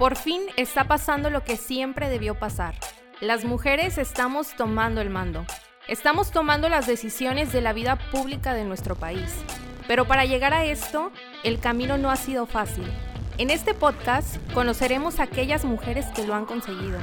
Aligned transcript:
Por 0.00 0.16
fin 0.16 0.40
está 0.56 0.84
pasando 0.84 1.28
lo 1.28 1.44
que 1.44 1.58
siempre 1.58 2.08
debió 2.08 2.34
pasar. 2.34 2.74
Las 3.20 3.44
mujeres 3.44 3.98
estamos 3.98 4.56
tomando 4.56 5.02
el 5.02 5.10
mando. 5.10 5.44
Estamos 5.88 6.30
tomando 6.30 6.70
las 6.70 6.86
decisiones 6.86 7.52
de 7.52 7.60
la 7.60 7.74
vida 7.74 7.96
pública 8.10 8.54
de 8.54 8.64
nuestro 8.64 8.96
país. 8.96 9.30
Pero 9.86 10.06
para 10.06 10.24
llegar 10.24 10.54
a 10.54 10.64
esto, 10.64 11.12
el 11.44 11.60
camino 11.60 11.98
no 11.98 12.10
ha 12.10 12.16
sido 12.16 12.46
fácil. 12.46 12.90
En 13.36 13.50
este 13.50 13.74
podcast 13.74 14.38
conoceremos 14.54 15.20
a 15.20 15.24
aquellas 15.24 15.66
mujeres 15.66 16.06
que 16.16 16.26
lo 16.26 16.34
han 16.34 16.46
conseguido, 16.46 16.98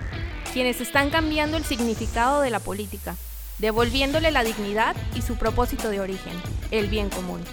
quienes 0.51 0.81
están 0.81 1.11
cambiando 1.11 1.55
el 1.55 1.65
significado 1.65 2.41
de 2.41 2.49
la 2.49 2.59
política, 2.59 3.15
devolviéndole 3.59 4.31
la 4.31 4.43
dignidad 4.43 4.95
y 5.13 5.21
su 5.21 5.35
propósito 5.35 5.91
de 5.91 5.99
origen, 5.99 6.33
el 6.71 6.87
bien 6.87 7.11
común. 7.11 7.43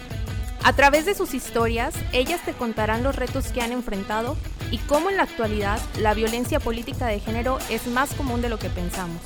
A 0.65 0.73
través 0.73 1.05
de 1.05 1.13
sus 1.13 1.35
historias, 1.35 1.93
ellas 2.11 2.43
te 2.43 2.53
contarán 2.53 3.03
los 3.03 3.15
retos 3.15 3.49
que 3.49 3.61
han 3.61 3.71
enfrentado 3.71 4.35
y 4.71 4.79
cómo 4.79 5.11
en 5.11 5.17
la 5.17 5.21
actualidad 5.21 5.79
la 5.99 6.15
violencia 6.15 6.59
política 6.59 7.05
de 7.05 7.19
género 7.19 7.59
es 7.69 7.85
más 7.85 8.15
común 8.15 8.41
de 8.41 8.49
lo 8.49 8.57
que 8.57 8.71
pensamos. 8.71 9.21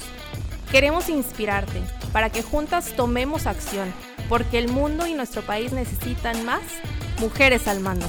Queremos 0.70 1.08
inspirarte 1.08 1.82
para 2.12 2.30
que 2.30 2.44
juntas 2.44 2.92
tomemos 2.92 3.48
acción, 3.48 3.94
porque 4.28 4.58
el 4.58 4.68
mundo 4.68 5.08
y 5.08 5.14
nuestro 5.14 5.42
país 5.42 5.72
necesitan 5.72 6.44
más 6.44 6.62
mujeres 7.22 7.70
al 7.70 7.80
mando. 7.80 8.06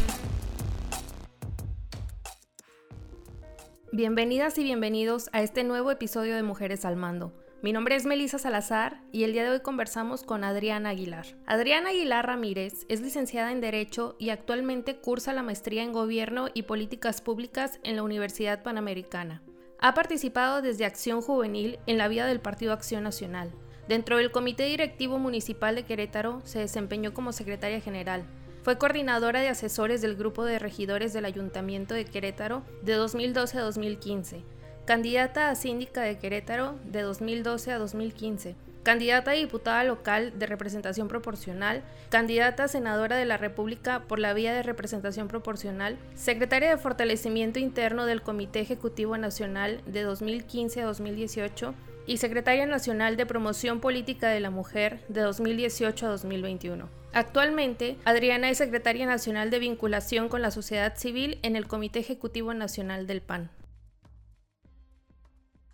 Bienvenidas 3.92 4.58
y 4.58 4.64
bienvenidos 4.64 5.30
a 5.32 5.40
este 5.40 5.62
nuevo 5.62 5.92
episodio 5.92 6.34
de 6.34 6.42
Mujeres 6.42 6.84
al 6.84 6.96
Mando 6.96 7.32
mi 7.62 7.72
nombre 7.72 7.94
es 7.94 8.06
Melisa 8.06 8.38
Salazar 8.38 9.02
y 9.12 9.24
el 9.24 9.34
día 9.34 9.44
de 9.44 9.50
hoy 9.50 9.60
conversamos 9.60 10.22
con 10.22 10.44
Adriana 10.44 10.90
Aguilar. 10.90 11.26
Adriana 11.44 11.90
Aguilar 11.90 12.26
Ramírez 12.26 12.86
es 12.88 13.02
licenciada 13.02 13.52
en 13.52 13.60
Derecho 13.60 14.16
y 14.18 14.30
actualmente 14.30 14.96
cursa 14.96 15.34
la 15.34 15.42
maestría 15.42 15.82
en 15.82 15.92
Gobierno 15.92 16.48
y 16.54 16.62
Políticas 16.62 17.20
Públicas 17.20 17.78
en 17.82 17.96
la 17.96 18.02
Universidad 18.02 18.62
Panamericana. 18.62 19.42
Ha 19.78 19.92
participado 19.92 20.62
desde 20.62 20.86
Acción 20.86 21.20
Juvenil 21.20 21.78
en 21.86 21.98
la 21.98 22.08
vida 22.08 22.26
del 22.26 22.40
Partido 22.40 22.72
Acción 22.72 23.04
Nacional. 23.04 23.52
Dentro 23.88 24.16
del 24.16 24.30
Comité 24.30 24.64
Directivo 24.64 25.18
Municipal 25.18 25.74
de 25.74 25.84
Querétaro 25.84 26.40
se 26.44 26.60
desempeñó 26.60 27.12
como 27.12 27.32
secretaria 27.32 27.82
general. 27.82 28.24
Fue 28.62 28.78
coordinadora 28.78 29.40
de 29.40 29.48
asesores 29.48 30.00
del 30.00 30.16
Grupo 30.16 30.46
de 30.46 30.58
Regidores 30.58 31.12
del 31.12 31.26
Ayuntamiento 31.26 31.92
de 31.92 32.06
Querétaro 32.06 32.62
de 32.80 32.94
2012 32.94 33.58
a 33.58 33.62
2015 33.62 34.59
candidata 34.90 35.50
a 35.50 35.54
síndica 35.54 36.02
de 36.02 36.18
Querétaro 36.18 36.74
de 36.82 37.02
2012 37.02 37.70
a 37.70 37.78
2015, 37.78 38.56
candidata 38.82 39.30
a 39.30 39.34
diputada 39.34 39.84
local 39.84 40.36
de 40.36 40.46
representación 40.46 41.06
proporcional, 41.06 41.84
candidata 42.08 42.64
a 42.64 42.68
senadora 42.68 43.14
de 43.14 43.24
la 43.24 43.36
República 43.36 44.00
por 44.08 44.18
la 44.18 44.34
vía 44.34 44.52
de 44.52 44.64
representación 44.64 45.28
proporcional, 45.28 45.96
secretaria 46.16 46.70
de 46.70 46.76
fortalecimiento 46.76 47.60
interno 47.60 48.04
del 48.04 48.22
Comité 48.22 48.58
Ejecutivo 48.58 49.16
Nacional 49.16 49.80
de 49.86 50.02
2015 50.02 50.82
a 50.82 50.86
2018 50.86 51.72
y 52.08 52.16
secretaria 52.16 52.66
nacional 52.66 53.16
de 53.16 53.26
promoción 53.26 53.78
política 53.78 54.30
de 54.30 54.40
la 54.40 54.50
mujer 54.50 54.98
de 55.06 55.20
2018 55.20 56.06
a 56.06 56.08
2021. 56.08 56.88
Actualmente, 57.12 57.96
Adriana 58.04 58.50
es 58.50 58.58
secretaria 58.58 59.06
nacional 59.06 59.50
de 59.50 59.60
vinculación 59.60 60.28
con 60.28 60.42
la 60.42 60.50
sociedad 60.50 60.96
civil 60.96 61.38
en 61.44 61.54
el 61.54 61.68
Comité 61.68 62.00
Ejecutivo 62.00 62.54
Nacional 62.54 63.06
del 63.06 63.20
PAN. 63.20 63.50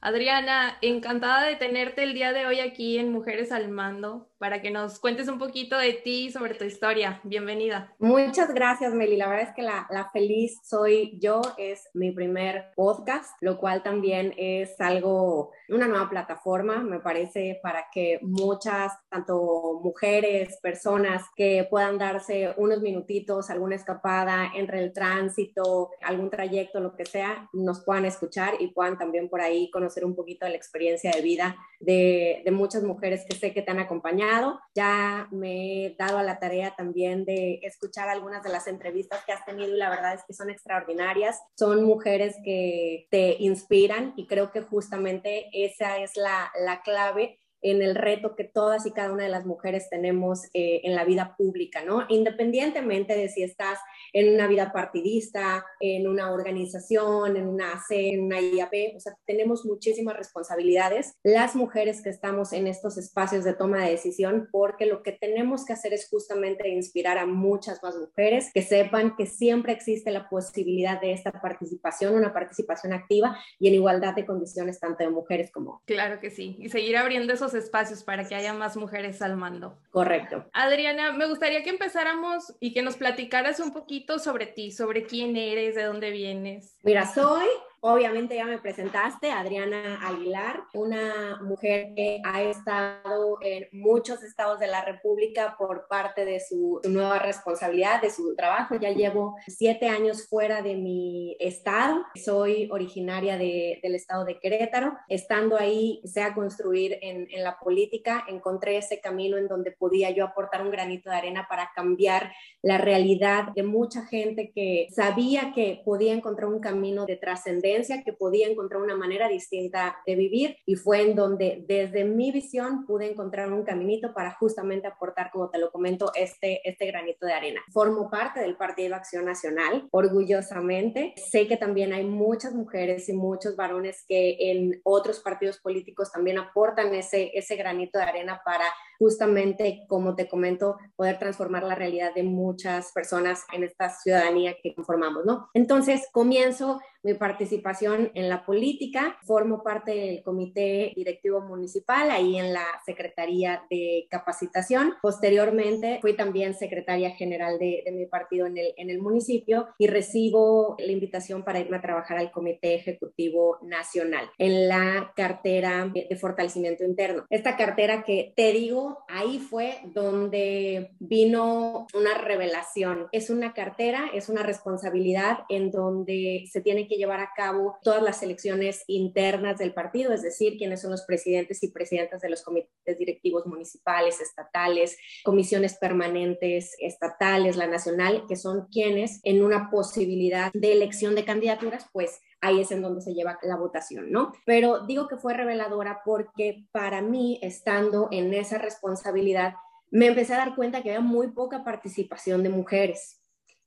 Adriana, 0.01 0.79
encantada 0.83 1.45
de 1.45 1.57
tenerte 1.57 2.03
el 2.03 2.15
día 2.15 2.33
de 2.33 2.47
hoy 2.47 2.61
aquí 2.61 2.99
en 2.99 3.11
Mujeres 3.11 3.51
al 3.51 3.69
Mando 3.69 4.31
para 4.39 4.61
que 4.61 4.71
nos 4.71 4.99
cuentes 4.99 5.29
un 5.29 5.39
poquito 5.39 5.79
de 5.79 5.95
ti, 5.95 6.31
sobre 6.31 6.55
tu 6.55 6.65
historia. 6.65 7.21
Bienvenida. 7.25 7.95
Muchas 7.99 8.53
gracias, 8.53 8.93
Meli. 8.93 9.17
La 9.17 9.29
verdad 9.29 9.49
es 9.49 9.55
que 9.55 9.63
la, 9.63 9.87
la, 9.91 10.11
feliz 10.11 10.61
soy 10.63 11.19
yo. 11.19 11.41
Es 11.57 11.89
mi 11.95 12.11
primer 12.13 12.73
podcast, 12.75 13.35
lo 13.41 13.59
cual 13.59 13.83
también 13.83 14.35
es 14.37 14.79
algo, 14.81 15.53
una 15.69 15.87
nueva 15.87 16.11
plataforma, 16.11 16.83
me 16.83 17.01
parece, 17.01 17.59
para 17.63 17.87
que 17.93 18.19
muchas, 18.23 18.93
tanto 19.09 19.81
mujeres, 19.83 20.59
personas 20.63 21.23
que 21.35 21.67
puedan 21.71 21.99
darse 21.99 22.53
unos 22.59 22.83
minutitos, 22.83 23.49
alguna 23.49 23.77
escapada 23.77 24.53
entre 24.55 24.81
el 24.81 24.93
tránsito, 24.93 25.91
algún 26.03 26.29
trayecto, 26.31 26.81
lo 26.81 26.95
que 26.95 27.07
sea, 27.07 27.49
nos 27.53 27.81
puedan 27.85 28.05
escuchar 28.05 28.55
y 28.61 28.69
puedan 28.69 28.99
también 28.99 29.29
por 29.29 29.41
ahí 29.41 29.71
conocer 29.71 30.05
un 30.05 30.15
poquito 30.15 30.45
de 30.45 30.51
la 30.51 30.57
experiencia 30.57 31.11
de 31.11 31.23
vida 31.23 31.57
de, 31.81 32.43
de 32.45 32.51
muchas 32.51 32.83
mujeres 32.83 33.25
que 33.29 33.37
sé 33.37 33.53
que 33.53 33.63
te 33.63 33.71
han 33.71 33.79
acompañado 33.79 34.26
ya 34.75 35.29
me 35.31 35.87
he 35.87 35.97
dado 35.99 36.19
a 36.19 36.23
la 36.23 36.39
tarea 36.39 36.75
también 36.77 37.25
de 37.25 37.61
escuchar 37.63 38.09
algunas 38.09 38.43
de 38.43 38.51
las 38.51 38.67
entrevistas 38.67 39.25
que 39.25 39.33
has 39.33 39.45
tenido 39.45 39.75
y 39.75 39.79
la 39.79 39.91
verdad 39.91 40.15
es 40.15 40.23
que 40.27 40.35
son 40.35 40.51
extraordinarias. 40.51 41.41
Son 41.59 41.85
mujeres 41.85 42.37
que 42.45 43.07
te 43.11 43.37
inspiran 43.41 44.13
y 44.17 44.27
creo 44.27 44.51
que 44.51 44.63
justamente 44.63 45.49
esa 45.53 45.99
es 45.99 46.17
la, 46.17 46.53
la 46.65 46.83
clave 46.83 47.41
en 47.71 47.83
el 47.83 47.95
reto 47.95 48.37
que 48.37 48.45
todas 48.45 48.87
y 48.87 48.93
cada 48.93 49.13
una 49.13 49.25
de 49.25 49.29
las 49.29 49.45
mujeres 49.45 49.89
tenemos 49.91 50.45
eh, 50.55 50.81
en 50.85 50.95
la 50.95 51.05
vida 51.05 51.35
pública, 51.37 51.85
¿no? 51.85 52.05
Independientemente 52.09 53.17
de 53.17 53.29
si 53.29 53.43
estás 53.43 53.79
en 54.13 54.33
una 54.33 54.47
vida 54.47 54.73
partidista, 54.73 55.65
en 55.81 56.07
una 56.07 56.33
organización, 56.33 57.37
en 57.37 57.49
una 57.49 57.73
AC, 57.73 57.91
en 57.91 58.25
una 58.25 58.41
IAP, 58.41 58.97
o 58.97 59.01
sea, 59.01 59.17
tenemos 59.27 59.65
muchísimas 59.65 60.17
responsabilidades. 60.17 61.15
Las 61.25 61.57
mujeres 61.57 62.03
que 62.03 62.11
estamos 62.11 62.53
en 62.53 62.69
estos 62.69 62.99
espacios 62.99 63.45
de 63.45 63.55
toma 63.55 63.85
de 63.85 63.91
decisión, 63.91 64.49
porque 64.53 64.87
lo 64.87 65.03
que 65.03 65.13
tenemos 65.13 65.65
que 65.65 65.73
hacer 65.73 65.93
es 65.93 66.09
justamente 66.09 66.69
inspirar 66.69 67.19
a 67.19 67.27
muchas 67.27 67.83
más 67.83 67.97
mujeres 67.97 68.51
que 68.55 68.63
sepan 68.63 69.17
que 69.17 69.27
siempre 69.27 69.73
existe 69.73 70.11
la 70.11 70.29
posibilidad 70.29 71.01
de 71.01 71.13
esta 71.13 71.33
participación, 71.33 72.15
una 72.15 72.33
participación 72.33 72.93
activa 72.93 73.37
y 73.59 73.69
en 73.69 73.75
igualdad 73.75 74.15
de 74.15 74.25
condiciones 74.25 74.79
tanto 74.79 75.03
de 75.03 75.11
mujeres 75.11 75.51
como 75.51 75.83
Claro 75.85 76.21
que 76.21 76.31
sí, 76.31 76.57
y 76.61 76.69
seguir 76.69 76.97
abriendo 76.97 77.33
esos 77.33 77.55
espacios 77.57 78.05
para 78.05 78.29
que 78.29 78.35
haya 78.37 78.53
más 78.53 78.77
mujeres 78.77 79.21
al 79.23 79.37
mando. 79.37 79.79
Correcto. 79.91 80.45
Adriana, 80.53 81.13
me 81.13 81.27
gustaría 81.27 81.65
que 81.65 81.71
empezáramos 81.71 82.55
y 82.61 82.73
que 82.73 82.83
nos 82.83 82.97
platicaras 82.97 83.59
un 83.59 83.73
poquito 83.73 84.19
sobre 84.19 84.47
ti, 84.47 84.71
sobre 84.71 85.05
quién 85.05 85.37
eres, 85.37 85.75
de 85.75 85.83
dónde 85.83 86.11
vienes. 86.11 86.77
Mira, 86.83 87.07
soy 87.07 87.47
Obviamente 87.81 88.37
ya 88.37 88.47
me 88.47 88.59
presentaste, 88.59 89.31
Adriana 89.31 90.01
Aguilar, 90.03 90.65
una 90.73 91.41
mujer 91.43 91.93
que 91.95 92.21
ha 92.25 92.43
estado 92.43 93.37
en 93.43 93.69
muchos 93.73 94.23
estados 94.23 94.59
de 94.59 94.67
la 94.67 94.83
República 94.83 95.57
por 95.59 95.87
parte 95.87 96.25
de 96.25 96.41
su, 96.41 96.81
nueva 96.89 97.19
responsabilidad, 97.19 98.01
de 98.01 98.11
su 98.11 98.35
trabajo. 98.35 98.77
Ya 98.77 98.91
llevo 98.93 99.37
siete 99.47 99.89
años 99.89 100.27
fuera 100.27 100.63
de 100.63 100.75
mi 100.75 101.37
estado. 101.39 102.03
Soy 102.15 102.69
originaria 102.73 103.37
del 103.37 103.95
estado 103.95 104.25
de 104.25 104.41
Querétaro. 104.41 104.97
Estando 105.09 105.57
ahí, 105.59 106.01
sea 106.05 106.35
construir 106.35 106.99
en, 107.03 107.29
en 107.31 107.45
la 107.45 107.59
política, 107.59 108.25
encontré 108.27 108.79
ese 108.79 109.01
camino 109.01 109.37
en 109.37 109.49
donde 109.49 109.73
podía 109.73 110.11
yo 110.11 110.25
aportar 110.25 110.63
un 110.63 110.71
granito 110.71 111.11
de 111.11 111.17
arena 111.17 111.47
para 111.49 111.71
cambiar 111.75 112.33
la 112.63 112.79
realidad 112.79 113.49
de 113.55 113.63
mucha 113.63 114.07
gente 114.07 114.51
que 114.55 114.89
sabía 114.91 115.53
que 115.55 115.83
podía 115.85 116.15
encontrar 116.15 116.49
un 116.49 116.61
camino 116.61 117.05
de 117.05 117.17
trascendencia 117.17 117.66
que 118.05 118.13
podía 118.13 118.49
encontrar 118.49 118.83
una 118.83 118.97
manera 118.97 119.29
distinta 119.29 119.99
de 120.07 120.15
vivir 120.15 120.57
y 120.67 120.77
fue 120.77 121.03
en 121.03 121.15
donde 121.15 121.65
desde 121.67 122.05
mi 122.05 122.33
visión 122.33 122.87
pude 122.87 123.11
encontrar 123.11 123.53
un 123.53 123.65
caminito 123.65 124.15
para 124.15 124.33
justamente 124.33 124.87
aportar, 124.87 125.31
como 125.31 125.51
te 125.51 125.59
lo 125.59 125.71
comento, 125.71 126.13
este, 126.15 126.69
este 126.69 126.87
granito 126.87 127.27
de 127.27 127.33
arena. 127.33 127.61
Formo 127.73 128.11
parte 128.11 128.41
del 128.41 128.57
Partido 128.57 128.95
Acción 128.95 129.25
Nacional, 129.25 129.89
orgullosamente. 129.91 131.15
Sé 131.17 131.47
que 131.47 131.57
también 131.57 131.93
hay 131.93 132.05
muchas 132.05 132.55
mujeres 132.55 133.09
y 133.09 133.13
muchos 133.13 133.57
varones 133.57 134.05
que 134.09 134.37
en 134.51 134.81
otros 134.85 135.21
partidos 135.21 135.59
políticos 135.59 136.13
también 136.13 136.39
aportan 136.39 136.95
ese, 136.95 137.31
ese 137.35 137.57
granito 137.57 137.99
de 137.99 138.05
arena 138.05 138.43
para 138.45 138.65
justamente, 138.99 139.85
como 139.89 140.15
te 140.15 140.29
comento, 140.29 140.77
poder 140.97 141.19
transformar 141.19 141.63
la 141.63 141.75
realidad 141.75 142.15
de 142.15 142.23
muchas 142.23 142.93
personas 142.93 143.45
en 143.53 143.65
esta 143.65 143.89
ciudadanía 143.91 144.57
que 144.63 144.75
conformamos, 144.75 145.25
¿no? 145.25 145.49
Entonces, 145.55 146.09
comienzo 146.13 146.81
mi 147.07 147.15
participación 147.15 148.11
en 148.15 148.29
la 148.29 148.45
política, 148.45 149.17
formo 149.23 149.63
parte 149.63 149.93
del 149.93 150.23
comité 150.25 150.93
directivo 150.97 151.41
municipal, 151.41 152.11
ahí 152.11 152.37
en 152.37 152.53
la 152.53 152.67
Secretaría 152.85 153.63
de 153.71 154.09
Capacitación. 154.11 154.95
Posteriormente, 155.01 155.99
fui 156.01 156.17
también 156.17 156.55
secretaria 156.55 157.11
general 157.11 157.61
de, 157.61 157.85
mi 157.93 158.07
partido 158.07 158.47
en 158.47 158.59
el, 158.59 158.75
en 158.77 158.91
el 158.91 159.01
municipio 159.01 159.69
y 159.79 159.87
recibo 159.87 160.75
la 160.81 160.91
invitación 160.91 161.45
para 161.45 161.61
irme 161.61 161.77
a 161.77 161.81
trabajar 161.81 162.19
al 162.19 162.33
Comité 162.33 162.75
Ejecutivo 162.75 163.59
Nacional 163.63 164.29
en 164.39 164.69
la 164.69 165.13
cartera 165.15 165.89
de 165.95 166.17
fortalecimiento 166.17 166.83
interno. 166.83 167.25
Esta 167.31 167.57
cartera 167.57 168.03
que 168.03 168.33
te 168.35 168.53
digo, 168.53 168.86
ahí 169.09 169.39
fue 169.39 169.81
donde 169.95 170.93
vino 170.99 171.87
una 171.95 172.15
revelación. 172.15 173.09
Es 173.13 173.31
una 173.31 173.53
cartera, 173.55 174.11
es 174.13 174.29
una 174.29 174.43
responsabilidad 174.43 175.41
en 175.49 175.71
donde 175.71 176.45
se 176.51 176.61
tiene 176.61 176.89
que 176.89 176.97
llevar 176.97 177.21
a 177.21 177.31
cabo 177.37 177.79
todas 177.83 178.03
las 178.03 178.23
elecciones 178.23 178.85
internas 178.87 179.59
del 179.59 179.73
partido, 179.73 180.13
es 180.13 180.23
decir, 180.23 180.57
quiénes 180.59 180.83
son 180.83 180.91
los 180.91 181.03
presidentes 181.03 181.63
y 181.63 181.69
presidentas 181.69 182.21
de 182.21 182.31
los 182.31 182.43
comités 182.43 182.99
directivos 182.99 183.47
municipales, 183.47 184.21
estatales, 184.21 184.97
comisiones 185.25 185.75
permanentes 185.75 186.75
estatales, 186.81 187.57
la 187.57 187.67
nacional, 187.67 188.25
que 188.29 188.37
son 188.37 188.67
quienes 188.71 189.21
en 189.25 189.45
una 189.45 189.71
posibilidad 189.71 190.51
de 190.53 190.73
elección 190.73 191.15
de 191.15 191.25
candidaturas, 191.25 191.87
pues 191.93 192.21
ahí 192.47 192.61
es 192.61 192.71
en 192.71 192.83
donde 192.83 193.01
se 193.01 193.15
lleva 193.15 193.39
la 193.43 193.57
votación, 193.57 194.11
¿no? 194.11 194.33
Pero 194.45 194.87
digo 194.87 195.09
que 195.09 195.17
fue 195.17 195.35
reveladora 195.35 196.03
porque 196.05 196.67
para 196.73 197.03
mí, 197.03 197.39
estando 197.43 198.09
en 198.11 198.33
esa 198.35 198.59
responsabilidad, 198.59 199.55
me 199.91 200.07
empecé 200.07 200.35
a 200.35 200.39
dar 200.39 200.55
cuenta 200.55 200.83
que 200.83 200.91
había 200.91 201.01
muy 201.01 201.29
poca 201.29 201.65
participación 201.65 202.43
de 202.43 202.49
mujeres. 202.49 203.21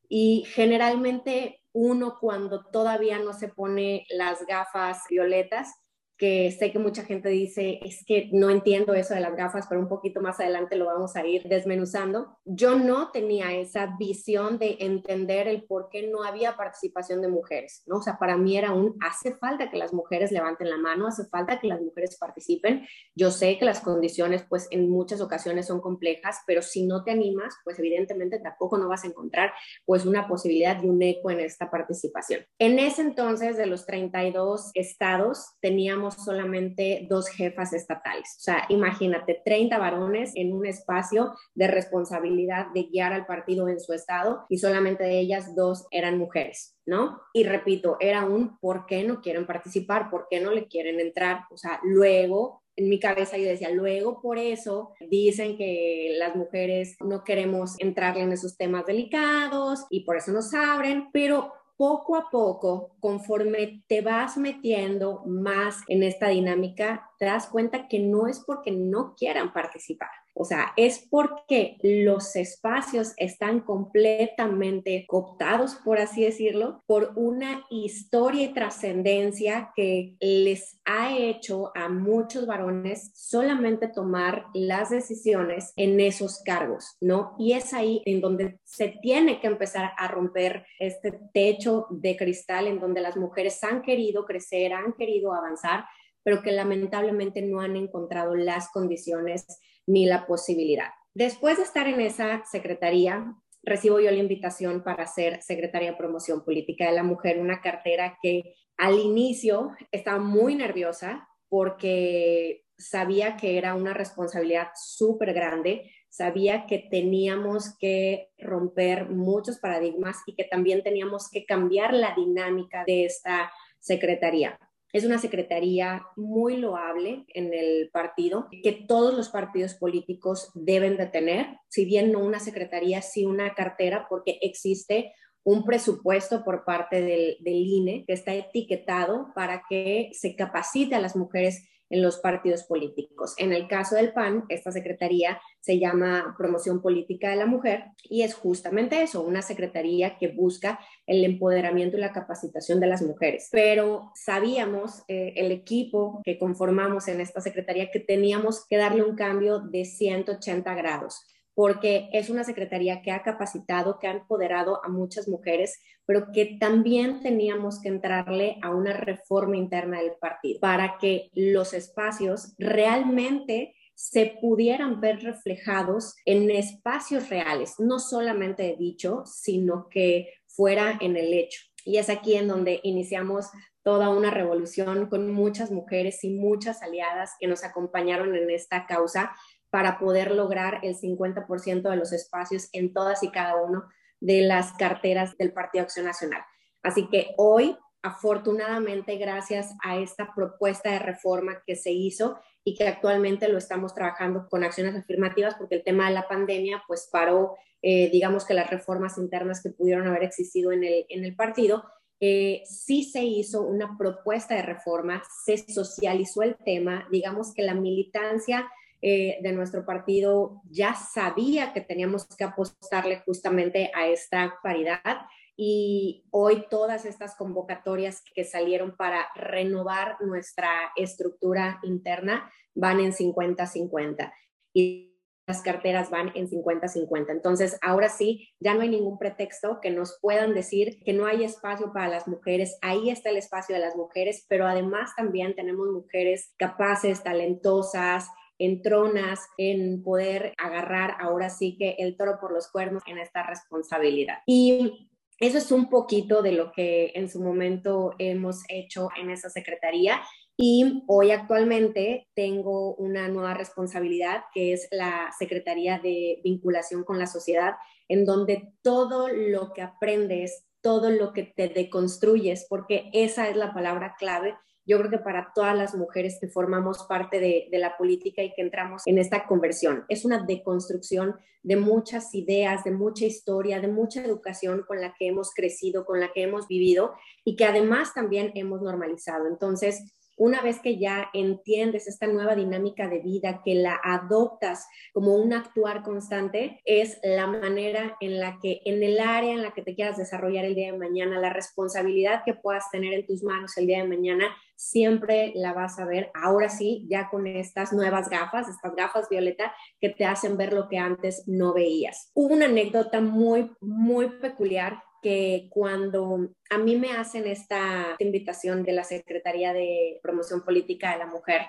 Y 0.07 0.45
generalmente 0.47 1.61
uno 1.71 2.17
cuando 2.19 2.65
todavía 2.65 3.19
no 3.19 3.33
se 3.33 3.47
pone 3.47 4.05
las 4.09 4.45
gafas 4.45 5.03
violetas, 5.09 5.73
que 6.19 6.51
sé 6.51 6.71
que 6.73 6.79
mucha 6.79 7.03
gente 7.05 7.29
dice, 7.29 7.79
es 7.81 8.03
que 8.05 8.29
no 8.33 8.49
entiendo 8.49 8.93
eso 8.93 9.13
de 9.13 9.21
las 9.21 9.37
gafas, 9.37 9.67
pero 9.69 9.79
un 9.79 9.87
poquito 9.87 10.19
más 10.19 10.41
adelante 10.41 10.75
lo 10.75 10.85
vamos 10.85 11.15
a 11.15 11.25
ir 11.25 11.43
desmenuzando. 11.43 12.37
Yo 12.43 12.77
no 12.77 13.09
tenía 13.11 13.53
esa 13.55 13.95
visión 13.97 14.59
de 14.59 14.75
entender 14.81 15.47
el 15.47 15.63
por 15.63 15.87
qué 15.89 16.09
no 16.09 16.23
había 16.23 16.57
participación 16.57 17.21
de 17.21 17.29
mujeres, 17.29 17.83
¿no? 17.87 17.99
O 17.99 18.01
sea, 18.01 18.19
para 18.19 18.35
mí 18.35 18.57
era 18.57 18.73
un, 18.73 18.97
hace 18.99 19.37
falta 19.37 19.71
que 19.71 19.77
las 19.77 19.93
mujeres 19.93 20.33
levanten 20.33 20.69
la 20.69 20.77
mano, 20.77 21.07
hace 21.07 21.23
falta 21.25 21.61
que 21.61 21.67
las 21.67 21.81
mujeres 21.81 22.17
participen. 22.19 22.85
Yo 23.15 23.31
sé 23.31 23.57
que 23.57 23.63
las 23.63 23.79
condiciones, 23.79 24.45
pues, 24.49 24.67
en 24.71 24.89
muchas 24.89 25.21
ocasiones 25.21 25.67
son 25.67 25.79
complejas, 25.79 26.41
pero 26.45 26.61
si 26.61 26.85
no 26.85 27.05
te 27.05 27.11
animas, 27.11 27.55
pues, 27.63 27.79
evidentemente 27.79 28.39
tampoco 28.39 28.77
no 28.77 28.89
vas 28.89 29.05
a 29.05 29.07
encontrar, 29.07 29.53
pues, 29.85 30.05
una 30.05 30.27
posibilidad 30.27 30.83
y 30.83 30.89
un 30.89 31.01
eco 31.01 31.31
en 31.31 31.39
esta 31.39 31.71
participación. 31.71 32.45
En 32.59 32.77
ese 32.77 33.03
entonces, 33.03 33.55
de 33.55 33.67
los 33.67 33.85
32 33.85 34.71
estados, 34.73 35.55
teníamos 35.61 36.08
solamente 36.11 37.05
dos 37.09 37.27
jefas 37.29 37.73
estatales. 37.73 38.35
O 38.37 38.41
sea, 38.41 38.65
imagínate, 38.69 39.41
30 39.43 39.77
varones 39.77 40.31
en 40.35 40.53
un 40.53 40.65
espacio 40.65 41.33
de 41.55 41.67
responsabilidad 41.67 42.67
de 42.73 42.83
guiar 42.83 43.13
al 43.13 43.25
partido 43.25 43.67
en 43.69 43.79
su 43.79 43.93
estado 43.93 44.45
y 44.49 44.57
solamente 44.57 45.03
de 45.03 45.19
ellas 45.19 45.55
dos 45.55 45.87
eran 45.91 46.17
mujeres, 46.17 46.75
¿no? 46.85 47.21
Y 47.33 47.43
repito, 47.43 47.97
era 47.99 48.25
un 48.25 48.57
¿por 48.59 48.85
qué 48.85 49.03
no 49.03 49.21
quieren 49.21 49.45
participar? 49.45 50.09
¿Por 50.09 50.27
qué 50.29 50.39
no 50.39 50.51
le 50.51 50.67
quieren 50.67 50.99
entrar? 50.99 51.45
O 51.51 51.57
sea, 51.57 51.79
luego 51.83 52.63
en 52.79 52.87
mi 52.87 52.97
cabeza 52.97 53.37
yo 53.37 53.45
decía, 53.45 53.69
luego 53.71 54.21
por 54.21 54.37
eso 54.37 54.93
dicen 55.09 55.57
que 55.57 56.15
las 56.17 56.35
mujeres 56.35 56.95
no 57.01 57.25
queremos 57.25 57.75
entrarle 57.79 58.21
en 58.21 58.31
esos 58.31 58.55
temas 58.55 58.85
delicados 58.85 59.85
y 59.89 60.05
por 60.05 60.15
eso 60.15 60.31
nos 60.31 60.53
abren, 60.53 61.09
pero 61.11 61.51
poco 61.79 62.17
a 62.17 62.29
poco, 62.29 62.97
conforme 62.99 63.85
te 63.87 64.01
vas 64.01 64.35
metiendo 64.35 65.23
más 65.25 65.77
en 65.87 66.03
esta 66.03 66.27
dinámica, 66.27 67.09
te 67.17 67.23
das 67.23 67.47
cuenta 67.47 67.87
que 67.87 67.99
no 67.99 68.27
es 68.27 68.41
porque 68.45 68.69
no 68.69 69.15
quieran 69.15 69.53
participar, 69.53 70.09
o 70.41 70.45
sea, 70.45 70.71
es 70.77 71.05
porque 71.09 71.75
los 71.81 72.37
espacios 72.37 73.11
están 73.17 73.59
completamente 73.59 75.03
cooptados, 75.05 75.75
por 75.83 75.99
así 75.99 76.23
decirlo, 76.23 76.81
por 76.87 77.11
una 77.17 77.65
historia 77.69 78.43
y 78.43 78.53
trascendencia 78.53 79.73
que 79.75 80.15
les 80.21 80.79
ha 80.85 81.13
hecho 81.17 81.73
a 81.75 81.89
muchos 81.89 82.47
varones 82.47 83.11
solamente 83.15 83.89
tomar 83.89 84.45
las 84.53 84.91
decisiones 84.91 85.73
en 85.75 85.99
esos 85.99 86.41
cargos, 86.45 86.95
¿no? 87.01 87.35
Y 87.37 87.51
es 87.51 87.73
ahí 87.73 88.01
en 88.05 88.21
donde 88.21 88.61
se 88.63 88.95
tiene 89.01 89.41
que 89.41 89.47
empezar 89.47 89.91
a 89.97 90.07
romper 90.07 90.65
este 90.79 91.19
techo 91.33 91.87
de 91.89 92.15
cristal 92.15 92.67
en 92.67 92.79
donde 92.79 93.01
las 93.01 93.17
mujeres 93.17 93.61
han 93.65 93.81
querido 93.81 94.23
crecer, 94.23 94.71
han 94.71 94.93
querido 94.93 95.33
avanzar, 95.33 95.83
pero 96.23 96.41
que 96.41 96.53
lamentablemente 96.53 97.41
no 97.41 97.59
han 97.59 97.75
encontrado 97.75 98.35
las 98.35 98.71
condiciones 98.71 99.45
ni 99.89 100.05
la 100.05 100.27
posibilidad. 100.27 100.89
Después 101.15 101.57
de 101.57 101.63
estar 101.63 101.87
en 101.87 101.99
esa 101.99 102.43
secretaría, 102.45 103.35
recibo 103.63 103.99
yo 103.99 104.11
la 104.11 104.17
invitación 104.17 104.83
para 104.83 105.07
ser 105.07 105.41
secretaria 105.41 105.91
de 105.91 105.97
promoción 105.97 106.45
política 106.45 106.85
de 106.85 106.95
la 106.95 107.03
mujer, 107.03 107.39
una 107.39 107.59
cartera 107.59 108.17
que 108.21 108.53
al 108.77 108.99
inicio 108.99 109.71
estaba 109.91 110.19
muy 110.19 110.55
nerviosa 110.55 111.27
porque 111.49 112.63
sabía 112.77 113.35
que 113.35 113.57
era 113.57 113.73
una 113.73 113.93
responsabilidad 113.93 114.67
súper 114.75 115.33
grande, 115.33 115.91
sabía 116.07 116.67
que 116.67 116.87
teníamos 116.89 117.75
que 117.79 118.29
romper 118.37 119.09
muchos 119.09 119.57
paradigmas 119.57 120.17
y 120.27 120.35
que 120.35 120.43
también 120.43 120.83
teníamos 120.83 121.29
que 121.31 121.45
cambiar 121.45 121.93
la 121.93 122.13
dinámica 122.15 122.83
de 122.85 123.05
esta 123.05 123.51
secretaría. 123.79 124.57
Es 124.91 125.05
una 125.05 125.19
secretaría 125.19 126.03
muy 126.15 126.57
loable 126.57 127.25
en 127.29 127.53
el 127.53 127.89
partido, 127.91 128.47
que 128.63 128.71
todos 128.71 129.13
los 129.13 129.29
partidos 129.29 129.75
políticos 129.75 130.51
deben 130.55 130.97
de 130.97 131.05
tener, 131.05 131.45
si 131.67 131.85
bien 131.85 132.11
no 132.11 132.19
una 132.19 132.39
secretaría, 132.39 133.01
sí 133.01 133.25
una 133.25 133.53
cartera, 133.53 134.07
porque 134.09 134.39
existe 134.41 135.13
un 135.43 135.63
presupuesto 135.63 136.43
por 136.43 136.65
parte 136.65 137.01
del, 137.01 137.37
del 137.39 137.55
INE 137.55 138.03
que 138.05 138.13
está 138.13 138.33
etiquetado 138.33 139.31
para 139.35 139.63
que 139.69 140.09
se 140.13 140.35
capacite 140.35 140.95
a 140.95 140.99
las 140.99 141.15
mujeres 141.15 141.67
en 141.89 142.01
los 142.01 142.17
partidos 142.17 142.63
políticos. 142.63 143.33
En 143.37 143.53
el 143.53 143.67
caso 143.67 143.95
del 143.95 144.13
PAN, 144.13 144.45
esta 144.49 144.71
secretaría 144.71 145.39
se 145.59 145.79
llama 145.79 146.35
Promoción 146.37 146.81
Política 146.81 147.29
de 147.29 147.35
la 147.35 147.45
Mujer 147.45 147.85
y 148.03 148.21
es 148.21 148.33
justamente 148.33 149.01
eso, 149.01 149.21
una 149.21 149.41
secretaría 149.41 150.17
que 150.17 150.29
busca 150.29 150.79
el 151.07 151.23
empoderamiento 151.23 151.97
y 151.97 152.01
la 152.01 152.13
capacitación 152.13 152.79
de 152.79 152.87
las 152.87 153.01
mujeres. 153.01 153.49
Pero 153.51 154.11
sabíamos, 154.15 155.03
eh, 155.07 155.33
el 155.35 155.51
equipo 155.51 156.21
que 156.23 156.37
conformamos 156.37 157.07
en 157.07 157.21
esta 157.21 157.41
secretaría, 157.41 157.91
que 157.91 157.99
teníamos 157.99 158.65
que 158.67 158.77
darle 158.77 159.03
un 159.03 159.15
cambio 159.15 159.59
de 159.59 159.85
180 159.85 160.73
grados 160.75 161.25
porque 161.59 162.07
es 162.13 162.29
una 162.29 162.45
secretaría 162.45 163.01
que 163.01 163.11
ha 163.11 163.21
capacitado, 163.21 163.99
que 163.99 164.07
ha 164.07 164.11
empoderado 164.11 164.79
a 164.81 164.87
muchas 164.87 165.27
mujeres, 165.27 165.77
pero 166.05 166.31
que 166.31 166.57
también 166.57 167.21
teníamos 167.21 167.81
que 167.81 167.89
entrarle 167.89 168.55
a 168.61 168.69
una 168.69 168.93
reforma 168.93 169.57
interna 169.57 169.99
del 169.99 170.13
partido 170.21 170.61
para 170.61 170.97
que 170.97 171.29
los 171.33 171.73
espacios 171.73 172.53
realmente 172.57 173.75
se 173.93 174.37
pudieran 174.39 175.01
ver 175.01 175.19
reflejados 175.21 176.15
en 176.23 176.49
espacios 176.49 177.27
reales, 177.29 177.73
no 177.77 177.99
solamente 177.99 178.63
de 178.63 178.77
dicho, 178.77 179.23
sino 179.25 179.89
que 179.89 180.29
fuera 180.47 180.97
en 181.01 181.17
el 181.17 181.33
hecho. 181.33 181.59
Y 181.83 181.97
es 181.97 182.09
aquí 182.09 182.35
en 182.35 182.47
donde 182.47 182.79
iniciamos 182.83 183.47
toda 183.83 184.09
una 184.09 184.31
revolución 184.31 185.07
con 185.07 185.29
muchas 185.29 185.71
mujeres 185.71 186.23
y 186.23 186.29
muchas 186.29 186.81
aliadas 186.81 187.31
que 187.37 187.47
nos 187.47 187.65
acompañaron 187.65 188.33
en 188.33 188.49
esta 188.49 188.85
causa 188.85 189.33
para 189.69 189.99
poder 189.99 190.31
lograr 190.31 190.79
el 190.83 190.95
50% 190.95 191.89
de 191.89 191.95
los 191.95 192.11
espacios 192.11 192.69
en 192.73 192.93
todas 192.93 193.23
y 193.23 193.29
cada 193.29 193.55
uno 193.55 193.83
de 194.19 194.41
las 194.41 194.73
carteras 194.73 195.37
del 195.37 195.53
Partido 195.53 195.83
Acción 195.83 196.05
Nacional. 196.05 196.41
Así 196.83 197.07
que 197.09 197.33
hoy, 197.37 197.77
afortunadamente, 198.01 199.17
gracias 199.17 199.73
a 199.83 199.97
esta 199.97 200.33
propuesta 200.33 200.91
de 200.91 200.99
reforma 200.99 201.61
que 201.65 201.75
se 201.75 201.91
hizo 201.91 202.39
y 202.63 202.75
que 202.75 202.87
actualmente 202.87 203.47
lo 203.47 203.57
estamos 203.57 203.93
trabajando 203.93 204.47
con 204.49 204.63
acciones 204.63 204.95
afirmativas 204.95 205.55
porque 205.55 205.75
el 205.75 205.83
tema 205.83 206.07
de 206.07 206.13
la 206.13 206.27
pandemia 206.27 206.83
pues 206.87 207.09
paró, 207.11 207.55
eh, 207.81 208.09
digamos 208.11 208.45
que 208.45 208.53
las 208.53 208.69
reformas 208.69 209.17
internas 209.17 209.61
que 209.63 209.69
pudieron 209.69 210.07
haber 210.07 210.23
existido 210.23 210.71
en 210.71 210.83
el, 210.83 211.05
en 211.09 211.23
el 211.23 211.35
partido, 211.35 211.85
eh, 212.21 212.63
sí 212.65 213.03
se 213.03 213.23
hizo 213.23 213.61
una 213.61 213.97
propuesta 213.97 214.55
de 214.55 214.61
reforma, 214.61 215.23
se 215.45 215.57
socializó 215.57 216.43
el 216.43 216.57
tema, 216.57 217.07
digamos 217.09 217.53
que 217.53 217.63
la 217.63 217.73
militancia 217.73 218.69
eh, 219.01 219.37
de 219.41 219.51
nuestro 219.53 219.85
partido 219.85 220.61
ya 220.69 220.93
sabía 220.93 221.73
que 221.73 221.81
teníamos 221.81 222.27
que 222.27 222.43
apostarle 222.43 223.21
justamente 223.25 223.91
a 223.95 224.07
esta 224.07 224.59
paridad 224.61 225.21
y 225.55 226.25
hoy 226.31 226.65
todas 226.69 227.05
estas 227.05 227.35
convocatorias 227.35 228.23
que 228.33 228.43
salieron 228.43 228.95
para 228.95 229.27
renovar 229.35 230.17
nuestra 230.21 230.69
estructura 230.95 231.79
interna 231.83 232.49
van 232.75 232.99
en 232.99 233.11
50-50 233.11 234.31
y 234.73 235.09
las 235.49 235.61
carteras 235.63 236.11
van 236.11 236.31
en 236.35 236.47
50-50. 236.47 237.31
Entonces, 237.31 237.77
ahora 237.81 238.07
sí, 238.07 238.49
ya 238.59 238.75
no 238.75 238.81
hay 238.81 238.89
ningún 238.89 239.17
pretexto 239.17 239.79
que 239.81 239.89
nos 239.89 240.19
puedan 240.21 240.53
decir 240.53 240.99
que 241.03 241.11
no 241.11 241.25
hay 241.25 241.43
espacio 241.43 241.91
para 241.91 242.07
las 242.07 242.27
mujeres. 242.27 242.77
Ahí 242.81 243.09
está 243.09 243.31
el 243.31 243.37
espacio 243.37 243.75
de 243.75 243.81
las 243.81 243.95
mujeres, 243.95 244.45
pero 244.47 244.67
además 244.67 245.09
también 245.17 245.55
tenemos 245.55 245.87
mujeres 245.87 246.53
capaces, 246.57 247.23
talentosas, 247.23 248.29
en 248.59 248.81
tronas, 248.81 249.39
en 249.57 250.03
poder 250.03 250.53
agarrar 250.57 251.15
ahora 251.19 251.49
sí 251.49 251.77
que 251.77 251.95
el 251.97 252.15
toro 252.15 252.37
por 252.39 252.51
los 252.51 252.69
cuernos 252.71 253.01
en 253.07 253.17
esta 253.17 253.43
responsabilidad. 253.43 254.39
Y 254.45 255.09
eso 255.39 255.57
es 255.57 255.71
un 255.71 255.89
poquito 255.89 256.41
de 256.41 256.51
lo 256.51 256.71
que 256.71 257.13
en 257.15 257.29
su 257.29 257.41
momento 257.41 258.13
hemos 258.19 258.63
hecho 258.67 259.09
en 259.19 259.31
esa 259.31 259.49
secretaría. 259.49 260.21
Y 260.57 261.03
hoy 261.07 261.31
actualmente 261.31 262.27
tengo 262.35 262.93
una 262.95 263.29
nueva 263.29 263.53
responsabilidad 263.53 264.43
que 264.53 264.73
es 264.73 264.89
la 264.91 265.31
Secretaría 265.39 265.99
de 265.99 266.41
Vinculación 266.43 267.05
con 267.05 267.17
la 267.17 267.27
Sociedad, 267.27 267.75
en 268.09 268.25
donde 268.25 268.73
todo 268.83 269.29
lo 269.29 269.71
que 269.71 269.81
aprendes 269.81 270.65
todo 270.81 271.09
lo 271.09 271.33
que 271.33 271.43
te 271.43 271.67
deconstruyes, 271.67 272.65
porque 272.69 273.09
esa 273.13 273.49
es 273.49 273.55
la 273.55 273.73
palabra 273.73 274.15
clave 274.17 274.55
yo 274.89 274.97
creo 274.97 275.11
que 275.11 275.19
para 275.19 275.51
todas 275.53 275.77
las 275.77 275.93
mujeres 275.93 276.39
que 276.41 276.47
formamos 276.47 277.05
parte 277.07 277.39
de, 277.39 277.67
de, 277.71 277.77
la 277.77 277.95
política 277.95 278.41
y 278.41 278.53
que 278.55 278.63
entramos 278.63 279.03
en 279.05 279.19
esta 279.19 279.45
conversión. 279.45 280.03
Es 280.09 280.25
una 280.25 280.43
deconstrucción 280.43 281.35
de 281.61 281.75
muchas 281.75 282.33
ideas, 282.33 282.83
de 282.83 282.91
mucha 282.91 283.25
historia, 283.25 283.79
de 283.79 283.87
mucha 283.87 284.25
educación 284.25 284.83
con 284.87 284.99
la 284.99 285.13
que 285.17 285.27
hemos 285.27 285.53
crecido, 285.53 286.05
con 286.05 286.19
la 286.19 286.31
que 286.33 286.41
hemos 286.41 286.67
vivido 286.67 287.13
y 287.45 287.55
que 287.55 287.65
además 287.65 288.15
también 288.15 288.51
hemos 288.55 288.81
normalizado. 288.81 289.47
Entonces, 289.47 290.11
una 290.39 290.61
vez 290.61 290.79
que 290.79 290.97
ya 290.97 291.29
entiendes 291.33 292.07
esta 292.07 292.25
nueva 292.25 292.55
dinámica 292.55 293.09
de 293.09 293.19
vida, 293.19 293.61
que 293.63 293.75
la 293.75 293.99
adoptas 294.01 294.87
como 295.13 295.35
un 295.35 295.51
actuar 295.51 296.01
constante, 296.01 296.79
es 296.85 297.19
la 297.23 297.45
manera 297.45 298.15
en 298.21 298.39
la 298.39 298.57
que 298.61 298.81
en 298.85 299.03
el 299.03 299.19
área 299.19 299.51
en 299.51 299.61
la 299.61 299.73
que 299.73 299.81
te 299.81 299.95
quieras 299.95 300.17
desarrollar 300.17 300.63
el 300.63 300.75
día 300.75 300.93
de 300.93 300.97
mañana, 300.97 301.39
la 301.39 301.51
responsabilidad 301.51 302.43
que 302.45 302.53
puedas 302.53 302.89
tener 302.89 303.13
en 303.13 303.25
tus 303.25 303.43
manos 303.43 303.77
el 303.77 303.87
día 303.87 304.01
de 304.01 304.07
mañana, 304.07 304.45
siempre 304.75 305.51
la 305.55 305.73
vas 305.73 305.99
a 305.99 306.05
ver, 306.05 306.31
ahora 306.33 306.69
sí, 306.69 307.05
ya 307.09 307.29
con 307.29 307.45
estas 307.45 307.91
nuevas 307.91 308.29
gafas, 308.29 308.69
estas 308.69 308.95
gafas 308.95 309.27
violeta 309.29 309.73
que 309.99 310.07
te 310.07 310.23
hacen 310.23 310.55
ver 310.55 310.71
lo 310.71 310.87
que 310.87 310.97
antes 310.97 311.43
no 311.47 311.73
veías. 311.73 312.31
Hubo 312.33 312.53
una 312.53 312.65
anécdota 312.65 313.19
muy, 313.19 313.69
muy 313.81 314.29
peculiar 314.39 315.03
que 315.21 315.67
cuando 315.69 316.49
a 316.69 316.77
mí 316.77 316.95
me 316.95 317.11
hacen 317.11 317.47
esta 317.47 318.15
invitación 318.19 318.83
de 318.83 318.93
la 318.93 319.03
Secretaría 319.03 319.73
de 319.73 320.19
Promoción 320.21 320.63
Política 320.63 321.11
de 321.11 321.19
la 321.19 321.27
Mujer, 321.27 321.61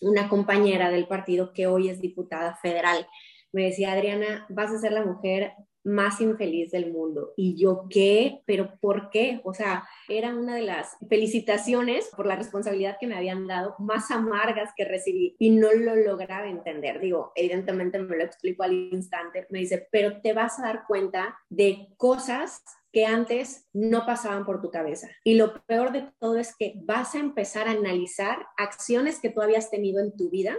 una 0.00 0.28
compañera 0.28 0.90
del 0.90 1.06
partido 1.06 1.52
que 1.52 1.66
hoy 1.66 1.88
es 1.88 2.00
diputada 2.00 2.56
federal, 2.56 3.06
me 3.52 3.64
decía, 3.64 3.92
Adriana, 3.92 4.46
vas 4.48 4.70
a 4.70 4.78
ser 4.78 4.92
la 4.92 5.04
mujer 5.04 5.52
más 5.84 6.20
infeliz 6.20 6.70
del 6.70 6.92
mundo. 6.92 7.32
Y 7.36 7.56
yo, 7.56 7.86
¿qué? 7.88 8.42
¿Pero 8.46 8.78
por 8.80 9.10
qué? 9.10 9.40
O 9.44 9.54
sea, 9.54 9.88
era 10.08 10.34
una 10.34 10.56
de 10.56 10.62
las 10.62 10.96
felicitaciones 11.08 12.10
por 12.16 12.26
la 12.26 12.36
responsabilidad 12.36 12.96
que 13.00 13.06
me 13.06 13.16
habían 13.16 13.46
dado 13.46 13.74
más 13.78 14.10
amargas 14.10 14.70
que 14.76 14.84
recibí 14.84 15.36
y 15.38 15.50
no 15.50 15.72
lo 15.72 15.96
lograba 15.96 16.48
entender. 16.48 17.00
Digo, 17.00 17.32
evidentemente 17.34 17.98
me 17.98 18.16
lo 18.16 18.24
explico 18.24 18.62
al 18.62 18.72
instante. 18.72 19.46
Me 19.50 19.60
dice, 19.60 19.88
pero 19.90 20.20
te 20.20 20.32
vas 20.32 20.58
a 20.58 20.62
dar 20.62 20.84
cuenta 20.86 21.38
de 21.48 21.88
cosas 21.96 22.62
que 22.92 23.06
antes 23.06 23.68
no 23.72 24.04
pasaban 24.04 24.44
por 24.44 24.60
tu 24.60 24.70
cabeza. 24.70 25.08
Y 25.24 25.34
lo 25.34 25.64
peor 25.64 25.92
de 25.92 26.10
todo 26.18 26.38
es 26.38 26.56
que 26.56 26.74
vas 26.84 27.14
a 27.14 27.20
empezar 27.20 27.68
a 27.68 27.72
analizar 27.72 28.46
acciones 28.56 29.20
que 29.20 29.30
tú 29.30 29.40
habías 29.42 29.70
tenido 29.70 30.02
en 30.02 30.16
tu 30.16 30.28
vida, 30.30 30.56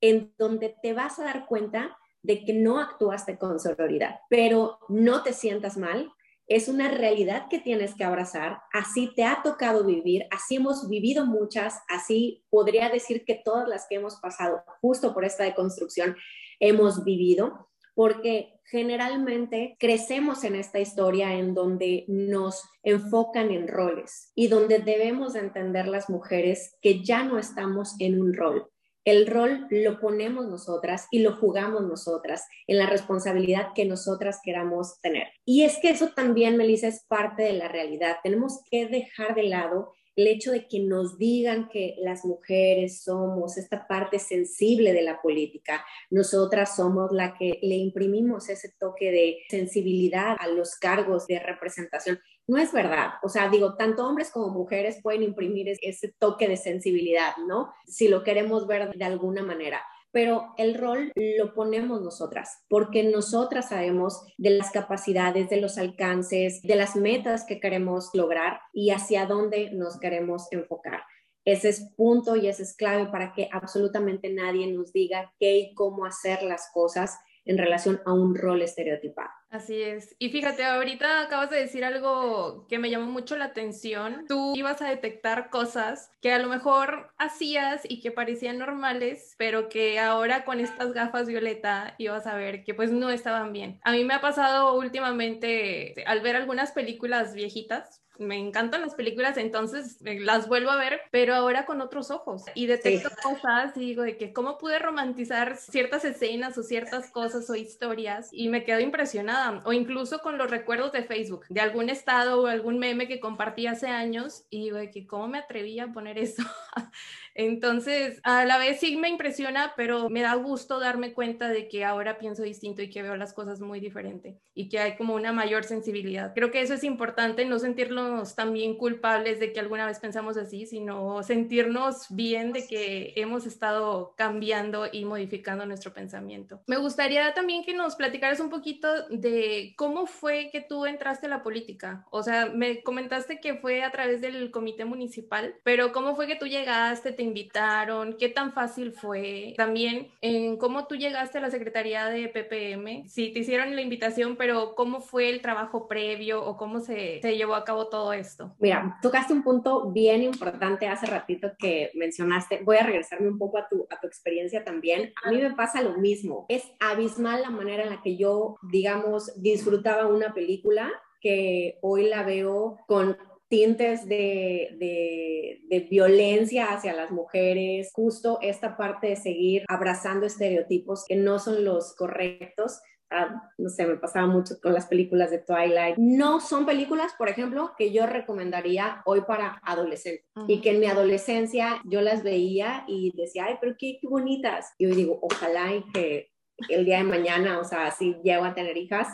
en 0.00 0.32
donde 0.38 0.74
te 0.82 0.92
vas 0.92 1.18
a 1.18 1.24
dar 1.24 1.46
cuenta 1.46 1.96
de 2.24 2.44
que 2.44 2.54
no 2.54 2.80
actuaste 2.80 3.38
con 3.38 3.60
sororidad, 3.60 4.16
pero 4.28 4.78
no 4.88 5.22
te 5.22 5.32
sientas 5.32 5.76
mal. 5.76 6.10
Es 6.46 6.68
una 6.68 6.90
realidad 6.90 7.46
que 7.48 7.58
tienes 7.58 7.94
que 7.94 8.04
abrazar. 8.04 8.58
Así 8.72 9.12
te 9.14 9.24
ha 9.24 9.42
tocado 9.42 9.84
vivir, 9.84 10.26
así 10.30 10.56
hemos 10.56 10.88
vivido 10.88 11.26
muchas, 11.26 11.80
así 11.88 12.44
podría 12.50 12.88
decir 12.88 13.24
que 13.24 13.40
todas 13.44 13.68
las 13.68 13.86
que 13.88 13.96
hemos 13.96 14.16
pasado 14.16 14.62
justo 14.80 15.14
por 15.14 15.24
esta 15.24 15.44
deconstrucción 15.44 16.16
hemos 16.60 17.04
vivido 17.04 17.68
porque 17.94 18.54
generalmente 18.64 19.76
crecemos 19.78 20.44
en 20.44 20.56
esta 20.56 20.80
historia 20.80 21.34
en 21.34 21.54
donde 21.54 22.04
nos 22.08 22.62
enfocan 22.82 23.50
en 23.50 23.68
roles 23.68 24.32
y 24.34 24.48
donde 24.48 24.80
debemos 24.80 25.34
entender 25.36 25.86
las 25.86 26.10
mujeres 26.10 26.76
que 26.82 27.04
ya 27.04 27.22
no 27.22 27.38
estamos 27.38 27.94
en 28.00 28.20
un 28.20 28.34
rol. 28.34 28.68
El 29.04 29.26
rol 29.26 29.66
lo 29.70 30.00
ponemos 30.00 30.46
nosotras 30.46 31.08
y 31.10 31.18
lo 31.18 31.36
jugamos 31.36 31.82
nosotras 31.82 32.46
en 32.66 32.78
la 32.78 32.86
responsabilidad 32.86 33.68
que 33.74 33.84
nosotras 33.84 34.40
queramos 34.42 35.00
tener. 35.00 35.28
Y 35.44 35.64
es 35.64 35.78
que 35.78 35.90
eso 35.90 36.08
también, 36.14 36.56
Melissa, 36.56 36.88
es 36.88 37.04
parte 37.06 37.42
de 37.42 37.52
la 37.52 37.68
realidad. 37.68 38.16
Tenemos 38.22 38.62
que 38.70 38.86
dejar 38.86 39.34
de 39.34 39.44
lado 39.44 39.92
el 40.16 40.26
hecho 40.26 40.52
de 40.52 40.68
que 40.68 40.80
nos 40.80 41.18
digan 41.18 41.68
que 41.68 41.96
las 42.00 42.24
mujeres 42.24 43.02
somos 43.02 43.56
esta 43.56 43.86
parte 43.86 44.18
sensible 44.18 44.92
de 44.92 45.02
la 45.02 45.20
política, 45.20 45.84
nosotras 46.10 46.76
somos 46.76 47.12
la 47.12 47.34
que 47.34 47.58
le 47.62 47.76
imprimimos 47.76 48.48
ese 48.48 48.72
toque 48.78 49.10
de 49.10 49.38
sensibilidad 49.48 50.36
a 50.38 50.48
los 50.48 50.76
cargos 50.76 51.26
de 51.26 51.38
representación. 51.38 52.20
No 52.46 52.58
es 52.58 52.72
verdad, 52.72 53.12
o 53.22 53.28
sea, 53.28 53.48
digo, 53.48 53.74
tanto 53.76 54.06
hombres 54.06 54.30
como 54.30 54.48
mujeres 54.48 55.00
pueden 55.02 55.22
imprimir 55.22 55.68
ese 55.80 56.14
toque 56.18 56.46
de 56.46 56.58
sensibilidad, 56.58 57.32
¿no? 57.48 57.72
Si 57.86 58.08
lo 58.08 58.22
queremos 58.22 58.66
ver 58.66 58.94
de 58.94 59.04
alguna 59.04 59.42
manera 59.42 59.80
pero 60.14 60.54
el 60.58 60.76
rol 60.76 61.10
lo 61.16 61.54
ponemos 61.54 62.00
nosotras, 62.00 62.62
porque 62.68 63.02
nosotras 63.02 63.70
sabemos 63.70 64.22
de 64.38 64.50
las 64.50 64.70
capacidades, 64.70 65.50
de 65.50 65.60
los 65.60 65.76
alcances, 65.76 66.62
de 66.62 66.76
las 66.76 66.94
metas 66.94 67.44
que 67.44 67.58
queremos 67.58 68.10
lograr 68.14 68.60
y 68.72 68.90
hacia 68.90 69.26
dónde 69.26 69.72
nos 69.72 69.98
queremos 69.98 70.46
enfocar. 70.52 71.02
Ese 71.44 71.68
es 71.68 71.92
punto 71.96 72.36
y 72.36 72.46
ese 72.46 72.62
es 72.62 72.76
clave 72.76 73.06
para 73.06 73.32
que 73.32 73.48
absolutamente 73.50 74.32
nadie 74.32 74.72
nos 74.72 74.92
diga 74.92 75.34
qué 75.40 75.58
y 75.58 75.74
cómo 75.74 76.06
hacer 76.06 76.44
las 76.44 76.70
cosas 76.72 77.18
en 77.44 77.58
relación 77.58 78.00
a 78.04 78.12
un 78.12 78.34
rol 78.34 78.62
estereotipado. 78.62 79.30
Así 79.50 79.80
es. 79.80 80.16
Y 80.18 80.30
fíjate, 80.30 80.64
ahorita 80.64 81.22
acabas 81.22 81.48
de 81.50 81.58
decir 81.58 81.84
algo 81.84 82.66
que 82.68 82.78
me 82.80 82.90
llamó 82.90 83.06
mucho 83.06 83.36
la 83.36 83.46
atención. 83.46 84.24
Tú 84.26 84.52
ibas 84.56 84.82
a 84.82 84.88
detectar 84.88 85.48
cosas 85.48 86.10
que 86.20 86.32
a 86.32 86.38
lo 86.38 86.48
mejor 86.48 87.12
hacías 87.18 87.82
y 87.88 88.00
que 88.00 88.10
parecían 88.10 88.58
normales, 88.58 89.34
pero 89.38 89.68
que 89.68 90.00
ahora 90.00 90.44
con 90.44 90.58
estas 90.58 90.92
gafas 90.92 91.28
violeta 91.28 91.94
ibas 91.98 92.26
a 92.26 92.34
ver 92.34 92.64
que 92.64 92.74
pues 92.74 92.90
no 92.90 93.10
estaban 93.10 93.52
bien. 93.52 93.78
A 93.84 93.92
mí 93.92 94.04
me 94.04 94.14
ha 94.14 94.20
pasado 94.20 94.76
últimamente 94.76 95.94
al 96.06 96.20
ver 96.20 96.34
algunas 96.34 96.72
películas 96.72 97.34
viejitas, 97.34 98.03
me 98.18 98.38
encantan 98.38 98.80
las 98.80 98.94
películas, 98.94 99.36
entonces 99.36 99.98
eh, 100.04 100.20
las 100.20 100.48
vuelvo 100.48 100.70
a 100.70 100.76
ver, 100.76 101.00
pero 101.10 101.34
ahora 101.34 101.66
con 101.66 101.80
otros 101.80 102.10
ojos. 102.10 102.44
Y 102.54 102.66
detecto 102.66 103.10
cosas 103.22 103.76
y 103.76 103.80
digo 103.80 104.02
de 104.02 104.16
que 104.16 104.32
cómo 104.32 104.58
pude 104.58 104.78
romantizar 104.78 105.56
ciertas 105.56 106.04
escenas 106.04 106.56
o 106.58 106.62
ciertas 106.62 107.10
cosas 107.10 107.48
o 107.50 107.54
historias 107.54 108.28
y 108.32 108.48
me 108.48 108.64
quedo 108.64 108.80
impresionada. 108.80 109.62
O 109.64 109.72
incluso 109.72 110.20
con 110.20 110.38
los 110.38 110.50
recuerdos 110.50 110.92
de 110.92 111.02
Facebook, 111.04 111.44
de 111.48 111.60
algún 111.60 111.88
estado 111.90 112.42
o 112.42 112.46
algún 112.46 112.78
meme 112.78 113.08
que 113.08 113.20
compartí 113.20 113.66
hace 113.66 113.88
años 113.88 114.44
y 114.50 114.64
digo 114.64 114.76
de 114.76 114.90
que 114.90 115.06
cómo 115.06 115.28
me 115.28 115.38
atreví 115.38 115.78
a 115.80 115.92
poner 115.92 116.18
eso. 116.18 116.42
Entonces, 117.34 118.20
a 118.22 118.44
la 118.44 118.58
vez 118.58 118.80
sí 118.80 118.96
me 118.96 119.08
impresiona, 119.08 119.74
pero 119.76 120.08
me 120.08 120.22
da 120.22 120.34
gusto 120.34 120.78
darme 120.78 121.12
cuenta 121.12 121.48
de 121.48 121.68
que 121.68 121.84
ahora 121.84 122.18
pienso 122.18 122.42
distinto 122.42 122.82
y 122.82 122.90
que 122.90 123.02
veo 123.02 123.16
las 123.16 123.32
cosas 123.32 123.60
muy 123.60 123.80
diferente 123.80 124.38
y 124.54 124.68
que 124.68 124.78
hay 124.78 124.96
como 124.96 125.14
una 125.14 125.32
mayor 125.32 125.64
sensibilidad. 125.64 126.32
Creo 126.34 126.50
que 126.50 126.60
eso 126.60 126.74
es 126.74 126.84
importante, 126.84 127.44
no 127.44 127.58
sentirnos 127.58 128.36
también 128.36 128.76
culpables 128.76 129.40
de 129.40 129.52
que 129.52 129.60
alguna 129.60 129.86
vez 129.86 129.98
pensamos 129.98 130.36
así, 130.36 130.66
sino 130.66 131.22
sentirnos 131.22 132.06
bien 132.10 132.52
de 132.52 132.66
que 132.66 133.12
hemos 133.16 133.46
estado 133.46 134.14
cambiando 134.16 134.86
y 134.90 135.04
modificando 135.04 135.66
nuestro 135.66 135.92
pensamiento. 135.92 136.60
Me 136.66 136.76
gustaría 136.76 137.34
también 137.34 137.64
que 137.64 137.74
nos 137.74 137.96
platicaras 137.96 138.40
un 138.40 138.50
poquito 138.50 139.08
de 139.08 139.74
cómo 139.76 140.06
fue 140.06 140.50
que 140.52 140.60
tú 140.60 140.86
entraste 140.86 141.26
a 141.26 141.30
la 141.30 141.42
política. 141.42 142.06
O 142.10 142.22
sea, 142.22 142.46
me 142.46 142.82
comentaste 142.82 143.40
que 143.40 143.54
fue 143.54 143.82
a 143.82 143.90
través 143.90 144.20
del 144.20 144.50
comité 144.52 144.84
municipal, 144.84 145.56
pero 145.64 145.92
¿cómo 145.92 146.14
fue 146.14 146.26
que 146.26 146.36
tú 146.36 146.46
llegaste? 146.46 147.12
¿Te 147.12 147.23
invitaron? 147.24 148.16
¿Qué 148.18 148.28
tan 148.28 148.52
fácil 148.52 148.92
fue? 148.92 149.54
También 149.56 150.08
en 150.20 150.56
cómo 150.56 150.86
tú 150.86 150.94
llegaste 150.94 151.38
a 151.38 151.40
la 151.40 151.50
Secretaría 151.50 152.06
de 152.06 152.28
PPM, 152.28 153.08
si 153.08 153.32
te 153.32 153.40
hicieron 153.40 153.74
la 153.74 153.82
invitación, 153.82 154.36
pero 154.36 154.74
cómo 154.74 155.00
fue 155.00 155.30
el 155.30 155.40
trabajo 155.40 155.88
previo 155.88 156.44
o 156.44 156.56
cómo 156.56 156.80
se, 156.80 157.20
se 157.20 157.36
llevó 157.36 157.54
a 157.54 157.64
cabo 157.64 157.88
todo 157.88 158.12
esto. 158.12 158.54
Mira, 158.58 158.98
tocaste 159.02 159.32
un 159.32 159.42
punto 159.42 159.90
bien 159.90 160.22
importante 160.22 160.86
hace 160.86 161.06
ratito 161.06 161.52
que 161.58 161.90
mencionaste. 161.94 162.60
Voy 162.62 162.76
a 162.76 162.82
regresarme 162.84 163.28
un 163.28 163.38
poco 163.38 163.58
a 163.58 163.68
tu, 163.68 163.86
a 163.90 164.00
tu 164.00 164.06
experiencia 164.06 164.64
también. 164.64 165.12
A 165.24 165.30
mí 165.30 165.38
me 165.38 165.54
pasa 165.54 165.82
lo 165.82 165.98
mismo. 165.98 166.46
Es 166.48 166.70
abismal 166.80 167.42
la 167.42 167.50
manera 167.50 167.82
en 167.82 167.90
la 167.90 168.02
que 168.02 168.16
yo, 168.16 168.56
digamos, 168.62 169.32
disfrutaba 169.40 170.06
una 170.06 170.34
película 170.34 170.92
que 171.20 171.78
hoy 171.80 172.08
la 172.08 172.22
veo 172.22 172.78
con 172.86 173.16
tintes 173.54 174.08
de, 174.08 175.60
de, 175.70 175.80
violencia 175.88 176.72
hacia 176.72 176.92
las 176.92 177.12
mujeres, 177.12 177.90
justo 177.92 178.38
esta 178.42 178.76
parte 178.76 179.08
de 179.08 179.16
seguir 179.16 179.64
abrazando 179.68 180.26
estereotipos 180.26 181.04
que 181.06 181.14
no 181.14 181.38
son 181.38 181.64
los 181.64 181.94
correctos. 181.94 182.80
Ah, 183.10 183.48
no 183.58 183.68
sé, 183.68 183.86
me 183.86 183.96
pasaba 183.96 184.26
mucho 184.26 184.56
con 184.60 184.72
las 184.72 184.86
películas 184.86 185.30
de 185.30 185.38
Twilight. 185.38 185.96
No 185.98 186.40
son 186.40 186.66
películas, 186.66 187.12
por 187.16 187.28
ejemplo, 187.28 187.72
que 187.78 187.92
yo 187.92 188.06
recomendaría 188.06 189.02
hoy 189.04 189.20
para 189.20 189.60
adolescentes 189.62 190.26
y 190.48 190.60
que 190.60 190.70
en 190.70 190.80
mi 190.80 190.86
adolescencia 190.86 191.80
yo 191.84 192.00
las 192.00 192.24
veía 192.24 192.84
y 192.88 193.12
decía, 193.16 193.44
ay, 193.46 193.54
pero 193.60 193.76
qué, 193.78 193.98
qué 194.00 194.08
bonitas. 194.08 194.72
Y 194.78 194.86
hoy 194.86 194.96
digo, 194.96 195.20
ojalá 195.22 195.72
y 195.72 195.84
que 195.92 196.32
el 196.70 196.84
día 196.84 196.98
de 196.98 197.04
mañana, 197.04 197.60
o 197.60 197.64
sea, 197.64 197.92
si 197.92 198.16
llego 198.24 198.44
a 198.44 198.54
tener 198.54 198.76
hijas, 198.76 199.08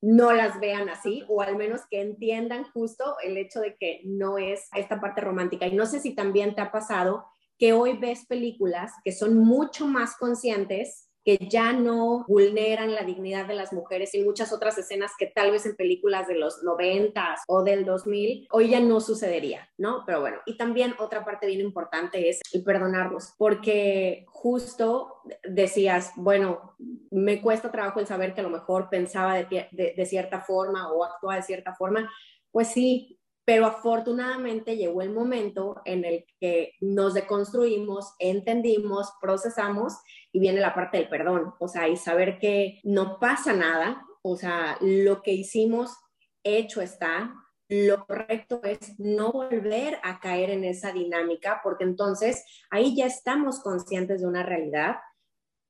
no 0.00 0.32
las 0.32 0.58
vean 0.60 0.88
así 0.88 1.24
o 1.28 1.42
al 1.42 1.56
menos 1.56 1.82
que 1.90 2.00
entiendan 2.00 2.64
justo 2.72 3.16
el 3.22 3.36
hecho 3.36 3.60
de 3.60 3.76
que 3.76 4.00
no 4.04 4.38
es 4.38 4.68
esta 4.74 5.00
parte 5.00 5.20
romántica. 5.20 5.66
Y 5.66 5.74
no 5.74 5.86
sé 5.86 6.00
si 6.00 6.14
también 6.14 6.54
te 6.54 6.62
ha 6.62 6.72
pasado 6.72 7.26
que 7.58 7.74
hoy 7.74 7.98
ves 7.98 8.24
películas 8.26 8.92
que 9.04 9.12
son 9.12 9.36
mucho 9.36 9.86
más 9.86 10.16
conscientes 10.16 11.09
que 11.24 11.38
ya 11.50 11.72
no 11.72 12.24
vulneran 12.26 12.94
la 12.94 13.02
dignidad 13.02 13.46
de 13.46 13.54
las 13.54 13.72
mujeres 13.72 14.14
y 14.14 14.22
muchas 14.22 14.52
otras 14.52 14.78
escenas 14.78 15.12
que 15.18 15.26
tal 15.26 15.50
vez 15.50 15.66
en 15.66 15.76
películas 15.76 16.26
de 16.28 16.36
los 16.36 16.62
90 16.62 17.36
o 17.46 17.62
del 17.62 17.84
2000 17.84 18.48
hoy 18.50 18.70
ya 18.70 18.80
no 18.80 19.00
sucedería, 19.00 19.68
¿no? 19.76 20.04
Pero 20.06 20.20
bueno, 20.20 20.38
y 20.46 20.56
también 20.56 20.94
otra 20.98 21.24
parte 21.24 21.46
bien 21.46 21.60
importante 21.60 22.28
es 22.28 22.40
el 22.52 22.64
perdonarlos, 22.64 23.34
porque 23.36 24.24
justo 24.28 25.22
decías, 25.44 26.12
bueno, 26.16 26.74
me 27.10 27.42
cuesta 27.42 27.70
trabajo 27.70 28.00
el 28.00 28.06
saber 28.06 28.34
que 28.34 28.40
a 28.40 28.44
lo 28.44 28.50
mejor 28.50 28.88
pensaba 28.88 29.34
de, 29.34 29.68
de 29.72 30.06
cierta 30.06 30.40
forma 30.40 30.90
o 30.92 31.04
actuaba 31.04 31.36
de 31.36 31.42
cierta 31.42 31.74
forma, 31.74 32.10
pues 32.50 32.68
sí, 32.68 33.19
pero 33.44 33.66
afortunadamente 33.66 34.76
llegó 34.76 35.02
el 35.02 35.10
momento 35.10 35.80
en 35.84 36.04
el 36.04 36.24
que 36.38 36.74
nos 36.80 37.14
deconstruimos, 37.14 38.14
entendimos, 38.18 39.12
procesamos 39.20 39.94
y 40.32 40.40
viene 40.40 40.60
la 40.60 40.74
parte 40.74 40.98
del 40.98 41.08
perdón, 41.08 41.54
o 41.58 41.68
sea, 41.68 41.88
y 41.88 41.96
saber 41.96 42.38
que 42.38 42.80
no 42.84 43.18
pasa 43.18 43.52
nada, 43.52 44.04
o 44.22 44.36
sea, 44.36 44.76
lo 44.80 45.22
que 45.22 45.32
hicimos, 45.32 45.96
hecho 46.42 46.80
está, 46.80 47.34
lo 47.68 48.04
correcto 48.06 48.60
es 48.64 48.98
no 48.98 49.32
volver 49.32 49.98
a 50.02 50.20
caer 50.20 50.50
en 50.50 50.64
esa 50.64 50.92
dinámica, 50.92 51.60
porque 51.62 51.84
entonces 51.84 52.44
ahí 52.70 52.96
ya 52.96 53.06
estamos 53.06 53.60
conscientes 53.60 54.20
de 54.20 54.26
una 54.26 54.42
realidad 54.42 54.96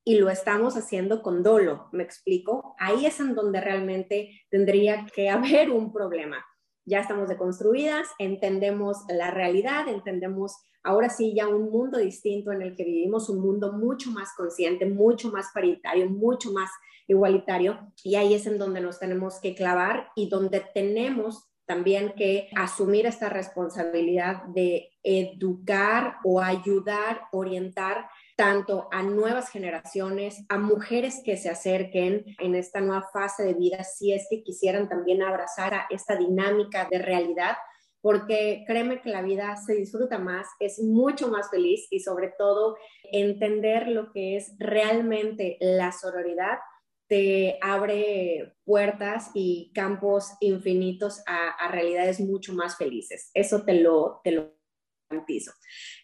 y 0.05 0.17
lo 0.17 0.31
estamos 0.31 0.77
haciendo 0.77 1.23
con 1.23 1.43
dolo, 1.43 1.89
¿me 1.93 2.03
explico? 2.03 2.75
Ahí 2.79 3.05
es 3.05 3.21
en 3.21 3.35
donde 3.35 3.61
realmente 3.61 4.31
tendría 4.49 5.07
que 5.15 5.29
haber 5.31 5.71
un 5.71 5.93
problema 5.93 6.45
ya 6.91 7.01
estamos 7.01 7.29
deconstruidas, 7.29 8.09
entendemos 8.19 8.99
la 9.09 9.31
realidad, 9.31 9.89
entendemos 9.89 10.57
ahora 10.83 11.09
sí 11.09 11.35
ya 11.35 11.49
un 11.49 11.71
mundo 11.71 11.99
distinto 11.99 12.53
en 12.53 12.63
el 12.63 12.75
que 12.75 12.85
vivimos, 12.85 13.29
un 13.29 13.41
mundo 13.41 13.73
mucho 13.73 14.11
más 14.11 14.35
consciente, 14.37 14.87
mucho 14.87 15.31
más 15.31 15.51
paritario, 15.55 16.11
mucho 16.11 16.53
más 16.53 16.71
igualitario, 17.07 17.79
y 18.05 18.17
ahí 18.17 18.35
es 18.35 18.47
en 18.47 18.59
donde 18.59 18.81
nos 18.81 18.99
tenemos 18.99 19.41
que 19.41 19.55
clavar 19.55 20.09
y 20.15 20.29
donde 20.29 20.65
tenemos 20.75 21.51
también 21.67 22.15
que 22.17 22.49
asumir 22.57 23.07
esta 23.07 23.29
responsabilidad 23.29 24.43
de 24.47 24.91
educar 25.05 26.17
o 26.25 26.41
ayudar, 26.41 27.23
orientar 27.31 28.09
tanto 28.41 28.89
a 28.91 29.03
nuevas 29.03 29.51
generaciones, 29.51 30.47
a 30.49 30.57
mujeres 30.57 31.21
que 31.23 31.37
se 31.37 31.51
acerquen 31.51 32.25
en 32.39 32.55
esta 32.55 32.81
nueva 32.81 33.07
fase 33.13 33.45
de 33.45 33.53
vida, 33.53 33.85
si 33.85 34.15
es 34.15 34.27
que 34.31 34.43
quisieran 34.43 34.89
también 34.89 35.23
abrazar 35.23 35.75
a 35.75 35.87
esta 35.91 36.17
dinámica 36.17 36.89
de 36.91 37.01
realidad, 37.01 37.59
porque 38.01 38.65
créeme 38.67 39.03
que 39.03 39.11
la 39.11 39.21
vida 39.21 39.55
se 39.59 39.75
disfruta 39.75 40.19
más, 40.19 40.47
es 40.59 40.83
mucho 40.83 41.29
más 41.29 41.51
feliz 41.51 41.87
y 41.91 42.01
sobre 42.01 42.33
todo 42.39 42.79
entender 43.13 43.89
lo 43.89 44.11
que 44.11 44.39
es 44.39 44.55
realmente 44.59 45.59
la 45.61 45.93
sororidad 45.93 46.61
te 47.09 47.59
abre 47.61 48.55
puertas 48.65 49.33
y 49.35 49.71
campos 49.75 50.31
infinitos 50.41 51.23
a, 51.27 51.71
realidades 51.71 52.21
mucho 52.21 52.55
más 52.55 52.79
felices. 52.79 53.33
Eso 53.35 53.65
te 53.65 53.75
lo, 53.75 54.23
te 54.25 54.31
lo 54.31 54.60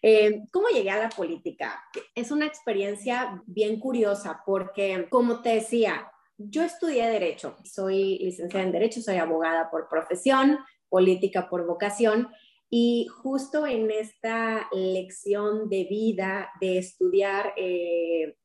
eh, 0.03 0.43
¿Cómo 0.53 0.69
llegué 0.69 0.91
a 0.91 0.99
la 0.99 1.09
política? 1.09 1.83
Es 2.15 2.31
una 2.31 2.47
experiencia 2.47 3.43
bien 3.47 3.79
curiosa 3.79 4.43
porque, 4.45 5.07
como 5.09 5.43
te 5.43 5.51
decía, 5.51 6.11
yo 6.39 6.63
estudié 6.63 7.07
Derecho, 7.09 7.57
soy 7.65 8.19
licenciada 8.19 8.67
en 8.67 8.73
Derecho, 8.73 9.01
soy 9.01 9.17
abogada 9.17 9.71
por 9.71 9.89
profesión, 9.89 10.59
política 10.89 11.49
por 11.49 11.67
vocación, 11.67 12.29
y 12.69 13.07
justo 13.23 13.67
en 13.67 13.91
esta 13.91 14.69
lección 14.73 15.69
de 15.69 15.85
vida 15.85 16.51
de 16.61 16.79
estudiar 16.79 17.55
eh, 17.57 18.37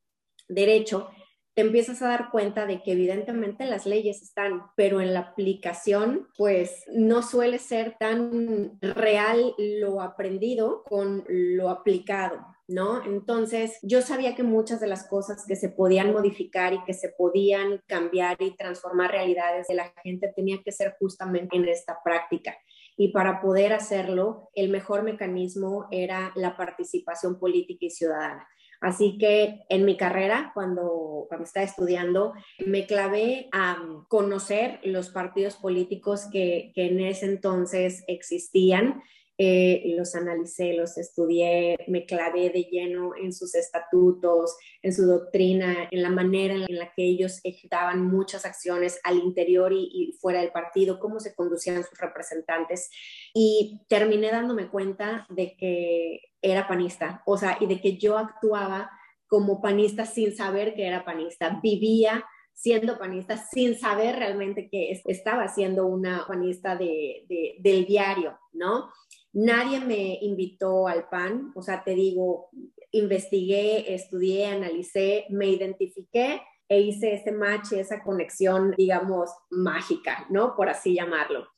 Derecho, 0.48 1.10
te 1.54 1.62
empiezas 1.62 2.00
a 2.00 2.08
dar 2.08 2.30
cuenta 2.30 2.66
de 2.66 2.82
que 2.82 2.92
evidentemente 2.92 3.66
las 3.66 3.84
leyes 3.84 4.22
están, 4.22 4.62
pero 4.74 5.00
en 5.00 5.12
la 5.12 5.20
aplicación, 5.20 6.28
pues 6.38 6.84
no 6.92 7.22
suele 7.22 7.58
ser 7.58 7.96
tan 7.98 8.78
real 8.80 9.54
lo 9.58 10.00
aprendido 10.00 10.82
con 10.84 11.24
lo 11.28 11.68
aplicado. 11.68 12.46
¿No? 12.68 13.04
Entonces, 13.04 13.78
yo 13.82 14.00
sabía 14.00 14.34
que 14.34 14.44
muchas 14.44 14.80
de 14.80 14.86
las 14.86 15.06
cosas 15.06 15.44
que 15.46 15.56
se 15.56 15.68
podían 15.68 16.12
modificar 16.12 16.72
y 16.72 16.82
que 16.84 16.94
se 16.94 17.10
podían 17.10 17.82
cambiar 17.86 18.40
y 18.40 18.56
transformar 18.56 19.10
realidades 19.10 19.66
de 19.66 19.74
la 19.74 19.92
gente 20.02 20.32
tenía 20.34 20.62
que 20.64 20.72
ser 20.72 20.96
justamente 20.98 21.56
en 21.56 21.68
esta 21.68 21.98
práctica. 22.02 22.56
Y 22.96 23.08
para 23.08 23.42
poder 23.42 23.74
hacerlo, 23.74 24.48
el 24.54 24.70
mejor 24.70 25.02
mecanismo 25.02 25.88
era 25.90 26.32
la 26.34 26.56
participación 26.56 27.38
política 27.38 27.84
y 27.84 27.90
ciudadana. 27.90 28.48
Así 28.82 29.16
que 29.16 29.60
en 29.68 29.84
mi 29.84 29.96
carrera, 29.96 30.50
cuando, 30.54 31.26
cuando 31.28 31.44
estaba 31.44 31.64
estudiando, 31.64 32.34
me 32.66 32.84
clavé 32.86 33.48
a 33.52 33.76
conocer 34.08 34.80
los 34.82 35.10
partidos 35.10 35.54
políticos 35.54 36.26
que, 36.32 36.72
que 36.74 36.86
en 36.86 37.00
ese 37.00 37.26
entonces 37.26 38.02
existían 38.08 39.02
eh, 39.38 39.94
los 39.96 40.14
analicé, 40.14 40.74
los 40.74 40.98
estudié, 40.98 41.76
me 41.88 42.04
clavé 42.04 42.50
de 42.50 42.64
lleno 42.70 43.12
en 43.16 43.32
sus 43.32 43.54
estatutos, 43.54 44.56
en 44.82 44.92
su 44.92 45.06
doctrina, 45.06 45.88
en 45.90 46.02
la 46.02 46.10
manera 46.10 46.54
en 46.54 46.78
la 46.78 46.92
que 46.94 47.04
ellos 47.04 47.40
ejecutaban 47.42 48.06
muchas 48.06 48.44
acciones 48.44 49.00
al 49.04 49.18
interior 49.18 49.72
y, 49.72 50.16
fuera 50.20 50.40
del 50.40 50.52
partido, 50.52 50.98
cómo 50.98 51.18
se 51.18 51.34
conducían 51.34 51.82
sus 51.82 51.98
representantes. 51.98 52.90
Y 53.32 53.80
terminé 53.88 54.30
dándome 54.30 54.68
cuenta 54.68 55.26
de 55.30 55.56
que 55.56 56.20
era 56.42 56.68
panista, 56.68 57.22
o 57.26 57.38
sea, 57.38 57.56
y 57.60 57.66
de 57.66 57.80
que 57.80 57.96
yo 57.96 58.18
actuaba 58.18 58.90
como 59.26 59.62
panista 59.62 60.04
sin 60.04 60.36
saber 60.36 60.74
que 60.74 60.86
era 60.86 61.04
panista, 61.04 61.58
vivía 61.62 62.24
siendo 62.52 62.98
panista 62.98 63.36
sin 63.36 63.78
saber 63.78 64.16
realmente 64.16 64.68
que 64.70 65.02
estaba 65.06 65.48
siendo 65.48 65.86
una 65.86 66.26
panista 66.26 66.76
de, 66.76 67.56
del 67.58 67.86
diario, 67.86 68.38
¿no? 68.52 68.90
Nadie 69.32 69.80
me 69.80 70.18
invitó 70.20 70.88
al 70.88 71.08
PAN, 71.08 71.52
o 71.54 71.62
sea, 71.62 71.82
te 71.84 71.94
digo, 71.94 72.50
investigué, 72.90 73.94
estudié, 73.94 74.46
analicé, 74.46 75.24
me 75.30 75.48
identifiqué 75.48 76.42
e 76.68 76.80
hice 76.80 77.14
ese 77.14 77.32
match, 77.32 77.72
esa 77.72 78.02
conexión, 78.02 78.74
digamos, 78.76 79.30
mágica, 79.50 80.26
¿no? 80.30 80.54
Por 80.54 80.68
así 80.68 80.94
llamarlo. 80.94 81.48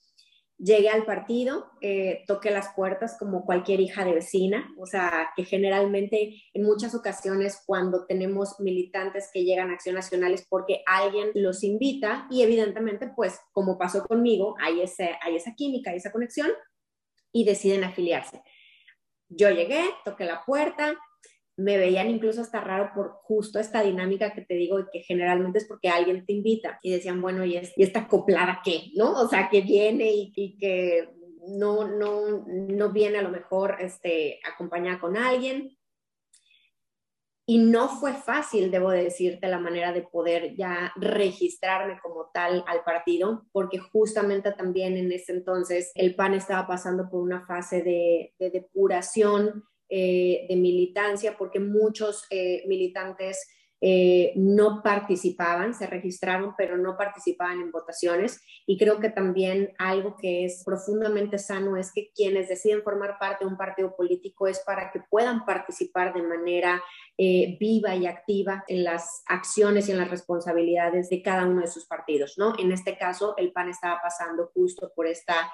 Llegué 0.56 0.88
al 0.88 1.04
partido, 1.04 1.66
eh, 1.80 2.22
toqué 2.28 2.52
las 2.52 2.72
puertas 2.76 3.16
como 3.18 3.44
cualquier 3.44 3.80
hija 3.80 4.04
de 4.04 4.14
vecina, 4.14 4.72
o 4.78 4.86
sea, 4.86 5.30
que 5.36 5.44
generalmente 5.44 6.42
en 6.52 6.62
muchas 6.62 6.94
ocasiones 6.94 7.60
cuando 7.66 8.06
tenemos 8.06 8.60
militantes 8.60 9.30
que 9.32 9.44
llegan 9.44 9.70
a 9.70 9.74
Acción 9.74 9.96
Nacional 9.96 10.32
es 10.32 10.46
porque 10.48 10.82
alguien 10.86 11.30
los 11.34 11.64
invita 11.64 12.28
y 12.30 12.42
evidentemente, 12.42 13.10
pues 13.14 13.40
como 13.52 13.78
pasó 13.78 14.04
conmigo, 14.04 14.54
hay, 14.60 14.80
ese, 14.80 15.16
hay 15.22 15.34
esa 15.34 15.54
química, 15.56 15.90
hay 15.90 15.96
esa 15.96 16.12
conexión 16.12 16.50
y 17.34 17.44
deciden 17.44 17.84
afiliarse. 17.84 18.42
Yo 19.28 19.50
llegué, 19.50 19.82
toqué 20.04 20.24
la 20.24 20.44
puerta, 20.46 20.96
me 21.56 21.76
veían 21.76 22.08
incluso 22.08 22.40
hasta 22.40 22.60
raro 22.60 22.92
por 22.94 23.12
justo 23.22 23.58
esta 23.58 23.82
dinámica 23.82 24.32
que 24.32 24.42
te 24.42 24.54
digo 24.54 24.78
y 24.78 24.84
que 24.92 25.00
generalmente 25.00 25.58
es 25.58 25.66
porque 25.66 25.88
alguien 25.88 26.24
te 26.24 26.32
invita 26.32 26.78
y 26.82 26.92
decían, 26.92 27.20
bueno, 27.20 27.44
¿y, 27.44 27.56
esta 27.56 28.00
acoplada 28.00 28.60
qué? 28.64 28.90
¿No? 28.94 29.20
O 29.20 29.28
sea, 29.28 29.48
que 29.50 29.60
viene 29.60 30.10
y, 30.12 30.56
que 30.58 31.08
no, 31.48 31.88
no, 31.88 32.46
no 32.46 32.92
viene 32.92 33.18
a 33.18 33.22
lo 33.22 33.30
mejor 33.30 33.76
este, 33.80 34.40
acompañada 34.44 35.00
con 35.00 35.16
alguien. 35.16 35.76
Y 37.46 37.58
no 37.58 37.88
fue 37.88 38.14
fácil, 38.14 38.70
debo 38.70 38.90
decirte, 38.90 39.48
la 39.48 39.58
manera 39.58 39.92
de 39.92 40.02
poder 40.02 40.54
ya 40.56 40.92
registrarme 40.96 41.98
como 42.02 42.30
tal 42.32 42.64
al 42.66 42.82
partido, 42.84 43.44
porque 43.52 43.78
justamente 43.78 44.52
también 44.52 44.96
en 44.96 45.12
ese 45.12 45.32
entonces 45.32 45.92
el 45.94 46.14
PAN 46.14 46.34
estaba 46.34 46.66
pasando 46.66 47.10
por 47.10 47.20
una 47.20 47.44
fase 47.44 47.82
de, 47.82 48.34
depuración, 48.38 49.64
eh, 49.90 50.46
de 50.48 50.56
militancia, 50.56 51.36
porque 51.36 51.60
muchos 51.60 52.24
eh, 52.30 52.64
militantes 52.66 53.46
eh, 53.86 54.32
no 54.36 54.82
participaban, 54.82 55.74
se 55.74 55.86
registraron, 55.86 56.54
pero 56.56 56.78
no 56.78 56.96
participaban 56.96 57.60
en 57.60 57.70
votaciones. 57.70 58.40
Y 58.64 58.78
creo 58.78 58.98
que 58.98 59.10
también 59.10 59.74
algo 59.78 60.16
que 60.16 60.46
es 60.46 60.62
profundamente 60.64 61.38
sano 61.38 61.76
es 61.76 61.92
que 61.92 62.10
quienes 62.14 62.48
deciden 62.48 62.82
formar 62.82 63.18
parte 63.18 63.44
de 63.44 63.50
un 63.50 63.58
partido 63.58 63.94
político 63.94 64.46
es 64.46 64.60
para 64.60 64.90
que 64.90 65.02
puedan 65.10 65.44
participar 65.44 66.14
de 66.14 66.22
manera 66.22 66.82
eh, 67.18 67.58
viva 67.60 67.94
y 67.94 68.06
activa 68.06 68.64
en 68.68 68.84
las 68.84 69.22
acciones 69.26 69.86
y 69.86 69.92
en 69.92 69.98
las 69.98 70.10
responsabilidades 70.10 71.10
de 71.10 71.20
cada 71.20 71.44
uno 71.44 71.60
de 71.60 71.66
sus 71.66 71.84
partidos, 71.84 72.38
¿no? 72.38 72.54
En 72.58 72.72
este 72.72 72.96
caso, 72.96 73.34
el 73.36 73.52
PAN 73.52 73.68
estaba 73.68 74.00
pasando 74.00 74.50
justo 74.54 74.92
por 74.96 75.06
esta 75.06 75.52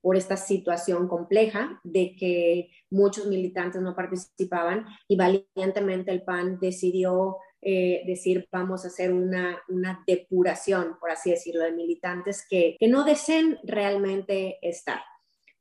por 0.00 0.16
esta 0.16 0.36
situación 0.36 1.08
compleja 1.08 1.80
de 1.82 2.14
que 2.14 2.68
muchos 2.90 3.26
militantes 3.26 3.80
no 3.80 3.96
participaban 3.96 4.84
y 5.08 5.16
valientemente 5.16 6.12
el 6.12 6.22
PAN 6.22 6.58
decidió 6.60 7.38
eh, 7.64 8.02
decir 8.06 8.46
vamos 8.52 8.84
a 8.84 8.88
hacer 8.88 9.12
una, 9.12 9.58
una, 9.68 10.04
depuración, 10.06 10.98
por 11.00 11.10
así 11.10 11.30
decirlo, 11.30 11.64
de 11.64 11.72
militantes 11.72 12.46
que, 12.48 12.76
que 12.78 12.88
no 12.88 13.04
deseen 13.04 13.58
realmente 13.64 14.58
estar. 14.60 15.00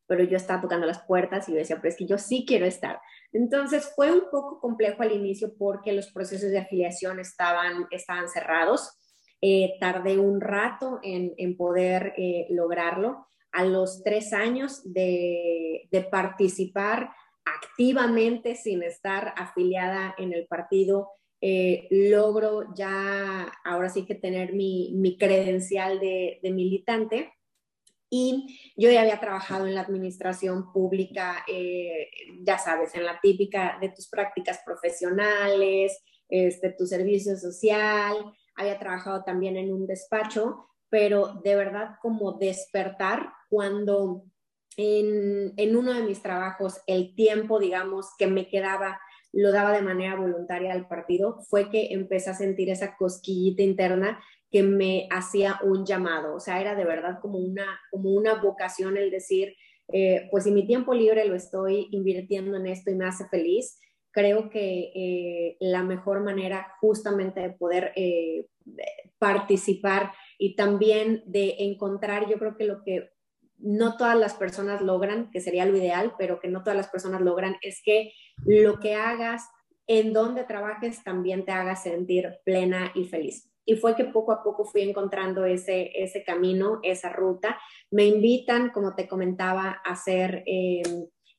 pero 0.06 0.24
yo 0.26 0.36
estaba 0.36 0.62
tocando 0.62 0.86
las 0.86 1.02
puertas 1.04 1.48
y 1.48 1.54
yo 1.54 1.60
decía, 1.60 1.78
pero 1.78 1.89
es 1.89 1.96
que 1.96 2.06
yo 2.06 2.18
sí 2.18 2.46
quiero 2.46 2.66
estar. 2.66 3.00
Entonces 3.32 3.92
fue 3.96 4.12
un 4.12 4.30
poco 4.30 4.60
complejo 4.60 5.02
al 5.02 5.13
inicio 5.13 5.56
porque 5.58 5.94
los 5.94 6.12
procesos 6.12 6.52
de 6.52 6.60
afiliación 6.60 7.20
estaban, 7.20 7.88
estaban 7.89 8.28
cerrados. 8.28 9.00
Eh, 9.42 9.76
tardé 9.80 10.20
un 10.20 10.39
rato 10.42 11.00
en, 11.04 11.34
en 11.38 11.58
poder 11.58 12.13
eh, 12.18 12.48
lograrlo. 12.50 13.28
A 13.52 13.63
los 13.63 14.04
tres 14.04 14.34
años 14.34 14.82
de, 14.84 15.88
de 15.92 16.02
participar 16.02 17.12
activamente 17.46 18.56
sin 18.56 18.84
estar 18.84 19.34
afiliada 19.38 20.16
en 20.18 20.34
el 20.34 20.48
partido, 20.48 21.10
eh, 21.45 21.89
logro 21.89 22.73
ya 22.73 23.51
ahora 23.65 23.89
sí 23.89 24.06
que 24.06 24.15
tener 24.15 24.53
mi, 24.53 25.17
credencial 25.19 25.99
de, 25.99 26.39
militante. 26.43 27.34
Y 28.10 28.73
yo 28.77 28.89
ya 28.89 29.01
había 29.01 29.19
trabajado 29.19 29.67
en 29.67 29.75
la 29.75 29.82
administración 29.82 30.71
pública, 30.71 31.43
eh, 31.49 32.08
ya 32.43 32.58
sabes, 32.58 32.95
en 32.95 33.03
la 33.03 33.19
típica 33.19 33.77
de 33.82 33.89
tus 33.89 34.08
prácticas 34.08 34.62
profesionales, 34.65 36.01
este, 36.29 36.69
tu 36.69 36.86
servicio 36.86 37.36
social, 37.36 38.15
había 38.56 38.79
trabajado 38.79 39.25
también 39.25 39.58
en 39.58 39.73
un 39.73 39.86
despacho, 39.86 40.69
pero 40.88 41.41
de 41.43 41.58
verdad 41.58 41.95
como 42.01 42.38
despertar 42.38 43.34
cuando 43.49 44.23
en 44.77 45.75
uno 45.75 45.93
de 45.93 46.03
mis 46.03 46.21
trabajos 46.21 46.79
el 46.88 47.13
tiempo, 47.15 47.60
digamos, 47.60 48.12
que 48.17 48.27
me 48.27 48.47
quedaba 48.47 48.97
lo 49.34 49.52
daba 49.52 49.74
de 49.74 49.82
manera 49.82 50.15
voluntaria 50.15 50.72
al 50.72 50.88
partido, 50.88 51.41
fue 51.50 51.69
que 51.69 51.88
empecé 51.91 52.30
a 52.30 52.36
sentir 52.36 52.69
esa 52.69 52.96
cosquillita 52.96 53.63
interna 53.63 54.19
que 54.52 54.62
me 54.62 55.08
hacía 55.10 55.60
un 55.63 55.86
llamado, 55.86 56.36
o 56.36 56.39
sea, 56.39 56.62
era 56.62 56.76
de 56.76 56.86
verdad 56.86 57.19
como 57.19 57.39
una, 57.39 57.65
como 57.89 58.12
una 58.12 58.36
vocación 58.36 58.98
el 58.98 59.10
decir, 59.10 59.56
eh, 59.91 60.28
pues 60.30 60.43
si 60.43 60.52
mi 60.52 60.67
tiempo 60.67 60.93
libre 60.93 61.26
lo 61.26 61.36
estoy 61.36 61.88
invirtiendo 61.91 62.56
en 62.56 62.67
esto 62.67 62.91
y 62.91 62.96
me 62.96 63.06
hace 63.06 63.28
feliz, 63.30 63.80
creo 64.12 64.52
que 64.52 64.91
eh, 64.93 65.58
la 65.60 65.82
mejor 65.82 66.24
manera 66.24 66.67
justamente 66.80 67.39
de 67.39 67.50
poder 67.50 67.91
eh, 67.96 68.46
participar 69.17 70.12
y 70.38 70.56
también 70.56 71.24
de 71.26 71.56
encontrar, 71.60 72.30
yo 72.30 72.38
creo 72.38 72.56
que 72.56 72.65
lo 72.65 72.84
que 72.84 73.10
no 73.63 73.95
todas 73.95 74.17
las 74.17 74.34
personas 74.34 74.82
logran, 74.82 75.32
que 75.32 75.39
sería 75.39 75.65
lo 75.65 75.78
ideal, 75.78 76.13
pero 76.17 76.39
que 76.39 76.49
no 76.49 76.63
todas 76.63 76.76
las 76.76 76.89
personas 76.89 77.21
logran, 77.21 77.56
es 77.62 77.82
que 77.84 78.12
lo 78.45 78.80
que 78.80 78.95
hagas, 78.95 79.49
en 79.88 80.12
donde 80.12 80.43
trabajes, 80.43 81.04
también 81.04 81.45
te 81.45 81.54
haga 81.54 81.76
sentir 81.76 82.39
plena 82.43 82.91
y 82.93 83.06
feliz. 83.06 83.49
Y 83.65 83.76
fue 83.78 83.95
que 83.95 84.04
poco 84.04 84.34
a 84.34 84.43
poco 84.43 84.65
fui 84.65 84.82
encontrando 84.82 85.45
ese, 85.45 85.91
ese 85.95 86.23
camino, 86.26 86.80
esa 86.84 87.10
ruta. 87.10 87.58
Me 87.89 88.06
invitan, 88.06 88.71
como 88.71 88.95
te 88.95 89.08
comentaba, 89.08 89.82
a 89.86 89.95
ser 89.95 90.43
eh, 90.45 90.84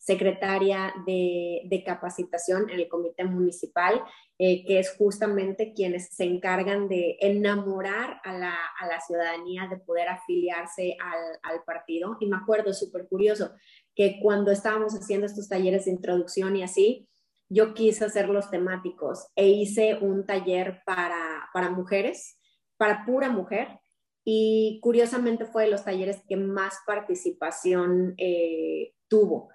secretaria 0.04 0.92
de, 1.06 1.82
capacitación 1.84 2.68
en 2.68 2.80
el 2.80 2.88
comité 2.88 3.24
municipal, 3.24 4.02
eh, 4.38 4.64
que 4.66 4.78
es 4.78 4.94
justamente 4.96 5.72
quienes 5.74 6.14
se 6.14 6.24
encargan 6.24 6.88
de 6.88 7.16
enamorar 7.20 8.20
a 8.22 8.36
la, 8.36 9.00
ciudadanía 9.06 9.66
de 9.68 9.78
poder 9.78 10.08
afiliarse 10.08 10.96
al, 11.42 11.64
partido. 11.64 12.18
Y 12.20 12.26
me 12.26 12.36
acuerdo, 12.36 12.74
súper 12.74 13.08
curioso, 13.08 13.52
que 13.94 14.18
cuando 14.20 14.50
estábamos 14.50 14.92
haciendo 14.94 15.26
estos 15.26 15.48
talleres 15.48 15.86
de 15.86 15.92
introducción 15.92 16.54
y 16.56 16.62
así, 16.62 17.08
yo 17.48 17.72
quise 17.72 18.04
hacerlos 18.04 18.50
temáticos 18.50 19.28
e 19.36 19.48
hice 19.48 19.94
un 20.00 20.26
taller 20.26 20.82
para, 20.84 21.48
para 21.54 21.70
mujeres, 21.70 22.38
para 22.76 23.06
pura 23.06 23.30
mujer, 23.30 23.80
y 24.22 24.80
curiosamente 24.82 25.46
fue 25.46 25.64
de 25.64 25.70
los 25.70 25.84
talleres 25.84 26.22
que 26.28 26.36
más 26.36 26.74
participación 26.86 28.14
eh, 28.18 28.94
tuvo. 29.08 29.53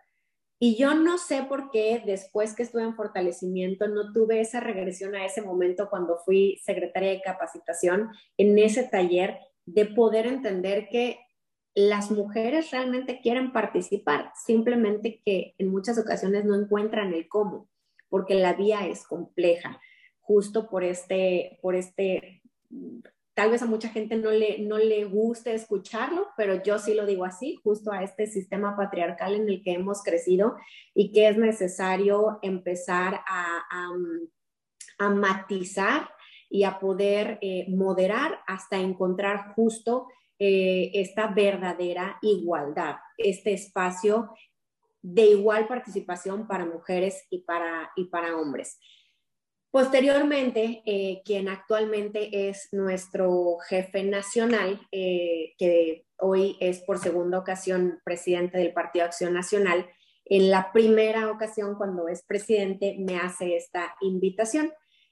Y 0.62 0.76
yo 0.76 0.94
no 0.94 1.18
sé 1.18 1.44
por 1.44 1.72
qué 1.72 2.04
después 2.06 2.54
que 2.54 2.64
estuve 2.64 2.84
en 2.84 2.96
fortalecimiento 2.96 3.88
no 3.88 4.12
tuve 4.12 4.42
esa 4.42 4.60
regresión 4.60 5.16
a 5.16 5.26
ese 5.26 5.42
momento 5.42 5.90
cuando 5.90 6.18
fui 6.18 6.60
secretaria 6.64 7.12
de 7.12 7.22
capacitación 7.22 8.10
en 8.38 8.60
ese 8.60 8.84
taller 8.84 9.40
de 9.66 9.86
poder 9.86 10.28
entender 10.28 10.90
que 10.90 11.20
las 11.76 12.12
mujeres 12.12 12.72
realmente 12.72 13.22
quieren 13.22 13.54
participar, 13.54 14.34
simplemente 14.36 15.22
que 15.24 15.56
en 15.58 15.70
muchas 15.70 15.98
ocasiones 15.98 16.44
no 16.44 16.56
encuentran 16.56 17.14
el 17.14 17.30
cómo, 17.30 17.70
porque 18.10 18.34
la 18.34 18.54
vía 18.54 18.86
es 18.86 19.06
compleja, 19.06 19.80
justo 20.20 20.70
por 20.70 20.84
este, 20.84 21.58
por 21.62 21.76
este 21.76 22.42
tal 23.40 23.52
vez 23.52 23.62
a 23.62 23.68
mucha 23.68 23.88
gente 23.88 24.18
no 24.18 24.32
le, 24.32 24.60
no 24.60 24.78
le 24.78 25.06
guste 25.06 25.54
escucharlo, 25.54 26.28
pero 26.36 26.62
yo 26.62 26.78
sí 26.78 26.94
lo 26.94 27.06
digo 27.06 27.24
así, 27.24 27.56
justo 27.64 27.90
a 27.90 28.04
este 28.04 28.28
sistema 28.28 28.76
patriarcal 28.76 29.34
en 29.34 29.48
el 29.48 29.64
que 29.64 29.72
hemos 29.72 30.04
crecido 30.04 30.58
y 30.94 31.14
que 31.14 31.30
es 31.30 31.38
necesario 31.38 32.40
empezar 32.42 33.22
a, 33.26 33.64
a, 34.98 35.10
matizar 35.12 36.10
y 36.50 36.66
a 36.66 36.80
poder 36.80 37.40
eh, 37.40 37.66
moderar 37.70 38.42
hasta 38.46 38.76
encontrar 38.76 39.54
justo 39.56 40.10
eh, 40.38 40.92
esta 40.94 41.28
verdadera 41.28 42.20
igualdad, 42.22 42.98
este 43.18 43.54
espacio 43.54 44.32
de 45.02 45.28
igual 45.28 45.66
participación 45.66 46.46
para 46.46 46.66
mujeres 46.66 47.26
y 47.30 47.44
para, 47.44 47.90
y 47.96 48.04
para 48.08 48.36
hombres. 48.36 48.82
Posteriormente, 49.72 50.82
eh, 50.86 51.22
quien 51.24 51.48
actualmente 51.48 52.50
es 52.50 52.70
nuestro 52.72 53.58
jefe 53.68 54.04
nacional, 54.04 54.82
eh, 54.92 55.54
que 55.60 56.06
hoy 56.18 56.58
es 56.60 56.80
por 56.80 56.98
segunda 56.98 57.38
ocasión 57.38 58.00
presidente 58.04 58.58
del 58.58 58.74
Partido 58.74 59.06
Acción 59.06 59.34
Nacional, 59.34 59.86
en 60.26 60.50
la 60.50 60.72
primera 60.72 61.32
ocasión 61.32 61.76
cuando 61.76 62.08
es 62.08 62.24
presidente 62.24 62.96
me 63.00 63.18
hace 63.18 63.56
esta 63.56 63.96
invitación 64.02 64.72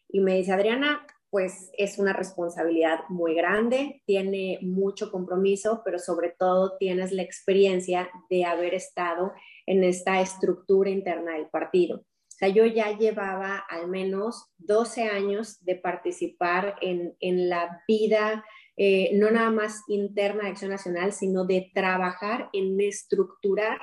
y 0.10 0.22
me 0.22 0.38
dice, 0.38 0.54
Adriana, 0.54 1.06
pues 1.30 1.70
es 1.78 2.00
una 2.00 2.13
responsabilidad 2.13 3.02
muy 3.10 3.36
grande, 3.36 4.02
tiene 4.06 4.60
mucho 4.62 5.12
compromiso, 5.12 5.82
pero 5.84 6.00
sobre 6.00 6.30
todo 6.38 6.78
tienes 6.78 7.12
la 7.12 7.22
experiencia 7.22 8.10
de 8.30 8.46
haber 8.46 8.74
estado 8.74 9.34
en 9.65 9.84
esta 9.84 10.22
estructura 10.22 10.89
interna 10.89 11.34
del 11.34 11.48
partido. 11.48 12.06
O 12.38 12.39
sea, 12.39 12.50
yo 12.50 12.67
ya 12.67 12.95
llevaba 12.95 13.58
al 13.67 13.88
menos 13.88 14.52
12 14.60 15.06
años 15.06 15.58
de 15.65 15.73
participar 15.73 16.76
en, 16.82 17.50
la 17.50 17.82
vida, 17.88 18.45
eh, 18.76 19.10
no 19.15 19.32
nada 19.32 19.50
más 19.50 19.82
interna 19.88 20.43
de 20.43 20.50
Acción 20.50 20.69
Nacional, 20.69 21.13
sino 21.13 21.45
de 21.45 21.71
trabajar 21.73 22.50
en 22.54 22.80
estructurar 22.80 23.80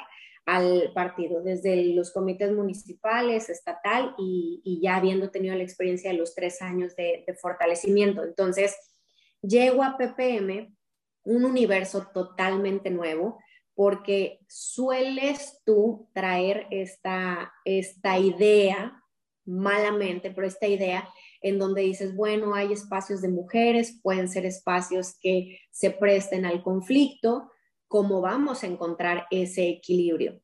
al 0.46 0.92
partido, 0.94 1.42
desde 1.42 1.94
los 1.96 2.12
comités 2.12 2.52
municipales, 2.52 3.50
estatal 3.50 4.14
y, 4.18 4.78
ya 4.80 4.94
habiendo 4.94 5.32
tenido 5.32 5.56
la 5.56 5.64
experiencia 5.64 6.12
de 6.12 6.18
los 6.18 6.36
tres 6.36 6.62
años 6.62 6.94
de, 6.94 7.24
de 7.26 7.34
fortalecimiento. 7.34 8.22
Entonces, 8.22 8.76
llego 9.42 9.82
a 9.82 9.96
PPM, 9.96 10.76
un 11.24 11.44
universo 11.44 12.06
totalmente 12.14 12.88
nuevo, 12.90 13.40
porque 13.74 14.40
sueles 14.48 15.60
tú 15.64 16.08
traer 16.12 16.66
esta, 16.70 17.52
esta 17.64 18.18
idea 18.18 19.02
malamente, 19.44 20.30
pero 20.30 20.46
esta 20.46 20.66
idea 20.66 21.08
en 21.42 21.58
donde 21.58 21.82
dices, 21.82 22.16
bueno, 22.16 22.54
hay 22.54 22.72
espacios 22.72 23.20
de 23.20 23.28
mujeres, 23.28 24.00
pueden 24.02 24.28
ser 24.28 24.46
espacios 24.46 25.16
que 25.20 25.58
se 25.70 25.90
presten 25.90 26.46
al 26.46 26.62
conflicto, 26.62 27.50
¿cómo 27.86 28.20
vamos 28.20 28.64
a 28.64 28.66
encontrar 28.66 29.26
ese 29.30 29.68
equilibrio? 29.68 30.40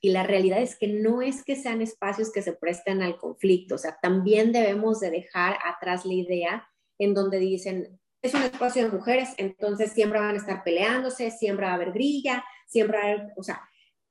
Y 0.00 0.10
la 0.10 0.24
realidad 0.24 0.60
es 0.60 0.76
que 0.76 0.88
no 0.88 1.22
es 1.22 1.44
que 1.44 1.56
sean 1.56 1.80
espacios 1.80 2.32
que 2.32 2.42
se 2.42 2.52
presten 2.52 3.00
al 3.00 3.16
conflicto, 3.16 3.76
o 3.76 3.78
sea, 3.78 3.96
también 4.02 4.52
debemos 4.52 5.00
de 5.00 5.10
dejar 5.10 5.56
atrás 5.64 6.04
la 6.04 6.14
idea 6.14 6.68
en 6.98 7.14
donde 7.14 7.38
dicen, 7.38 8.00
es 8.24 8.32
un 8.32 8.42
espacio 8.42 8.84
de 8.84 8.90
mujeres, 8.90 9.34
entonces 9.36 9.92
siempre 9.92 10.18
van 10.18 10.34
a 10.34 10.38
estar 10.38 10.64
peleándose, 10.64 11.30
siempre 11.30 11.66
va 11.66 11.72
a 11.72 11.74
haber 11.74 11.92
grilla, 11.92 12.42
siempre 12.66 12.96
va 12.96 13.04
a 13.04 13.06
haber, 13.08 13.32
o 13.36 13.42
sea, 13.42 13.60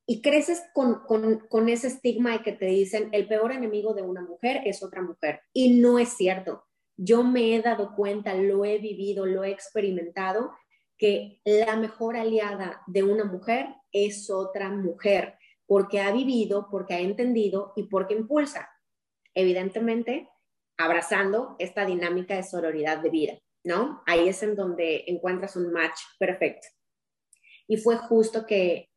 y 0.06 0.22
creces 0.22 0.62
con, 0.72 1.00
con, 1.04 1.40
con, 1.48 1.68
ese 1.68 1.88
estigma 1.88 2.30
de 2.30 2.42
que 2.44 2.52
te 2.52 2.66
dicen 2.66 3.08
el 3.10 3.26
peor 3.26 3.50
enemigo 3.50 3.92
de 3.92 4.02
una 4.02 4.22
mujer 4.22 4.62
es 4.66 4.84
otra 4.84 5.02
mujer. 5.02 5.40
Y 5.52 5.80
no 5.80 5.98
es 5.98 6.10
cierto. 6.10 6.64
Yo 6.96 7.24
me 7.24 7.56
he 7.56 7.62
dado 7.62 7.96
cuenta, 7.96 8.34
lo 8.34 8.64
he 8.64 8.78
vivido, 8.78 9.26
lo 9.26 9.42
he 9.42 9.50
experimentado, 9.50 10.52
que 10.96 11.40
la 11.44 11.74
mejor 11.74 12.16
aliada 12.16 12.82
de 12.86 13.02
una 13.02 13.24
mujer 13.24 13.66
es 13.90 14.30
otra 14.30 14.70
mujer, 14.70 15.38
porque 15.66 16.00
ha 16.00 16.12
vivido, 16.12 16.68
porque 16.70 16.94
ha 16.94 17.00
entendido 17.00 17.72
y 17.74 17.84
porque 17.84 18.14
impulsa. 18.14 18.70
Evidentemente, 19.34 20.28
abrazando 20.76 21.56
esta 21.58 21.84
dinámica 21.84 22.36
de 22.36 22.44
sororidad 22.44 22.98
de 22.98 23.10
vida. 23.10 23.38
¿No? 23.64 24.02
Ahí 24.06 24.28
es 24.28 24.42
en 24.42 24.54
donde 24.54 25.04
encuentras 25.06 25.56
un 25.56 25.72
match 25.72 25.98
perfecto. 26.18 26.68
Y 27.66 27.78
fue 27.78 27.96
justo 27.96 28.46
que, 28.46 28.90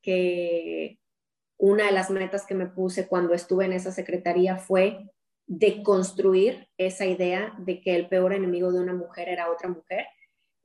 una 1.60 1.88
de 1.88 1.92
las 1.92 2.12
metas 2.12 2.46
que 2.46 2.54
me 2.54 2.68
puse 2.68 3.08
cuando 3.08 3.34
estuve 3.34 3.66
en 3.66 3.74
esa 3.74 3.92
secretaría 3.92 4.58
fue 4.58 5.10
de 5.48 5.82
construir 5.82 6.68
esa 6.78 7.06
idea 7.08 7.56
de 7.58 7.82
que 7.82 7.96
el 7.96 8.08
peor 8.10 8.34
enemigo 8.34 8.72
de 8.72 8.80
una 8.80 8.94
mujer 8.94 9.30
era 9.30 9.50
otra 9.50 9.70
mujer 9.70 10.06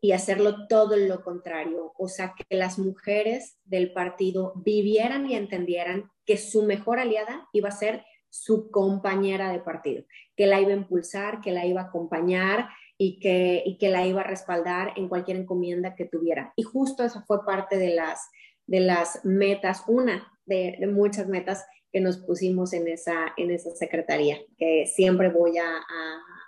y 0.02 0.12
hacerlo 0.12 0.66
todo 0.66 0.96
lo 0.96 1.22
contrario, 1.22 1.92
o 1.96 2.08
sea, 2.08 2.34
que 2.36 2.56
las 2.56 2.78
mujeres 2.78 3.56
del 3.64 3.92
partido 3.92 4.52
vivieran 4.56 5.30
y 5.30 5.36
entendieran 5.36 6.10
que 6.26 6.36
su 6.36 6.64
mejor 6.64 6.98
aliada 6.98 7.48
iba 7.52 7.68
a 7.68 7.72
ser 7.72 8.04
su 8.28 8.70
compañera 8.70 9.52
de 9.52 9.60
partido, 9.60 10.04
que 10.36 10.46
la 10.46 10.60
iba 10.60 10.72
a 10.72 10.76
impulsar, 10.76 11.40
que 11.40 11.52
la 11.52 11.64
iba 11.66 11.82
a 11.82 11.84
acompañar 11.84 12.68
y 13.04 13.18
que, 13.18 13.64
y 13.66 13.78
que 13.78 13.88
la 13.88 14.06
iba 14.06 14.20
a 14.20 14.28
respaldar 14.28 14.92
en 14.94 15.08
cualquier 15.08 15.36
encomienda 15.36 15.96
que 15.96 16.04
tuviera. 16.04 16.52
Y 16.54 16.62
justo 16.62 17.02
eso 17.02 17.24
fue 17.26 17.44
parte 17.44 17.76
de 17.76 17.96
las, 17.96 18.30
de 18.64 18.78
las 18.78 19.24
metas, 19.24 19.82
una 19.88 20.32
de, 20.46 20.78
muchas 20.86 21.26
metas 21.26 21.66
que 21.90 22.00
nos 22.00 22.18
pusimos 22.18 22.72
en 22.72 22.86
esa, 22.86 23.32
en 23.36 23.50
esa 23.50 23.74
secretaría, 23.74 24.38
que 24.56 24.86
siempre 24.86 25.30
voy 25.30 25.58
a, 25.58 25.80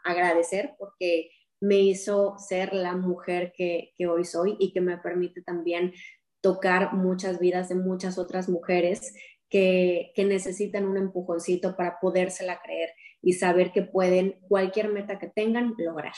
agradecer 0.04 0.74
porque 0.78 1.30
me 1.60 1.76
hizo 1.76 2.36
ser 2.38 2.72
la 2.72 2.94
mujer 2.94 3.52
que, 3.56 3.92
que, 3.96 4.06
hoy 4.06 4.24
soy 4.24 4.54
y 4.60 4.72
que 4.72 4.82
me 4.82 4.98
permite 4.98 5.42
también 5.42 5.92
tocar 6.40 6.92
muchas 6.92 7.40
vidas 7.40 7.70
de 7.70 7.74
muchas 7.74 8.16
otras 8.18 8.48
mujeres 8.48 9.12
que, 9.48 10.12
que 10.14 10.24
necesitan 10.24 10.84
un 10.84 10.98
empujoncito 10.98 11.74
para 11.74 11.98
podérsela 12.00 12.60
creer 12.62 12.90
y 13.22 13.32
saber 13.32 13.72
que 13.72 13.82
pueden 13.82 14.38
cualquier 14.46 14.90
meta 14.90 15.18
que 15.18 15.28
tengan 15.28 15.74
lograr. 15.78 16.12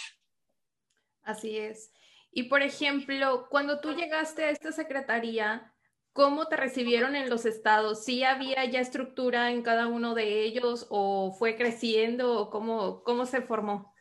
Así 1.27 1.59
es. 1.59 1.93
Y 2.31 2.45
por 2.45 2.63
ejemplo, 2.63 3.49
cuando 3.51 3.81
tú 3.81 3.93
llegaste 3.93 4.45
a 4.45 4.51
esta 4.51 4.71
secretaría, 4.71 5.75
¿cómo 6.13 6.47
te 6.47 6.57
recibieron 6.57 7.17
en 7.17 7.29
los 7.29 7.45
estados? 7.47 8.05
¿Sí 8.05 8.23
había 8.23 8.65
ya 8.65 8.81
estructura 8.81 9.51
en 9.51 9.63
cada 9.63 9.89
uno 9.89 10.15
de 10.15 10.45
ellos 10.45 10.87
o 10.89 11.33
fue 11.33 11.57
creciendo 11.57 12.41
o 12.41 12.49
cómo, 12.49 13.03
cómo 13.03 13.27
se 13.27 13.43
formó? 13.43 13.93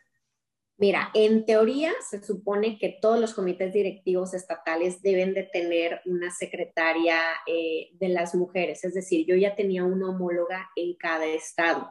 Mira, 0.77 1.09
en 1.15 1.45
teoría 1.45 1.93
se 2.07 2.21
supone 2.21 2.77
que 2.77 2.97
todos 3.01 3.19
los 3.19 3.33
comités 3.33 3.73
directivos 3.73 4.35
estatales 4.35 5.01
deben 5.01 5.33
de 5.33 5.43
tener 5.43 6.01
una 6.05 6.29
secretaria 6.29 7.17
eh, 7.47 7.89
de 7.93 8.09
las 8.09 8.35
mujeres, 8.35 8.83
es 8.83 8.93
decir, 8.93 9.25
yo 9.25 9.35
ya 9.35 9.55
tenía 9.55 9.83
una 9.83 10.09
homóloga 10.09 10.69
en 10.75 10.93
cada 10.95 11.25
estado, 11.25 11.89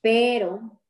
pero 0.00 0.80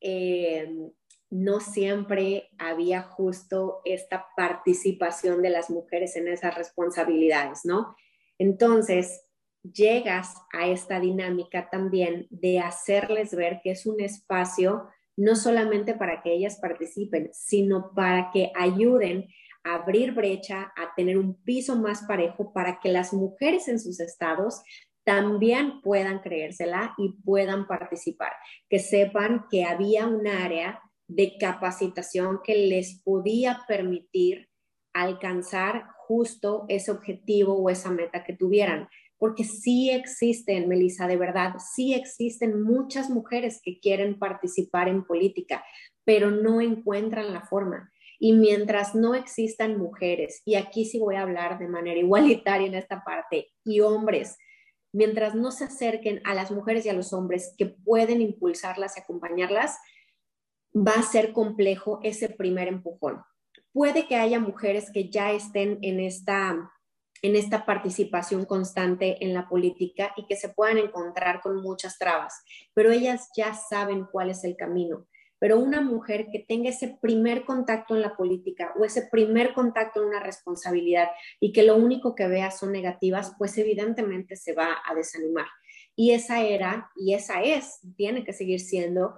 eh, 0.00 0.92
no 1.34 1.58
siempre 1.58 2.48
había 2.58 3.02
justo 3.02 3.80
esta 3.84 4.28
participación 4.36 5.42
de 5.42 5.50
las 5.50 5.68
mujeres 5.68 6.14
en 6.14 6.28
esas 6.28 6.54
responsabilidades, 6.54 7.62
¿no? 7.64 7.96
Entonces, 8.38 9.24
llegas 9.64 10.36
a 10.52 10.68
esta 10.68 11.00
dinámica 11.00 11.68
también 11.70 12.28
de 12.30 12.60
hacerles 12.60 13.34
ver 13.34 13.60
que 13.64 13.72
es 13.72 13.84
un 13.84 14.00
espacio 14.00 14.86
no 15.16 15.34
solamente 15.34 15.94
para 15.94 16.22
que 16.22 16.32
ellas 16.32 16.60
participen, 16.60 17.30
sino 17.32 17.90
para 17.96 18.30
que 18.32 18.52
ayuden 18.54 19.26
a 19.64 19.74
abrir 19.74 20.12
brecha, 20.12 20.72
a 20.76 20.94
tener 20.94 21.18
un 21.18 21.42
piso 21.42 21.74
más 21.74 22.02
parejo 22.02 22.52
para 22.52 22.78
que 22.78 22.90
las 22.90 23.12
mujeres 23.12 23.66
en 23.66 23.80
sus 23.80 23.98
estados 23.98 24.62
también 25.02 25.80
puedan 25.82 26.20
creérsela 26.20 26.94
y 26.96 27.12
puedan 27.24 27.66
participar, 27.66 28.32
que 28.68 28.78
sepan 28.78 29.46
que 29.50 29.64
había 29.64 30.06
un 30.06 30.28
área 30.28 30.80
de 31.08 31.36
capacitación 31.38 32.40
que 32.42 32.54
les 32.54 33.00
podía 33.02 33.60
permitir 33.68 34.48
alcanzar 34.92 35.86
justo 36.06 36.64
ese 36.68 36.90
objetivo 36.90 37.54
o 37.54 37.70
esa 37.70 37.90
meta 37.90 38.24
que 38.24 38.32
tuvieran. 38.32 38.88
Porque 39.18 39.44
sí 39.44 39.90
existen, 39.90 40.68
Melissa, 40.68 41.06
de 41.06 41.16
verdad, 41.16 41.54
sí 41.58 41.94
existen 41.94 42.62
muchas 42.62 43.10
mujeres 43.10 43.60
que 43.62 43.80
quieren 43.80 44.18
participar 44.18 44.88
en 44.88 45.04
política, 45.04 45.64
pero 46.04 46.30
no 46.30 46.60
encuentran 46.60 47.32
la 47.32 47.42
forma. 47.42 47.90
Y 48.18 48.32
mientras 48.32 48.94
no 48.94 49.14
existan 49.14 49.78
mujeres, 49.78 50.42
y 50.44 50.54
aquí 50.54 50.84
sí 50.84 50.98
voy 50.98 51.16
a 51.16 51.22
hablar 51.22 51.58
de 51.58 51.68
manera 51.68 51.98
igualitaria 52.00 52.66
en 52.66 52.74
esta 52.74 53.02
parte, 53.04 53.52
y 53.64 53.80
hombres, 53.80 54.36
mientras 54.92 55.34
no 55.34 55.50
se 55.50 55.64
acerquen 55.64 56.20
a 56.24 56.34
las 56.34 56.50
mujeres 56.50 56.86
y 56.86 56.88
a 56.88 56.94
los 56.94 57.12
hombres 57.12 57.54
que 57.58 57.66
pueden 57.66 58.20
impulsarlas 58.20 58.96
y 58.96 59.00
acompañarlas, 59.00 59.78
va 60.74 60.92
a 60.92 61.02
ser 61.02 61.32
complejo 61.32 62.00
ese 62.02 62.28
primer 62.28 62.68
empujón. 62.68 63.22
Puede 63.72 64.06
que 64.06 64.16
haya 64.16 64.40
mujeres 64.40 64.90
que 64.92 65.08
ya 65.08 65.32
estén 65.32 65.78
en 65.82 66.00
esta, 66.00 66.72
en 67.22 67.36
esta 67.36 67.64
participación 67.64 68.44
constante 68.44 69.24
en 69.24 69.34
la 69.34 69.48
política 69.48 70.12
y 70.16 70.26
que 70.26 70.36
se 70.36 70.48
puedan 70.48 70.78
encontrar 70.78 71.40
con 71.40 71.62
muchas 71.62 71.98
trabas, 71.98 72.42
pero 72.74 72.90
ellas 72.90 73.30
ya 73.36 73.54
saben 73.54 74.06
cuál 74.10 74.30
es 74.30 74.44
el 74.44 74.56
camino. 74.56 75.06
Pero 75.40 75.58
una 75.58 75.80
mujer 75.80 76.28
que 76.32 76.38
tenga 76.38 76.70
ese 76.70 76.96
primer 77.02 77.44
contacto 77.44 77.94
en 77.94 78.02
la 78.02 78.16
política 78.16 78.72
o 78.78 78.84
ese 78.84 79.08
primer 79.10 79.52
contacto 79.52 80.00
en 80.00 80.08
una 80.08 80.20
responsabilidad 80.20 81.08
y 81.38 81.52
que 81.52 81.64
lo 81.64 81.76
único 81.76 82.14
que 82.14 82.28
vea 82.28 82.50
son 82.50 82.72
negativas, 82.72 83.34
pues 83.36 83.58
evidentemente 83.58 84.36
se 84.36 84.54
va 84.54 84.78
a 84.88 84.94
desanimar. 84.94 85.46
Y 85.96 86.12
esa 86.12 86.40
era, 86.40 86.90
y 86.96 87.14
esa 87.14 87.42
es, 87.42 87.80
tiene 87.96 88.24
que 88.24 88.32
seguir 88.32 88.60
siendo 88.60 89.16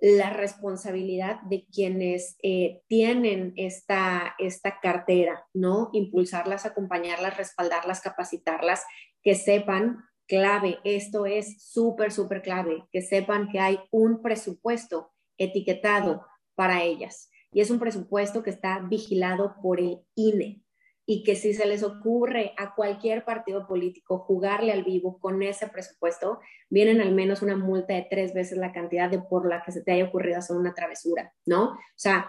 la 0.00 0.30
responsabilidad 0.30 1.40
de 1.42 1.66
quienes 1.72 2.36
eh, 2.42 2.82
tienen 2.86 3.52
esta, 3.56 4.34
esta 4.38 4.78
cartera, 4.80 5.46
¿no? 5.52 5.90
Impulsarlas, 5.92 6.66
acompañarlas, 6.66 7.36
respaldarlas, 7.36 8.00
capacitarlas, 8.00 8.84
que 9.22 9.34
sepan 9.34 10.04
clave, 10.28 10.78
esto 10.84 11.26
es 11.26 11.62
súper, 11.62 12.12
súper 12.12 12.42
clave, 12.42 12.84
que 12.92 13.02
sepan 13.02 13.48
que 13.48 13.58
hay 13.58 13.80
un 13.90 14.22
presupuesto 14.22 15.10
etiquetado 15.36 16.24
para 16.54 16.82
ellas 16.82 17.30
y 17.52 17.60
es 17.60 17.70
un 17.70 17.78
presupuesto 17.78 18.42
que 18.42 18.50
está 18.50 18.80
vigilado 18.80 19.56
por 19.62 19.80
el 19.80 20.00
INE 20.14 20.62
y 21.10 21.22
que 21.22 21.36
si 21.36 21.54
se 21.54 21.64
les 21.64 21.82
ocurre 21.82 22.52
a 22.58 22.74
cualquier 22.74 23.24
partido 23.24 23.66
político 23.66 24.18
jugarle 24.18 24.72
al 24.72 24.84
vivo 24.84 25.18
con 25.18 25.42
ese 25.42 25.66
presupuesto, 25.66 26.38
vienen 26.68 27.00
al 27.00 27.14
menos 27.14 27.40
una 27.40 27.56
multa 27.56 27.94
de 27.94 28.06
tres 28.10 28.34
veces 28.34 28.58
la 28.58 28.72
cantidad 28.72 29.08
de 29.08 29.18
por 29.18 29.48
la 29.48 29.62
que 29.62 29.72
se 29.72 29.82
te 29.82 29.92
haya 29.92 30.04
ocurrido 30.04 30.36
hacer 30.36 30.54
una 30.58 30.74
travesura, 30.74 31.32
¿no? 31.46 31.70
O 31.70 31.78
sea, 31.96 32.28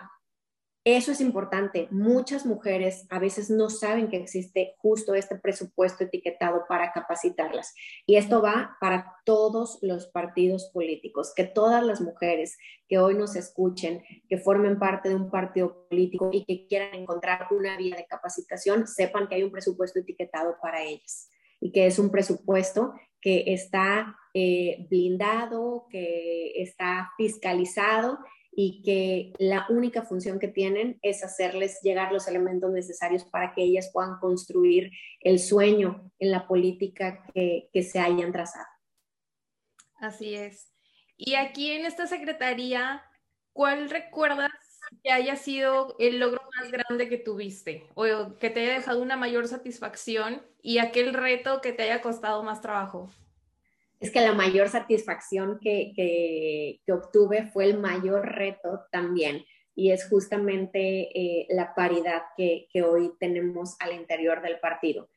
eso 0.85 1.11
es 1.11 1.19
importante. 1.19 1.87
Muchas 1.91 2.45
mujeres 2.45 3.05
a 3.09 3.19
veces 3.19 3.49
no 3.49 3.69
saben 3.69 4.07
que 4.09 4.17
existe 4.17 4.75
justo 4.77 5.13
este 5.13 5.35
presupuesto 5.35 6.05
etiquetado 6.05 6.63
para 6.69 6.93
capacitarlas. 6.93 7.75
Y 8.05 8.15
esto 8.15 8.41
va 8.41 8.77
para 8.79 9.13
todos 9.25 9.79
los 9.81 10.07
partidos 10.07 10.69
políticos, 10.73 11.33
que 11.35 11.43
todas 11.43 11.83
las 11.83 11.99
mujeres 11.99 12.57
que 12.87 12.97
hoy 12.97 13.15
nos 13.15 13.35
escuchen, 13.35 14.03
que 14.29 14.37
formen 14.37 14.79
parte 14.79 15.09
de 15.09 15.15
un 15.15 15.29
partido 15.29 15.87
político 15.89 16.29
y 16.31 16.45
que 16.45 16.65
quieran 16.67 16.95
encontrar 16.95 17.47
una 17.51 17.77
vía 17.77 17.97
de 17.97 18.05
capacitación, 18.05 18.87
sepan 18.87 19.27
que 19.27 19.35
hay 19.35 19.43
un 19.43 19.51
presupuesto 19.51 19.99
etiquetado 19.99 20.55
para 20.61 20.83
ellas 20.83 21.29
y 21.59 21.71
que 21.71 21.87
es 21.87 21.99
un 21.99 22.09
presupuesto 22.09 22.93
que 23.21 23.43
está 23.47 24.15
eh, 24.33 24.87
blindado, 24.89 25.87
que 25.89 26.53
está 26.61 27.11
fiscalizado 27.17 28.19
y 28.61 28.81
que 28.81 29.31
la 29.39 29.65
única 29.69 30.01
función 30.01 30.37
que 30.37 30.49
tienen 30.49 30.99
es 31.01 31.23
hacerles 31.23 31.79
llegar 31.81 32.11
los 32.11 32.27
elementos 32.27 32.69
necesarios 32.69 33.23
para 33.23 33.53
que 33.53 33.63
ellas 33.63 33.89
puedan 33.93 34.19
construir 34.19 34.91
el 35.21 35.39
sueño 35.39 36.11
en 36.19 36.31
la 36.31 36.45
política 36.45 37.23
que, 37.33 37.69
se 37.81 37.99
hayan 37.99 38.33
trazado. 38.33 38.65
Así 39.95 40.35
es. 40.35 40.73
Y 41.15 41.35
aquí 41.35 41.71
en 41.71 41.85
esta 41.85 42.05
secretaría, 42.05 43.01
¿cuál 43.53 43.89
recuerdas 43.89 44.51
que 45.05 45.11
haya 45.13 45.37
sido 45.37 45.95
el 45.97 46.19
logro 46.19 46.41
más 46.59 46.69
grande 46.69 47.07
que 47.07 47.17
tuviste 47.17 47.87
o 47.95 48.35
que 48.39 48.49
te 48.49 48.59
haya 48.59 48.73
dejado 48.73 49.01
una 49.01 49.15
mayor 49.15 49.47
satisfacción 49.47 50.45
y 50.61 50.79
aquel 50.79 51.13
reto 51.13 51.61
que 51.61 51.71
te 51.71 51.83
haya 51.83 52.01
costado 52.01 52.43
más 52.43 52.59
trabajo? 52.59 53.09
Es 53.99 54.11
que 54.11 54.21
la 54.21 54.33
mayor 54.33 54.69
satisfacción 54.69 55.59
que, 55.59 55.91
que, 55.95 56.91
obtuve 56.91 57.49
fue 57.51 57.65
el 57.65 57.79
mayor 57.79 58.25
reto 58.25 58.85
también 58.91 59.43
y 59.75 59.91
es 59.91 60.07
justamente 60.09 61.09
eh, 61.13 61.47
la 61.49 61.73
paridad 61.73 62.23
que, 62.35 62.67
que, 62.71 62.83
hoy 62.83 63.11
tenemos 63.19 63.75
al 63.79 63.93
interior 63.93 64.41
del 64.41 64.59
partido. 64.59 65.09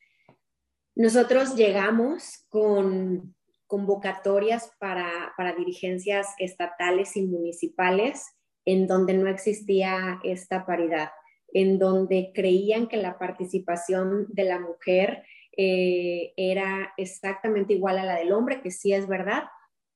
Nosotros 0.95 1.57
llegamos 1.57 2.45
con 2.49 3.35
convocatorias 3.66 4.71
para, 4.79 5.33
para 5.37 5.55
dirigencias 5.55 6.27
estatales 6.38 7.16
y 7.16 7.23
municipales 7.23 8.27
en 8.64 8.87
donde 8.87 9.14
no 9.14 9.29
existía 9.29 10.21
esta 10.23 10.66
paridad, 10.66 11.11
en 11.53 11.79
donde 11.79 12.33
creían 12.35 12.87
que 12.87 12.99
la 12.99 13.18
participación 13.18 14.27
de 14.29 14.45
la 14.45 14.61
mujer 14.61 15.25
eh, 15.57 16.33
era 16.37 16.95
exactamente 16.97 17.75
igual 17.75 17.99
a 17.99 18.05
la 18.05 18.17
del 18.17 18.33
hombre, 18.33 18.62
que 18.62 18.71
sí 18.71 18.93
es 18.93 19.07
verdad, 19.07 19.45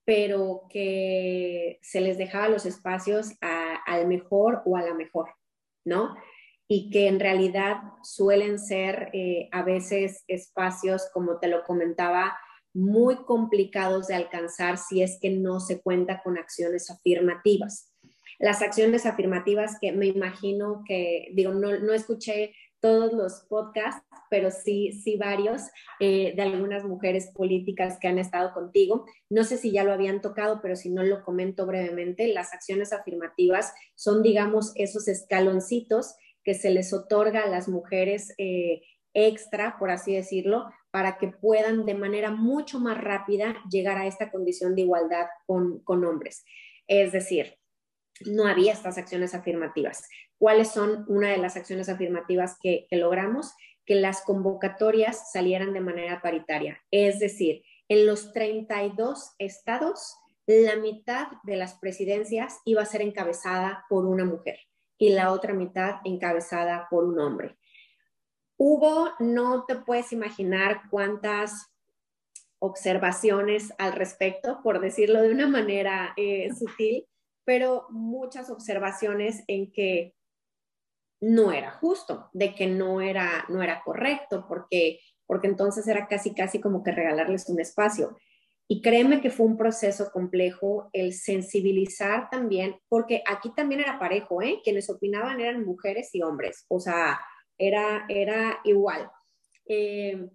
pero 0.05 0.63
que 0.71 1.79
se 1.83 2.01
les 2.01 2.19
dejaba 2.19 2.49
los 2.49 2.67
espacios 2.67 3.33
al 3.41 4.07
mejor 4.07 4.63
o 4.65 4.77
a 4.77 4.83
la 4.83 4.95
mejor, 4.95 5.31
¿no? 5.85 6.17
Y 6.69 6.91
que 6.91 7.09
en 7.09 7.21
realidad 7.21 7.79
suelen 8.03 8.59
ser 8.59 9.11
eh, 9.13 9.49
a 9.53 9.63
veces 9.63 10.25
espacios, 10.29 11.09
como 11.13 11.39
te 11.39 11.49
lo 11.49 11.65
comentaba, 11.65 12.37
muy 12.73 13.25
complicados 13.25 14.09
de 14.09 14.15
alcanzar 14.15 14.77
si 14.77 15.03
es 15.03 15.19
que 15.21 15.31
no 15.31 15.61
se 15.61 15.81
cuenta 15.81 16.23
con 16.23 16.39
acciones 16.39 16.91
afirmativas. 16.91 17.93
las 18.39 18.61
acciones 18.61 19.07
afirmativas 19.07 19.79
que 19.81 19.93
me 19.93 20.07
imagino 20.07 20.85
que, 20.87 21.31
digo, 21.33 21.55
no, 21.55 21.79
no 21.79 21.95
escuché 21.95 22.53
todos 22.81 23.13
los 23.13 23.47
podcasts, 23.49 24.07
pero 24.31 24.51
sí, 24.51 24.93
sí 24.93 25.17
varios 25.17 25.63
eh, 26.01 26.35
de 26.37 26.43
algunas 26.43 26.85
mujeres 26.85 27.31
políticas 27.35 27.99
que 28.01 28.09
han 28.09 28.19
estado 28.19 28.53
contigo. 28.53 29.07
No 29.31 29.45
sé 29.45 29.57
si 29.57 29.73
ya 29.73 29.85
lo 29.85 29.93
habían 29.93 30.21
tocado, 30.21 30.61
pero 30.63 30.77
si 30.77 30.91
no 30.91 31.03
lo 31.03 31.25
comento 31.25 31.67
brevemente, 31.67 32.29
las 32.29 32.53
acciones 32.53 32.93
afirmativas 32.93 33.73
son, 33.95 34.23
digamos, 34.23 34.73
esos 34.77 35.09
escaloncitos 35.09 36.15
que 36.45 36.55
se 36.55 36.71
les 36.71 36.93
otorga 36.93 37.43
a 37.43 37.49
las 37.49 37.69
mujeres 37.69 38.35
eh, 38.39 38.83
extra, 39.15 39.77
por 39.79 39.91
así 39.91 40.15
decirlo, 40.15 40.67
para 40.91 41.19
que 41.19 41.29
puedan 41.29 41.87
de 41.87 41.95
manera 41.95 42.31
mucho 42.31 42.79
más 42.79 42.99
rápida 42.99 43.57
llegar 43.71 43.99
a 43.99 44.07
esta 44.07 44.31
condición 44.31 44.75
de 44.75 44.83
igualdad 44.83 45.27
con, 45.47 45.81
con 45.81 46.05
hombres. 46.05 46.45
Es 46.87 47.13
decir, 47.13 47.59
no 48.25 48.47
había 48.47 48.73
estas 48.73 48.99
acciones 48.99 49.35
afirmativas. 49.35 50.09
¿Cuáles 50.39 50.71
son 50.71 51.05
una 51.09 51.31
de 51.31 51.39
las 51.39 51.57
acciones 51.57 51.89
afirmativas 51.89 52.59
que, 52.61 52.87
logramos? 52.91 53.55
Que 53.85 53.95
las 53.95 54.23
convocatorias 54.23 55.33
salieran 55.33 55.73
de 55.73 55.81
manera 55.81 56.21
paritaria. 56.21 56.83
Es 56.91 57.19
decir, 57.19 57.63
en 57.89 58.07
los 58.07 58.33
32 58.33 59.35
estados, 59.39 60.17
la 60.47 60.77
mitad 60.77 61.29
de 61.45 61.57
las 61.57 61.75
presidencias 61.75 62.61
iba 62.65 62.83
a 62.83 62.87
ser 62.87 63.03
encabezada 63.03 63.85
por 63.89 64.05
una 64.05 64.25
mujer 64.25 64.59
y 64.99 65.11
la 65.11 65.33
otra 65.33 65.55
mitad 65.55 65.97
encabezada 66.05 66.87
por 66.91 67.05
un 67.05 67.19
hombre. 67.19 67.57
Hubo, 68.59 69.11
no 69.19 69.65
te 69.67 69.77
puedes 69.77 70.13
imaginar 70.13 70.83
cuántas 70.91 71.71
observaciones 72.59 73.73
al 73.79 73.93
respecto, 73.93 74.61
por 74.63 74.81
decirlo 74.81 75.21
de 75.21 75.31
una 75.31 75.47
manera 75.47 76.15
eh, 76.17 76.49
sutil, 76.59 77.07
pero 77.45 77.87
muchas 77.91 78.51
observaciones 78.51 79.45
en 79.47 79.71
que 79.71 80.16
no 81.21 81.53
era 81.53 81.71
justo, 81.73 82.31
de 82.33 82.55
que 82.55 82.67
no 82.67 83.01
era, 83.01 83.45
no 83.49 83.63
era 83.63 83.83
correcto, 83.85 84.47
porque, 84.49 85.01
porque 85.27 85.49
entonces 85.49 85.87
era 85.89 86.07
casi, 86.07 86.35
casi 86.35 86.61
como 86.61 86.83
que 86.83 86.93
regalarles 86.93 87.49
un 87.49 87.61
espacio. 87.61 88.17
Y 88.69 88.83
créeme 88.83 89.21
que 89.21 89.31
fue 89.31 89.47
un 89.47 89.57
proceso 89.57 90.11
complejo 90.11 90.91
el 90.93 91.13
sensibilizar 91.13 92.29
también, 92.31 92.77
porque 92.89 93.23
aquí 93.27 93.51
también 93.55 93.81
era 93.81 93.99
parejo, 93.99 94.43
¿eh? 94.43 94.61
Quienes 94.65 94.91
opinaban 94.91 95.41
eran 95.41 95.65
mujeres 95.65 96.11
y 96.15 96.23
hombres, 96.23 96.65
o 96.69 96.81
sea, 96.81 97.21
era, 97.57 98.05
era 98.09 98.59
igual. 98.65 99.11
Eh, 99.67 100.29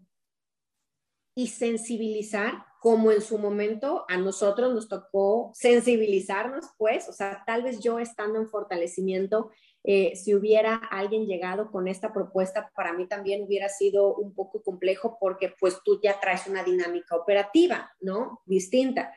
y 1.35 1.47
sensibilizar 1.47 2.65
como 2.81 3.11
en 3.11 3.21
su 3.21 3.37
momento 3.37 4.05
a 4.09 4.17
nosotros 4.17 4.73
nos 4.73 4.89
tocó 4.89 5.51
sensibilizarnos, 5.53 6.65
pues, 6.77 7.07
o 7.07 7.13
sea, 7.13 7.43
tal 7.45 7.63
vez 7.63 7.79
yo 7.79 7.99
estando 7.99 8.39
en 8.39 8.49
fortalecimiento, 8.49 9.51
eh, 9.83 10.15
si 10.15 10.35
hubiera 10.35 10.75
alguien 10.75 11.25
llegado 11.25 11.71
con 11.71 11.87
esta 11.87 12.13
propuesta, 12.13 12.71
para 12.75 12.93
mí 12.93 13.07
también 13.07 13.43
hubiera 13.43 13.69
sido 13.69 14.15
un 14.15 14.33
poco 14.33 14.61
complejo 14.61 15.17
porque 15.19 15.53
pues 15.59 15.79
tú 15.83 15.99
ya 16.01 16.19
traes 16.19 16.47
una 16.47 16.63
dinámica 16.63 17.15
operativa, 17.15 17.91
¿no? 17.99 18.41
Distinta. 18.45 19.13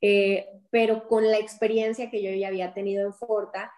Eh, 0.00 0.46
pero 0.70 1.06
con 1.08 1.30
la 1.30 1.38
experiencia 1.38 2.10
que 2.10 2.22
yo 2.22 2.30
ya 2.30 2.48
había 2.48 2.74
tenido 2.74 3.06
en 3.06 3.14
Forta, 3.14 3.72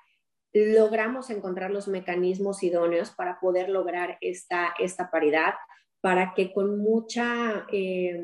logramos 0.53 1.31
encontrar 1.31 1.71
los 1.71 1.89
mecanismos 1.89 2.63
idóneos 2.63 3.11
para 3.11 3.39
poder 3.41 3.69
lograr 3.69 4.19
esta, 4.21 4.75
esta 4.79 5.11
paridad, 5.11 5.55
para 6.01 6.35
que 6.35 6.53
con 6.53 6.79
mucha... 6.79 7.67
Eh, 7.73 8.21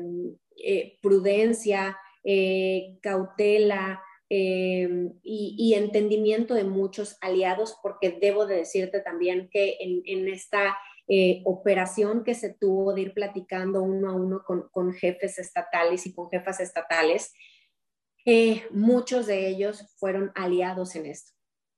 eh, 0.57 0.97
prudencia, 1.01 1.97
eh, 2.23 2.97
cautela 3.01 4.01
eh, 4.37 5.13
y, 5.23 5.73
entendimiento 5.75 6.53
de 6.53 6.63
muchos 6.63 7.17
aliados, 7.21 7.77
porque 7.81 8.17
debo 8.19 8.45
de 8.45 8.57
decirte 8.57 8.99
también 8.99 9.49
que 9.49 9.77
en, 9.79 10.27
esta 10.27 10.77
operación 11.43 12.23
que 12.23 12.33
se 12.33 12.53
tuvo 12.53 12.93
de 12.93 13.01
ir 13.01 13.13
platicando 13.13 13.83
uno 13.83 14.09
a 14.09 14.15
uno 14.15 14.43
con, 14.43 14.93
jefes 14.93 15.37
estatales 15.37 16.05
y 16.07 16.13
con 16.13 16.29
jefas 16.29 16.59
estatales, 16.59 17.33
muchos 18.71 19.27
de 19.27 19.47
ellos 19.47 19.85
fueron 19.97 20.31
aliados 20.35 20.95
en 20.95 21.05
esto. 21.05 21.35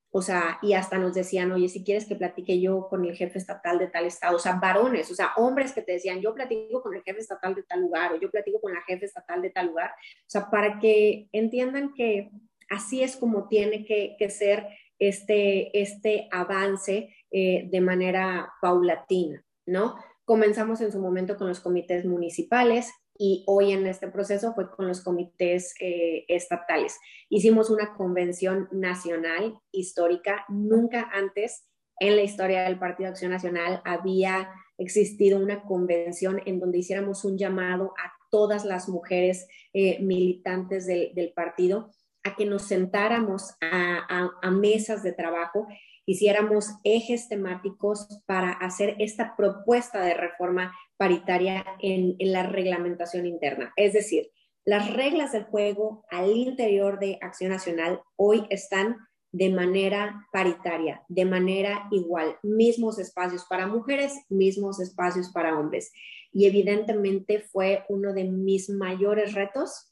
O 0.10 0.22
sea, 0.22 0.58
y 0.62 0.74
hasta 0.74 0.98
nos 0.98 1.14
decían, 1.14 1.52
oye, 1.52 1.68
si 1.68 1.84
quieres 1.84 2.06
que 2.06 2.16
platique 2.16 2.60
yo 2.62 2.88
con 2.90 3.06
el 3.06 3.16
jefe 3.16 3.38
estatal 3.38 3.78
de 3.78 3.88
tal 3.88 4.06
estado, 4.06 4.38
o 4.38 4.40
sea, 4.40 4.54
varones, 4.54 5.12
o 5.12 5.16
sea, 5.16 5.34
hombres 5.36 5.74
que 5.74 5.82
te 5.82 5.92
decían, 5.92 6.22
yo 6.22 6.34
platico 6.34 6.82
con 6.82 6.96
el 6.96 7.04
jefe 7.04 7.20
estatal 7.20 7.54
de 7.54 7.64
tal 7.64 7.82
lugar, 7.82 8.14
o 8.14 8.20
yo 8.20 8.32
platico 8.32 8.62
con 8.62 8.74
la 8.74 8.82
jefe 8.84 9.06
estatal 9.06 9.42
de 9.42 9.50
tal 9.50 9.68
lugar, 9.68 9.92
o 9.92 10.30
sea, 10.30 10.50
para 10.50 10.80
que 10.80 11.28
entiendan 11.34 11.94
que 11.94 12.32
así 12.70 13.04
es 13.04 13.16
como 13.16 13.48
tiene 13.48 13.86
que, 13.86 14.30
ser 14.30 14.68
este, 15.00 15.80
este 15.80 16.28
avance 16.32 17.16
eh, 17.32 17.68
de 17.70 17.82
manera 17.82 18.52
paulatina, 18.62 19.46
¿no? 19.66 19.96
Comenzamos 20.26 20.82
en 20.82 20.92
su 20.92 21.00
momento 21.00 21.38
con 21.38 21.48
los 21.48 21.60
comités 21.60 22.06
municipales, 22.06 22.92
y 23.20 23.44
hoy 23.48 23.72
en 23.72 23.88
este 23.88 24.08
proceso 24.08 24.54
fue 24.54 24.70
con 24.70 24.88
los 24.88 25.02
comités 25.02 25.74
eh, 25.80 26.26
estatales. 26.28 27.00
Hicimos 27.30 27.70
una 27.70 27.96
convención 27.96 28.70
nacional 28.72 29.60
histórica. 29.72 30.46
Nunca 30.50 31.10
antes 31.14 31.66
en 32.00 32.16
la 32.16 32.22
historia 32.22 32.64
del 32.64 32.80
Partido 32.80 33.10
Acción 33.10 33.32
Nacional 33.32 33.82
había 33.86 34.50
existido 34.78 35.40
una 35.40 35.64
convención 35.64 36.42
en 36.46 36.60
donde 36.60 36.78
hiciéramos 36.78 37.26
un 37.26 37.38
llamado 37.38 37.94
a 37.98 38.14
todas 38.30 38.66
las 38.66 38.88
mujeres 38.88 39.48
eh, 39.74 40.00
militantes 40.00 40.86
del, 40.86 41.34
partido 41.36 41.92
que 42.36 42.46
nos 42.46 42.64
sentáramos 42.64 43.56
a 43.62 44.52
mesas 44.52 45.04
de 45.04 45.14
trabajo 45.14 45.68
hiciéramos 46.08 46.70
ejes 46.86 47.28
temáticos 47.28 48.08
para 48.26 48.52
hacer 48.52 48.96
esta 48.98 49.36
propuesta 49.36 50.02
de 50.02 50.14
reforma 50.14 50.74
paritaria 50.96 51.66
en, 51.80 52.16
la 52.20 52.44
reglamentación 52.44 53.28
interna. 53.28 53.74
Es 53.76 53.94
decir, 53.94 54.32
las 54.66 54.92
reglas 54.94 55.34
del 55.34 55.44
juego 55.44 56.06
al 56.10 56.36
interior 56.36 56.98
de 56.98 57.20
Acción 57.22 57.52
Nacional 57.52 58.02
hoy 58.16 58.48
están 58.50 58.96
de 59.34 59.50
manera 59.50 60.28
paritaria, 60.32 61.04
de 61.10 61.26
manera 61.26 61.90
igual, 61.92 62.38
mismos 62.42 62.98
espacios 63.00 63.46
para 63.46 63.68
mujeres, 63.68 64.14
mismos 64.30 64.80
espacios 64.80 65.30
para 65.30 65.60
hombres. 65.60 65.92
Y 66.32 66.46
evidentemente 66.46 67.40
fue 67.40 67.84
uno 67.90 68.14
de 68.14 68.24
mis 68.24 68.70
mayores 68.70 69.34
retos. 69.34 69.92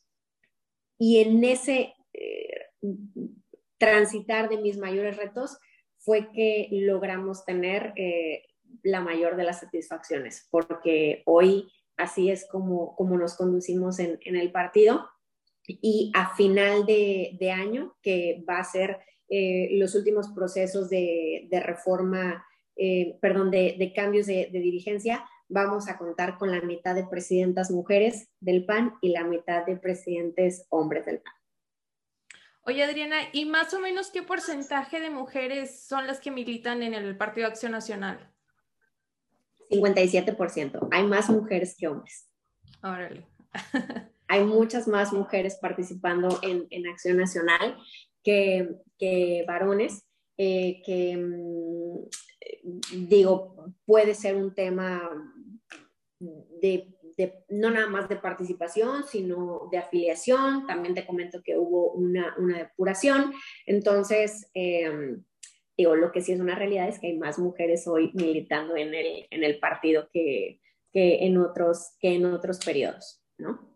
Y 0.97 1.19
en 1.19 1.43
ese 1.43 1.93
transitar 3.77 4.49
de 4.49 4.57
mis 4.57 4.77
mayores 4.77 5.17
retos 5.17 5.57
fue 5.97 6.31
que 6.31 6.69
logramos 6.71 7.45
tener 7.45 7.93
eh, 7.95 8.43
la 8.83 9.01
mayor 9.01 9.35
de 9.35 9.43
las 9.43 9.59
satisfacciones, 9.61 10.47
porque 10.51 11.23
hoy 11.25 11.67
así 11.97 12.29
es 12.29 12.47
como, 12.47 12.95
como 12.95 13.17
nos 13.17 13.35
conducimos 13.35 13.99
en, 13.99 14.19
el 14.23 14.51
partido 14.51 15.07
y 15.67 16.11
a 16.13 16.35
final 16.35 16.85
de, 16.85 17.51
año, 17.51 17.95
que 18.01 18.43
va 18.47 18.59
a 18.59 18.63
ser 18.63 18.99
eh, 19.29 19.69
los 19.71 19.95
últimos 19.95 20.29
procesos 20.29 20.89
de, 20.89 21.47
reforma, 21.63 22.45
eh, 22.75 23.17
perdón, 23.21 23.49
de, 23.49 23.93
cambios 23.95 24.27
de, 24.27 24.49
de, 24.51 24.59
dirigencia, 24.59 25.25
vamos 25.47 25.89
a 25.89 25.97
contar 25.97 26.37
con 26.37 26.51
la 26.51 26.61
mitad 26.61 26.93
de 26.93 27.07
presidentas 27.07 27.71
mujeres 27.71 28.29
del 28.39 28.65
PAN 28.65 28.93
y 29.01 29.09
la 29.09 29.23
mitad 29.23 29.65
de 29.65 29.77
presidentes 29.77 30.67
hombres 30.69 31.05
del 31.05 31.19
PAN. 31.19 31.33
Oye, 32.67 32.83
Adriana, 32.83 33.17
¿y 33.31 33.45
más 33.45 33.75
o 33.75 33.79
menos 33.79 34.09
qué 34.09 34.23
porcentaje 34.23 34.99
de 34.99 35.11
mujeres 35.11 35.85
son 35.87 36.07
las 36.07 36.19
que 36.19 36.31
militan 36.31 36.81
en 36.81 36.95
el 36.95 37.15
Partido 37.15 37.45
Acción 37.45 37.71
Nacional? 37.71 38.33
57%. 39.69 40.87
Hay 40.91 41.03
más 41.03 41.29
mujeres 41.29 41.75
que 41.77 41.87
hombres. 41.87 42.27
Órale. 42.81 43.27
Hay 44.27 44.43
muchas 44.43 44.87
más 44.87 45.13
mujeres 45.13 45.57
participando 45.61 46.39
en, 46.41 46.87
Acción 46.87 47.17
Nacional 47.17 47.77
que, 48.23 49.45
varones, 49.47 50.03
eh, 50.35 50.81
que 50.83 51.17
mm, 51.17 53.07
digo, 53.07 53.75
puede 53.85 54.15
ser 54.15 54.35
un 54.35 54.55
tema 54.55 55.07
de 56.19 56.94
no 57.49 57.69
nada 57.69 57.87
más 57.87 58.09
de 58.09 58.17
participación, 58.17 59.05
sino 59.07 59.67
de 59.71 59.77
afiliación. 59.77 60.67
También 60.67 60.93
te 60.93 61.05
comento 61.05 61.41
que 61.43 61.57
hubo 61.57 61.91
una, 61.91 62.35
depuración. 62.37 63.33
Entonces, 63.65 64.49
em, 64.53 65.23
digo, 65.77 65.95
lo 65.95 66.11
que 66.11 66.21
sí 66.21 66.33
es 66.33 66.39
una 66.39 66.55
realidad 66.55 66.87
es 66.87 66.99
que 66.99 67.07
hay 67.07 67.17
más 67.17 67.39
mujeres 67.39 67.87
hoy 67.87 68.11
militando 68.13 68.75
en 68.75 68.93
el, 68.93 69.27
en 69.29 69.43
el 69.43 69.59
partido 69.59 70.09
que, 70.11 70.59
que, 70.91 71.25
en 71.25 71.37
otros, 71.37 71.95
que 71.99 72.15
en 72.15 72.25
otros 72.25 72.59
periodos, 72.59 73.21
¿no? 73.37 73.75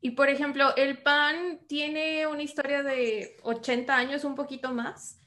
Y 0.00 0.12
por 0.12 0.28
ejemplo, 0.28 0.74
el 0.76 1.02
PAN 1.02 1.60
tiene 1.66 2.26
una 2.26 2.42
historia 2.42 2.82
de 2.82 3.36
80 3.42 3.96
años, 3.96 4.24
un 4.24 4.36
poquito 4.36 4.72
más. 4.72 5.18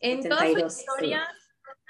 En 0.00 0.28
toda 0.28 0.46
su 0.46 0.66
historia, 0.66 1.26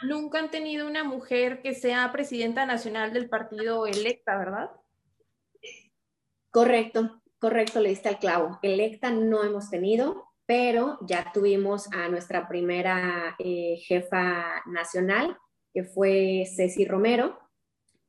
nunca 0.03 0.38
han 0.38 0.51
tenido 0.51 0.86
una 0.86 1.05
mujer 1.05 1.62
que 1.62 1.74
sea 1.74 2.12
presidenta 2.12 2.66
nacional 2.66 3.12
del 3.12 3.28
partido 3.28 3.86
electa, 3.86 4.36
¿verdad? 4.36 4.70
Correcto, 6.51 7.20
correcto, 7.38 7.80
le 7.80 7.90
diste 7.90 8.09
al 8.09 8.18
clavo. 8.18 8.59
Electa 8.62 9.11
no 9.11 9.44
hemos 9.44 9.70
tenido. 9.70 10.28
pero 10.49 10.96
ya 11.03 11.30
tuvimos 11.30 11.92
a 11.92 12.09
nuestra 12.09 12.49
primera 12.49 13.36
eh, 13.38 13.76
jefa 13.86 14.62
nacional, 14.64 15.36
que 15.74 15.84
fue 15.84 16.46
Ceci 16.46 16.86
Romero, 16.86 17.38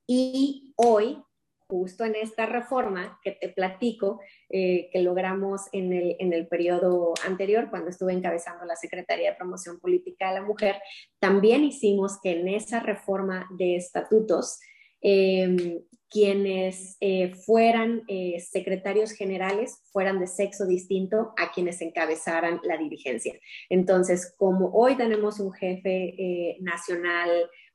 y 0.08 0.74
hoy, 0.78 1.22
justo 1.70 2.04
en 2.04 2.16
esta 2.16 2.48
reforma 2.48 3.20
que 3.24 3.32
te 3.32 3.50
platico, 3.50 4.20
eh, 4.50 4.90
que 4.92 5.02
logramos 5.02 5.62
en 5.72 5.94
el, 5.94 6.16
en 6.20 6.34
el 6.34 6.48
periodo 6.48 7.14
anterior, 7.26 7.70
cuando 7.70 7.92
estuve 7.92 8.14
encabezando 8.14 8.66
la 8.66 8.76
Secretaría 8.76 9.32
de 9.32 9.38
Promoción 9.38 9.80
Política 9.80 10.30
de 10.30 10.40
la 10.40 10.46
Mujer, 10.46 10.78
también 11.20 11.64
hicimos 11.64 12.20
que 12.22 12.32
en 12.32 12.48
esa 12.48 12.80
reforma 12.80 13.48
de 13.58 13.76
estatutos, 13.76 14.60
eh, 15.02 15.82
quienes 16.10 16.98
eh, 17.00 17.36
fueran 17.36 18.02
eh, 18.08 18.40
secretarios 18.40 19.12
generales 19.12 19.80
fueran 19.92 20.20
de 20.20 20.26
sexo 20.26 20.66
distinto 20.66 21.34
a 21.38 21.52
quienes 21.52 21.82
encabezaran 21.82 22.60
la 22.64 22.78
dirigencia. 22.78 23.40
Entonces, 23.70 24.34
como 24.38 24.72
hoy 24.74 24.98
tenemos 24.98 25.40
un 25.40 25.54
jefe 25.54 26.58
nacional 26.62 27.30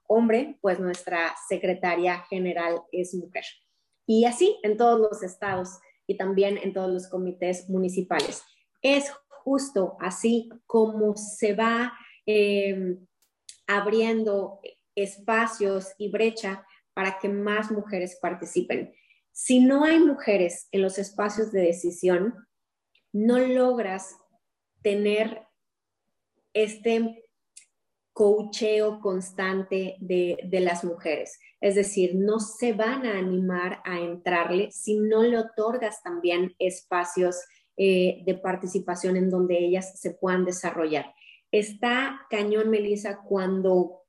hombre, 0.09 0.57
pues 0.61 0.81
nuestra 0.81 1.33
secretaria 1.49 2.25
general 2.29 2.83
es 2.91 3.15
mujer. 3.15 3.45
Y 4.07 4.25
así 4.25 4.59
en 4.63 4.77
todos 4.77 5.01
los 5.01 5.23
estados 5.23 5.79
y 6.07 6.17
también 6.17 6.59
en 6.59 6.73
todos 6.73 6.93
los 6.93 7.09
comités 7.09 7.69
municipales. 7.69 8.43
Es 8.83 9.11
justo 9.29 9.97
así 10.01 10.51
como 10.67 11.17
se 11.17 11.55
va 11.55 11.93
abriendo 13.67 14.61
espacios 14.95 15.89
y 15.99 16.11
brecha 16.11 16.67
para 16.93 17.19
que 17.19 17.29
más 17.29 17.71
mujeres 17.71 18.19
participen. 18.21 18.95
Si 19.33 19.59
no 19.59 19.85
hay 19.85 19.99
mujeres 19.99 20.69
en 20.71 20.83
los 20.83 20.99
espacios 20.99 21.51
de 21.51 21.63
decisión, 21.63 22.47
no 23.13 23.39
logras 23.39 24.17
tener 24.83 25.43
este 26.53 27.24
coacheo 28.15 29.01
constante 29.01 29.97
de, 29.99 30.39
las 30.61 30.85
mujeres. 30.85 31.39
Es 31.61 31.75
decir, 31.75 32.15
no 32.15 32.39
se 32.39 32.73
van 32.73 33.05
a 33.05 33.19
animar 33.19 33.83
a 33.85 33.99
entrarle 33.99 34.71
si 34.71 34.97
no 34.97 35.23
le 35.25 35.37
otorgas 35.37 36.01
también 36.03 36.55
espacios 36.61 37.37
eh, 37.77 38.23
de 38.25 38.35
participación 38.37 39.17
en 39.17 39.31
donde 39.31 39.59
ellas 39.59 40.01
se 40.01 40.13
puedan 40.13 40.45
desarrollar. 40.45 41.13
Está 41.51 42.21
cañón, 42.31 42.71
Melissa, 42.71 43.21
cuando 43.21 44.03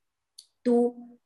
tú 0.62 1.20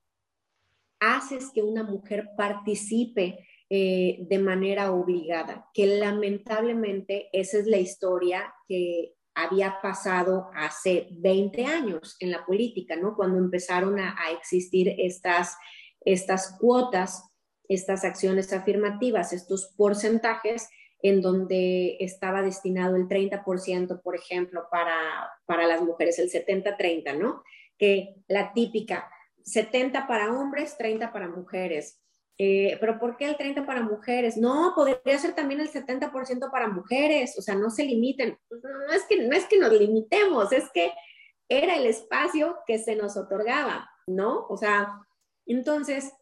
haces 1.02 1.52
que 1.54 1.62
una 1.62 1.84
mujer 1.84 2.30
participe 2.38 3.46
eh, 3.70 4.20
de 4.22 4.40
manera 4.40 4.92
obligada, 4.94 5.70
que 5.74 5.86
lamentablemente 5.86 7.30
esa 7.34 7.58
es 7.58 7.68
la 7.68 7.78
historia 7.78 8.54
que 8.68 9.16
había 9.44 9.80
pasado 9.82 10.50
hace 10.54 11.08
20 11.12 11.66
años 11.66 12.18
en 12.20 12.32
la 12.32 12.46
política, 12.46 12.96
¿no? 12.96 13.16
Cuando 13.16 13.38
empezaron 13.38 14.00
a, 14.00 14.16
existir 14.32 14.96
estas, 14.98 15.58
estas 16.02 16.58
cuotas, 16.60 17.24
estas 17.68 18.04
acciones 18.04 18.52
afirmativas, 18.54 19.34
estos 19.34 19.74
porcentajes 19.78 20.70
en 21.02 21.22
donde 21.22 21.98
estaba 22.00 22.42
destinado 22.42 22.96
el 22.96 23.08
30%, 23.08 24.02
por 24.02 24.16
ejemplo, 24.16 24.68
para, 24.70 24.96
para 25.46 25.66
las 25.66 25.82
mujeres, 25.82 26.20
el 26.20 26.30
70-30, 26.30 27.18
¿no? 27.18 27.44
Que 27.78 28.16
la 28.28 28.52
típica, 28.54 29.10
70 29.44 30.08
para 30.08 30.34
hombres, 30.34 30.78
30 30.78 31.14
para 31.14 31.30
mujeres. 31.30 32.02
Eh, 32.42 32.78
pero 32.80 32.98
¿por 32.98 33.18
qué 33.18 33.26
el 33.26 33.36
30 33.36 33.66
para 33.66 33.82
mujeres? 33.82 34.38
No, 34.38 34.72
podría 34.74 35.20
ser 35.20 35.36
también 35.36 35.60
el 35.60 35.70
70% 35.70 36.50
para 36.50 36.70
mujeres, 36.70 37.38
o 37.38 37.42
sea, 37.42 37.56
no 37.56 37.70
se 37.70 37.84
limiten. 37.84 38.40
No 38.50 38.94
es, 38.94 39.04
que, 39.10 39.28
no 39.28 39.36
es 39.36 39.46
que 39.46 39.60
nos 39.60 39.74
limitemos, 39.74 40.54
es 40.54 40.70
que 40.74 40.94
era 41.50 41.76
el 41.76 41.86
espacio 41.86 42.58
que 42.66 42.80
se 42.80 42.96
nos 42.96 43.18
otorgaba, 43.18 43.90
¿no? 44.08 44.46
O 44.48 44.56
sea, 44.56 44.88
entonces, 45.46 46.14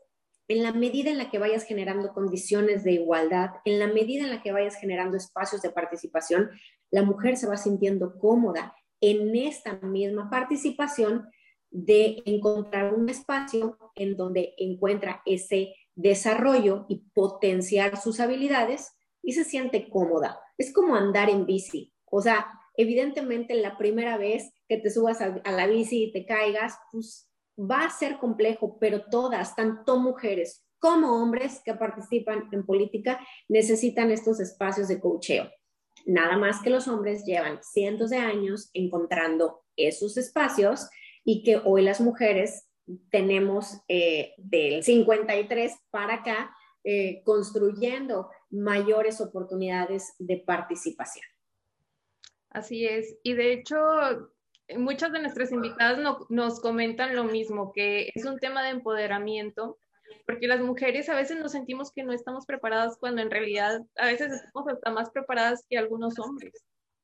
en 0.47 0.63
la 0.63 0.71
medida 0.71 1.11
en 1.11 1.19
la 1.19 1.29
que 1.29 1.37
vayas 1.37 1.65
generando 1.65 2.13
condiciones 2.13 2.83
de 2.83 2.93
igualdad, 2.93 3.51
en 3.63 3.77
la 3.77 3.87
medida 3.87 4.23
en 4.23 4.31
la 4.31 4.41
que 4.41 4.51
vayas 4.51 4.75
generando 4.77 5.17
espacios 5.17 5.61
de 5.61 5.69
participación, 5.69 6.49
la 6.89 7.03
mujer 7.03 7.37
se 7.37 7.47
va 7.47 7.57
sintiendo 7.57 8.17
cómoda 8.17 8.73
en 9.01 9.35
esta 9.35 9.73
misma 9.83 10.31
participación 10.31 11.29
de 11.69 12.23
encontrar 12.25 12.93
un 12.95 13.07
espacio 13.07 13.77
en 13.93 14.15
donde 14.15 14.55
encuentra 14.57 15.21
ese 15.25 15.75
desarrollo 15.97 16.85
y 16.87 17.09
potenciar 17.13 17.97
sus 17.97 18.19
habilidades 18.19 18.93
y 19.21 19.33
se 19.33 19.43
siente 19.43 19.89
cómoda. 19.89 20.39
Es 20.57 20.71
como 20.71 20.95
andar 20.95 21.29
en 21.29 21.45
bici. 21.45 21.93
O 22.05 22.21
sea, 22.21 22.47
evidentemente 22.75 23.55
la 23.55 23.77
primera 23.77 24.17
vez 24.17 24.53
que 24.69 24.77
te 24.77 24.89
subas 24.89 25.19
a, 25.21 25.51
la 25.51 25.67
bici 25.67 26.05
y 26.05 26.11
te 26.13 26.25
caigas, 26.25 26.75
pues 26.91 27.29
va 27.59 27.83
a 27.83 27.89
ser 27.89 28.19
complejo, 28.19 28.77
pero 28.79 29.05
todas, 29.09 29.55
tanto 29.55 29.97
mujeres 29.97 30.63
como 30.79 31.19
hombres 31.19 31.61
que 31.65 31.73
participan 31.73 32.47
en 32.51 32.63
política, 32.63 33.19
necesitan 33.49 34.11
estos 34.11 34.39
espacios 34.39 34.87
de 34.87 34.99
coacheo. 34.99 35.49
Nada 36.05 36.37
más 36.37 36.61
que 36.61 36.69
los 36.69 36.87
hombres 36.87 37.25
llevan 37.25 37.59
cientos 37.63 38.11
de 38.11 38.17
años 38.17 38.69
encontrando 38.73 39.63
esos 39.75 40.15
espacios 40.17 40.87
y 41.25 41.41
que 41.41 41.57
hoy 41.57 41.81
las 41.81 41.99
mujeres 41.99 42.66
tenemos 43.09 43.81
eh, 43.87 44.33
del 44.37 44.83
53 44.83 45.73
para 45.89 46.15
acá 46.15 46.55
eh, 46.83 47.21
construyendo 47.23 48.29
mayores 48.49 49.19
oportunidades 49.19 50.15
de 50.19 50.37
participación. 50.37 51.25
Así 52.49 52.85
es. 52.85 53.17
Y 53.23 53.33
de 53.33 53.53
hecho, 53.53 53.77
muchas 54.77 55.11
de 55.11 55.19
nuestras 55.19 55.51
invitadas 55.51 55.99
nos 56.29 56.59
comentan 56.59 57.15
lo 57.15 57.25
mismo, 57.25 57.71
que 57.73 58.11
es 58.15 58.25
un 58.25 58.39
tema 58.39 58.63
de 58.63 58.69
empoderamiento, 58.69 59.77
porque 60.25 60.47
las 60.47 60.61
mujeres 60.61 61.09
a 61.09 61.15
veces 61.15 61.37
nos 61.37 61.51
sentimos 61.51 61.91
que 61.91 62.03
no 62.03 62.13
estamos 62.13 62.45
preparadas 62.45 62.97
cuando 62.97 63.21
en 63.21 63.31
realidad 63.31 63.81
a 63.97 64.05
veces 64.07 64.31
estamos 64.31 64.67
hasta 64.67 64.91
más 64.91 65.09
preparadas 65.09 65.65
que 65.69 65.77
algunos 65.77 66.17
hombres, 66.19 66.53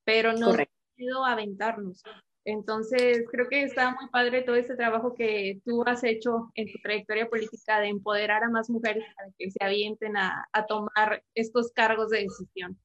pero 0.03 0.34
no 0.34 0.55
hemos 0.97 1.27
aventarnos. 1.27 2.01
Entonces, 2.46 3.24
creo 3.32 3.48
que 3.48 3.64
está 3.64 3.96
muy 3.96 4.10
padre 4.10 4.41
todo 4.41 4.56
este 4.56 4.76
trabajo 4.76 5.16
que 5.16 5.62
tú 5.64 5.84
has 5.86 6.04
hecho 6.04 6.52
en 6.56 6.70
tu 6.72 6.78
trayectoria 6.82 7.30
política 7.30 7.80
de 7.80 7.88
empoderar 7.88 8.44
a 8.44 8.50
más 8.50 8.70
mujeres 8.70 9.06
para 9.16 9.30
que 9.38 9.50
se 9.50 9.64
avienten 9.64 10.18
a, 10.18 10.46
tomar 10.68 11.24
estos 11.36 11.72
cargos 11.72 12.10
de 12.10 12.24
decisión. 12.24 12.78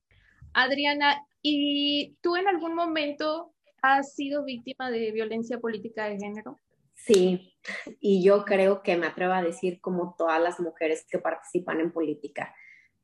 Adriana, 0.53 1.27
¿y 1.43 2.17
tú 2.23 2.37
en 2.37 2.47
algún 2.47 2.75
momento 2.75 3.53
has 3.83 4.15
sido 4.15 4.45
víctima 4.45 4.91
de 4.91 5.11
violencia 5.11 5.59
política 5.59 6.09
de 6.09 6.19
género? 6.19 6.57
Sí, 6.95 7.55
y 8.01 8.23
yo 8.23 8.45
creo 8.45 8.83
que 8.83 8.97
me 8.97 9.07
atrevo 9.07 9.33
a 9.33 9.43
decir 9.43 9.81
como 9.81 10.15
todas 10.17 10.41
las 10.41 10.61
mujeres 10.61 11.05
que 11.09 11.19
participan 11.19 11.81
en 11.81 11.93
política, 11.93 12.55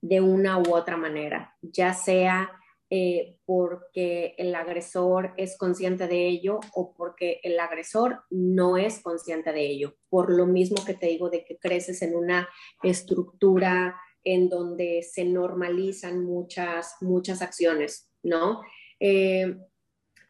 de 0.00 0.20
una 0.20 0.58
u 0.58 0.74
otra 0.74 0.96
manera, 0.96 1.56
ya 1.62 1.94
sea 1.94 2.50
eh, 2.96 3.38
porque 3.44 4.36
el 4.38 4.54
agresor 4.54 5.34
es 5.36 5.58
consciente 5.58 6.06
de 6.06 6.28
ello 6.28 6.60
o 6.76 6.94
porque 6.94 7.40
el 7.42 7.58
agresor 7.58 8.20
no 8.30 8.76
es 8.76 9.00
consciente 9.00 9.52
de 9.52 9.66
ello. 9.66 9.96
Por 10.08 10.32
lo 10.32 10.46
mismo 10.46 10.76
que 10.84 10.94
te 10.94 11.08
digo 11.08 11.28
de 11.28 11.44
que 11.44 11.58
creces 11.58 12.02
en 12.02 12.14
una 12.14 12.48
estructura 12.84 13.96
en 14.22 14.48
donde 14.48 15.02
se 15.02 15.24
normalizan 15.24 16.24
muchas, 16.24 16.94
muchas 17.00 17.42
acciones, 17.42 18.12
¿no? 18.22 18.62
Eh, 19.00 19.56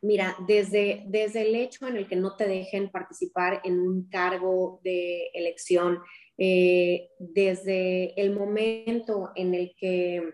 mira, 0.00 0.34
desde, 0.48 1.04
desde 1.06 1.42
el 1.42 1.54
hecho 1.56 1.86
en 1.86 1.98
el 1.98 2.08
que 2.08 2.16
no 2.16 2.34
te 2.34 2.48
dejen 2.48 2.90
participar 2.90 3.60
en 3.64 3.78
un 3.78 4.08
cargo 4.08 4.80
de 4.82 5.26
elección, 5.34 5.98
eh, 6.38 7.10
desde 7.18 8.18
el 8.18 8.34
momento 8.34 9.32
en 9.36 9.52
el 9.52 9.74
que 9.76 10.32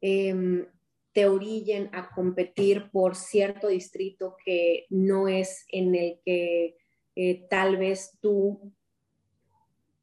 em, 0.00 0.66
te 1.14 1.26
orillen 1.26 1.88
a 1.92 2.10
competir 2.10 2.90
por 2.90 3.14
cierto 3.14 3.68
distrito 3.68 4.36
que 4.44 4.86
no 4.90 5.28
es 5.28 5.64
en 5.68 5.94
el 5.94 6.20
que 6.24 6.76
eh, 7.14 7.46
tal 7.48 7.76
vez 7.76 8.18
tú 8.20 8.72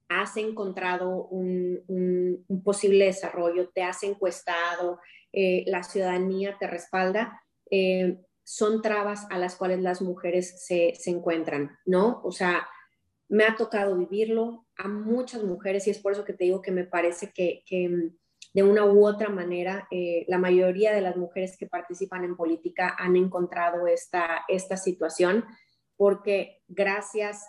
has 0.07 0.38
encontrado 0.38 1.26
un, 1.28 2.45
posible 2.64 3.05
desarrollo, 3.05 3.70
te 3.70 3.84
has 3.84 4.03
encuestado, 4.03 4.99
eh, 5.34 5.66
la 5.68 5.84
ciudadanía 5.84 6.57
te 6.57 6.68
respalda, 6.68 7.41
eh, 7.70 8.18
son 8.43 8.82
trabas 8.82 9.28
a 9.30 9.38
las 9.38 9.55
cuales 9.55 9.82
las 9.82 10.01
mujeres 10.01 10.66
se, 10.66 10.93
encuentran, 11.07 11.78
¿no? 11.86 12.22
O 12.24 12.32
sea, 12.32 12.68
me 13.28 13.43
ha 13.43 13.55
tocado 13.55 13.97
vivirlo 13.97 14.66
a 14.78 14.88
muchas 14.88 15.43
mujeres 15.43 15.88
y 15.88 15.91
es 15.91 15.99
por 15.99 16.14
eso 16.14 16.24
que 16.24 16.34
te 16.34 16.45
digo 16.45 16.62
que 16.62 16.72
me 16.72 16.86
parece 16.86 17.32
que 17.34 17.64
de 18.54 18.64
una 18.64 18.86
u 18.86 19.06
otra 19.06 19.30
manera, 19.30 19.88
eh, 19.91 20.26
la 20.28 20.38
mayoría 20.38 20.93
de 20.93 21.02
las 21.02 21.16
mujeres 21.16 21.58
que 21.58 21.68
participan 21.68 22.24
en 22.24 22.36
política 22.36 22.95
han 22.97 23.16
encontrado 23.16 23.88
esta, 23.88 24.43
esta 24.47 24.76
situación 24.78 25.45
porque 25.95 26.62
gracias, 26.68 27.45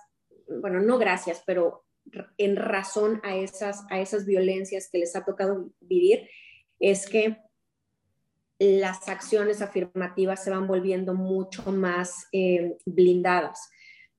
bueno, 0.61 0.80
no 0.80 0.98
gracias, 0.98 1.42
pero 1.46 1.84
en 2.36 2.57
razón 2.57 3.20
a 3.24 3.34
esas, 3.34 3.84
a 3.90 4.00
esas 4.00 4.26
violencias 4.26 4.88
que 4.90 4.98
les 4.98 5.16
ha 5.16 5.24
tocado 5.24 5.70
vivir, 5.80 6.28
es 6.78 7.09
que 7.09 7.38
las 8.59 9.09
acciones 9.09 9.62
afirmativas 9.62 10.44
se 10.44 10.50
van 10.50 10.66
volviendo 10.66 11.14
mucho 11.14 11.72
más 11.72 12.28
eh, 12.32 12.76
blindadas. 12.84 13.70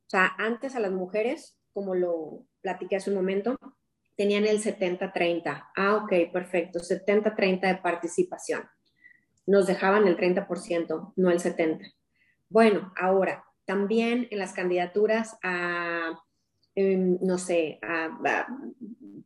O 0.07 0.09
sea, 0.09 0.34
antes 0.38 0.75
a 0.75 0.79
las 0.79 0.91
mujeres, 0.91 1.57
como 1.71 1.95
lo 1.95 2.45
platiqué 2.61 2.95
hace 2.95 3.09
un 3.09 3.17
momento, 3.17 3.57
tenían 4.16 4.45
el 4.45 4.61
70-30. 4.61 5.70
Ah, 5.76 5.95
ok, 5.95 6.32
perfecto, 6.32 6.80
70-30 6.80 7.68
de 7.68 7.76
participación. 7.76 8.64
Nos 9.45 9.68
dejaban 9.68 10.07
el 10.07 10.18
30%, 10.18 11.14
no 11.16 11.30
el 11.30 11.39
70%. 11.39 11.93
Bueno, 12.49 12.93
ahora, 12.95 13.43
también 13.66 14.28
en 14.30 14.39
las 14.39 14.53
candidaturas 14.53 15.38
a, 15.41 16.20
em, 16.76 17.18
no 17.22 17.38
sé, 17.38 17.80
a, 17.82 18.47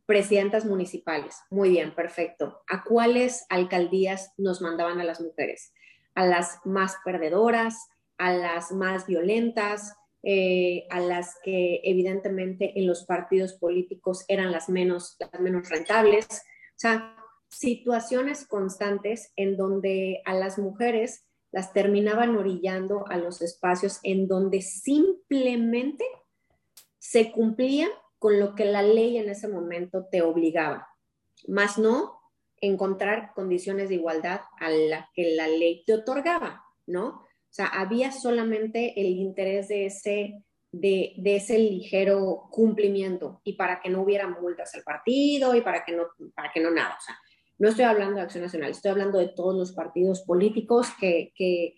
presidentas 0.06 0.64
municipales. 0.64 1.36
Muy 1.50 1.68
bien, 1.68 1.94
perfecto. 1.94 2.62
¿A 2.66 2.82
cuáles 2.82 3.44
alcaldías 3.50 4.32
nos 4.38 4.62
mandaban 4.62 5.00
a 5.00 5.04
las 5.04 5.20
mujeres? 5.20 5.74
A 6.14 6.24
las 6.24 6.60
más 6.64 6.96
perdedoras, 7.04 7.88
a 8.16 8.32
las 8.32 8.72
más 8.72 9.06
violentas, 9.06 9.97
eh, 10.22 10.86
a 10.90 11.00
las 11.00 11.36
que 11.44 11.80
evidentemente 11.84 12.78
en 12.78 12.86
los 12.86 13.04
partidos 13.04 13.54
políticos 13.54 14.24
eran 14.28 14.50
las 14.50 14.68
menos, 14.68 15.16
las 15.20 15.40
menos 15.40 15.68
rentables. 15.68 16.26
O 16.26 16.78
sea, 16.80 17.16
situaciones 17.48 18.46
constantes 18.46 19.32
en 19.36 19.56
donde 19.56 20.22
a 20.24 20.34
las 20.34 20.58
mujeres 20.58 21.24
las 21.50 21.72
terminaban 21.72 22.36
orillando 22.36 23.06
a 23.08 23.16
los 23.16 23.40
espacios 23.42 24.00
en 24.02 24.28
donde 24.28 24.60
simplemente 24.60 26.04
se 26.98 27.32
cumplía 27.32 27.88
con 28.18 28.38
lo 28.38 28.54
que 28.54 28.64
la 28.64 28.82
ley 28.82 29.16
en 29.16 29.30
ese 29.30 29.48
momento 29.48 30.06
te 30.10 30.22
obligaba, 30.22 30.88
más 31.46 31.78
no 31.78 32.20
encontrar 32.60 33.32
condiciones 33.34 33.88
de 33.88 33.94
igualdad 33.94 34.40
a 34.58 34.68
la 34.68 35.08
que 35.14 35.34
la 35.36 35.46
ley 35.46 35.84
te 35.86 35.94
otorgaba, 35.94 36.64
¿no? 36.86 37.22
O 37.50 37.54
sea, 37.58 37.66
había 37.66 38.12
solamente 38.12 39.00
el 39.00 39.06
interés 39.06 39.68
de 39.68 39.86
ese, 39.86 40.44
de, 40.70 41.14
ese 41.24 41.58
ligero 41.58 42.48
cumplimiento 42.50 43.40
y 43.44 43.54
para 43.54 43.80
que 43.80 43.88
no 43.88 44.02
hubiera 44.02 44.28
multas 44.28 44.74
al 44.74 44.82
partido 44.82 45.54
y 45.54 45.62
para 45.62 45.84
que 45.84 45.92
no, 45.92 46.04
para 46.34 46.52
que 46.52 46.60
no 46.60 46.70
nada. 46.70 46.96
O 46.98 47.00
sea, 47.00 47.18
no 47.58 47.68
estoy 47.68 47.84
hablando 47.84 48.16
de 48.16 48.22
Acción 48.22 48.44
Nacional, 48.44 48.70
estoy 48.70 48.90
hablando 48.90 49.18
de 49.18 49.28
todos 49.28 49.56
los 49.56 49.72
partidos 49.72 50.22
políticos 50.22 50.88
que, 51.00 51.32
que, 51.34 51.74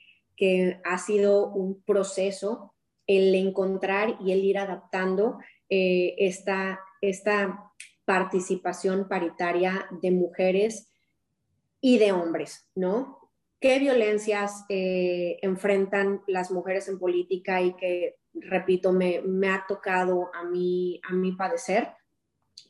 ha 0.85 0.97
sido 0.97 1.53
un 1.53 1.83
proceso 1.83 2.75
el 3.07 3.35
encontrar 3.35 4.17
y 4.21 4.33
el 4.33 4.43
ir 4.43 4.57
adaptando 4.57 5.39
eh, 5.69 6.15
esta, 6.17 6.81
esta 7.03 7.71
participación 8.07 9.07
paritaria 9.07 9.87
de 10.01 10.11
mujeres 10.11 10.91
y 11.81 11.99
de 11.99 12.13
hombres, 12.13 12.71
¿no? 12.75 13.20
¿Qué 13.61 13.79
violencias 13.79 14.65
eh, 14.69 15.39
enfrentan 15.43 16.23
las 16.27 16.51
mujeres 16.51 16.89
en 16.89 16.99
política 16.99 17.61
y 17.61 17.75
que, 17.77 18.17
repito, 18.33 18.93
me, 18.93 19.23
ha 19.49 19.65
tocado 19.69 20.31
a 20.35 20.45
mí, 20.45 21.01
a 21.09 21.13
mí 21.13 21.33
padecer? 21.33 21.89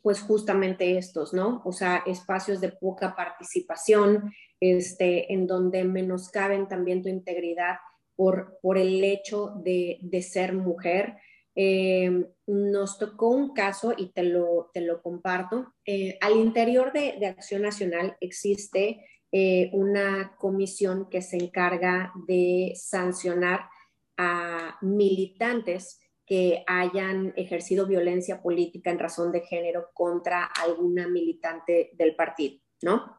pues 0.03 0.23
justamente 0.23 0.97
estos, 0.97 1.35
¿no? 1.35 1.63
O 1.65 1.73
sea, 1.73 2.03
espacios 2.07 2.61
de 2.61 2.71
poca 2.71 3.15
participación, 3.15 4.33
este, 4.59 5.33
en 5.33 5.47
donde 5.47 5.85
menoscaben 5.85 6.69
también 6.69 7.03
tu 7.03 7.09
integridad 7.09 7.77
por, 8.17 8.59
por 8.63 8.79
el 8.79 9.03
hecho 9.05 9.53
de, 9.63 9.99
de 10.03 10.23
ser 10.23 10.55
mujer. 10.55 11.17
Eh, 11.55 12.27
nos 12.47 12.99
tocó 12.99 13.29
un 13.29 13.53
caso 13.53 13.93
y 13.97 14.13
te 14.13 14.23
lo, 14.23 14.71
te 14.73 14.81
lo 14.81 15.03
comparto. 15.03 15.75
Eh, 15.85 16.17
al 16.21 16.37
interior 16.37 16.93
de, 16.93 17.17
de, 17.19 17.27
Acción 17.27 17.63
Nacional 17.63 18.17
existe 18.21 19.05
eh, 19.33 19.71
una 19.73 20.37
comisión 20.37 21.09
que 21.09 21.23
se 21.23 21.37
encarga 21.37 22.13
de 22.27 22.73
sancionar 22.77 23.69
a 24.17 24.79
militantes 24.83 26.01
que 26.27 26.63
hayan 26.67 27.33
ejercido 27.37 27.87
violencia 27.87 28.41
política 28.41 28.91
en 28.91 28.99
razón 28.99 29.33
de 29.33 29.41
género 29.41 29.91
contra 29.93 30.45
alguna 30.45 31.09
militante 31.09 31.91
del 31.95 32.15
partido, 32.15 32.61
¿no? 32.83 33.17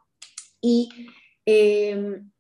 Y 0.61 0.89
em, 1.45 2.31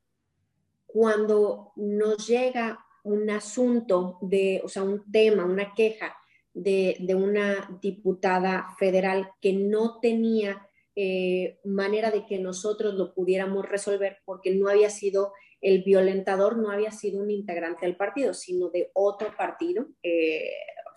cuando 0.85 1.73
nos 1.75 2.27
llega 2.27 2.85
un 3.03 3.29
asunto 3.29 4.17
de, 4.21 4.61
o 4.63 4.69
sea, 4.69 4.83
un 4.83 5.11
tema, 5.11 5.45
una 5.45 5.73
queja 5.73 6.15
de, 6.53 7.15
una 7.15 7.79
diputada 7.81 8.67
federal 8.77 9.31
que 9.41 9.53
no 9.53 9.99
tenía 9.99 10.67
eh, 11.03 11.57
manera 11.63 12.11
de 12.11 12.27
que 12.27 12.37
nosotros 12.37 12.93
lo 12.93 13.15
pudiéramos 13.15 13.67
resolver 13.67 14.19
porque 14.23 14.53
no 14.53 14.69
había 14.69 14.91
sido 14.91 15.33
el 15.61 15.83
violentador 15.83 16.57
no 16.57 16.69
había 16.69 16.91
sido 16.91 17.23
un 17.23 17.31
integrante 17.31 17.87
del 17.87 17.95
partido, 17.95 18.35
sino 18.35 18.69
de 18.69 18.91
otro 18.93 19.35
partido 19.35 19.87
eh, 20.03 20.51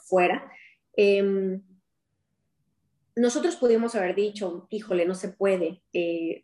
fuera. 0.09 0.51
Em, 0.95 1.63
nosotros 3.17 3.57
pudimos 3.57 3.95
haber 3.95 4.15
dicho, 4.15 4.67
híjole, 4.71 5.07
no 5.07 5.15
se 5.15 5.29
puede, 5.29 5.83
eh, 5.95 6.43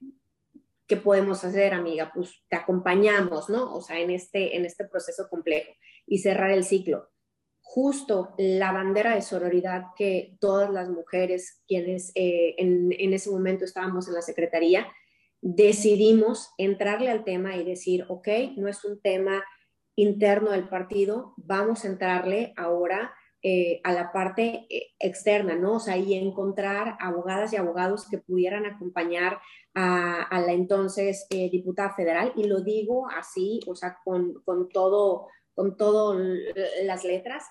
¿qué 0.87 0.97
podemos 0.97 1.45
hacer, 1.45 1.75
amiga? 1.75 2.13
Pues 2.15 2.43
te 2.49 2.57
acompañamos, 2.57 3.51
¿no? 3.51 3.75
O 3.75 3.83
sea, 3.83 3.99
en 3.99 4.11
este, 4.11 4.57
en 4.57 4.65
este 4.65 4.87
proceso 4.87 5.29
complejo 5.29 5.73
y 6.07 6.19
cerrar 6.19 6.51
el 6.51 6.65
ciclo. 6.65 7.11
Justo 7.73 8.35
la 8.37 8.73
bandera 8.73 9.15
de 9.15 9.23
sororidad 9.23 9.85
que 9.97 10.37
todas 10.41 10.71
las 10.71 10.89
mujeres 10.89 11.63
quienes 11.69 12.11
eh, 12.17 12.57
en, 12.59 13.13
ese 13.13 13.31
momento 13.31 13.65
estábamos 13.65 14.09
en 14.09 14.15
la 14.15 14.23
Secretaría, 14.23 14.89
decidimos 15.41 16.51
entrarle 16.59 17.13
al 17.13 17.23
tema 17.23 17.55
y 17.55 17.65
decir, 17.65 18.07
ok, 18.09 18.27
no 18.57 18.67
es 18.67 18.85
un 18.85 19.01
tema 19.01 19.45
interno 19.95 20.51
del 20.51 20.69
partido, 20.69 21.33
vamos 21.37 21.85
a 21.85 21.89
entrarle 21.89 22.55
ahora 22.57 23.15
eh, 23.41 23.81
a 23.85 23.93
la 23.93 24.11
parte 24.11 24.67
eh, 24.69 24.89
externa, 24.99 25.55
¿no? 25.55 25.75
O 25.75 25.81
sea, 25.81 25.97
y 25.97 26.15
encontrar 26.15 26.97
abogadas 26.99 27.53
y 27.53 27.57
abogados 27.57 28.09
que 28.11 28.19
pudieran 28.19 28.67
acompañar 28.67 29.39
a, 29.75 30.41
la 30.45 30.53
entonces 30.53 31.29
diputada 31.31 31.95
federal, 31.95 32.33
y 32.35 32.49
lo 32.49 32.63
digo 32.63 33.09
así, 33.09 33.61
o 33.69 33.77
sea, 33.77 33.99
con, 34.05 34.43
con 34.43 34.69
todo, 34.71 35.29
con 35.61 35.77
todo 35.77 36.19
las 36.85 37.05
letras. 37.05 37.45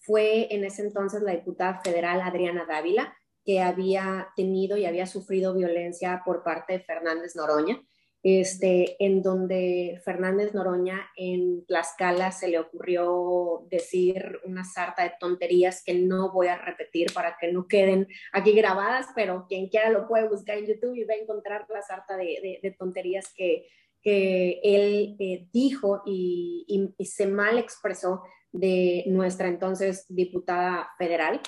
fue 0.00 0.52
en 0.52 0.64
ese 0.64 0.82
entonces 0.82 1.22
la 1.22 1.30
diputada 1.30 1.80
federal 1.80 2.20
Adriana 2.22 2.66
Dávila, 2.68 3.14
que 3.44 3.60
había 3.60 4.30
tenido 4.34 4.76
y 4.76 4.84
había 4.84 5.06
sufrido 5.06 5.54
violencia 5.54 6.22
por 6.24 6.42
parte 6.42 6.72
de 6.72 6.80
Fernández 6.80 7.36
Noroña, 7.36 7.80
este, 8.24 8.96
en 8.98 9.22
donde 9.22 10.00
Fernández 10.04 10.54
Noroña 10.54 11.08
en 11.16 11.64
Tlaxcala 11.66 12.32
se 12.32 12.48
le 12.48 12.58
ocurrió 12.58 13.64
decir 13.70 14.40
una 14.42 14.64
sarta 14.64 15.04
de 15.04 15.12
tonterías 15.20 15.84
que 15.84 15.94
no 15.94 16.32
voy 16.32 16.48
a 16.48 16.58
repetir 16.58 17.14
para 17.14 17.36
que 17.40 17.52
no 17.52 17.68
queden 17.68 18.08
aquí 18.32 18.54
grabadas, 18.54 19.06
pero 19.14 19.46
quien 19.48 19.68
quiera 19.68 19.90
lo 19.90 20.08
puede 20.08 20.28
buscar 20.28 20.58
en 20.58 20.66
YouTube 20.66 20.96
y 20.96 21.04
va 21.04 21.14
a 21.14 21.18
encontrar 21.18 21.64
la 21.68 21.82
sarta 21.82 22.16
de, 22.16 22.74
tonterías 22.76 23.32
que, 23.32 23.68
que 24.02 24.60
él 24.62 25.16
eh, 25.18 25.48
dijo 25.52 26.02
y, 26.06 26.94
se 27.04 27.26
mal 27.26 27.58
expresó 27.58 28.22
de 28.52 29.04
nuestra 29.06 29.48
entonces 29.48 30.06
diputada 30.08 30.90
federal. 30.98 31.40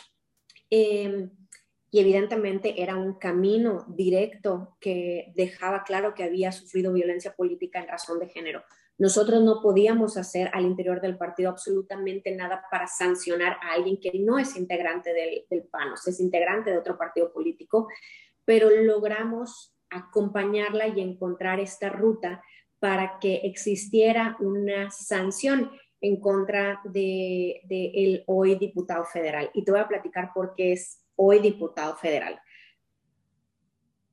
Eh, 0.71 1.29
y 1.91 2.01
evidentemente 2.01 2.83
era 2.83 2.97
un 2.97 3.19
camino 3.19 3.85
directo 3.87 4.79
que 4.81 5.33
dejaba 5.37 5.85
claro 5.85 6.15
que 6.15 6.25
había 6.25 6.51
sufrido 6.51 6.91
violencia 6.91 7.35
política 7.35 7.81
en 7.81 7.89
razón 7.89 8.19
de 8.19 8.29
género. 8.29 8.63
Nosotros 8.97 9.43
no 9.43 9.61
podíamos 9.61 10.17
hacer 10.17 10.49
al 10.55 10.65
interior 10.65 11.03
del 11.03 11.19
partido 11.19 11.51
absolutamente 11.51 12.35
nada 12.35 12.65
para 12.71 12.87
sancionar 12.87 13.59
a 13.61 13.75
alguien 13.75 14.01
que 14.01 14.13
no 14.19 14.39
es 14.39 14.57
integrante 14.57 15.13
del, 15.13 15.45
del 15.51 15.65
PAN, 15.65 15.93
o 15.93 15.97
sea, 15.97 16.13
es 16.13 16.21
integrante 16.21 16.71
de 16.71 16.79
otro 16.79 16.97
partido 16.97 17.31
político, 17.31 17.89
pero 18.45 18.71
logramos 18.71 19.72
acompañarla 19.93 20.88
y 20.88 21.01
encontrar 21.01 21.61
esta 21.61 21.88
ruta 21.88 22.43
para 22.78 23.18
que 23.20 23.36
existiera 23.45 24.36
una 24.40 24.90
sanción 24.90 25.70
en 26.01 26.20
contra 26.20 26.80
de, 26.84 27.62
el 27.70 28.24
hoy 28.26 28.57
diputado 28.57 29.05
federal. 29.05 29.51
Y 29.55 29.64
te 29.64 29.70
voy 29.70 29.80
a 29.80 29.88
platicar 29.88 30.32
por 30.34 30.55
qué 30.57 30.72
es 30.72 31.01
hoy 31.14 31.38
diputado 31.38 31.97
federal. 31.97 32.40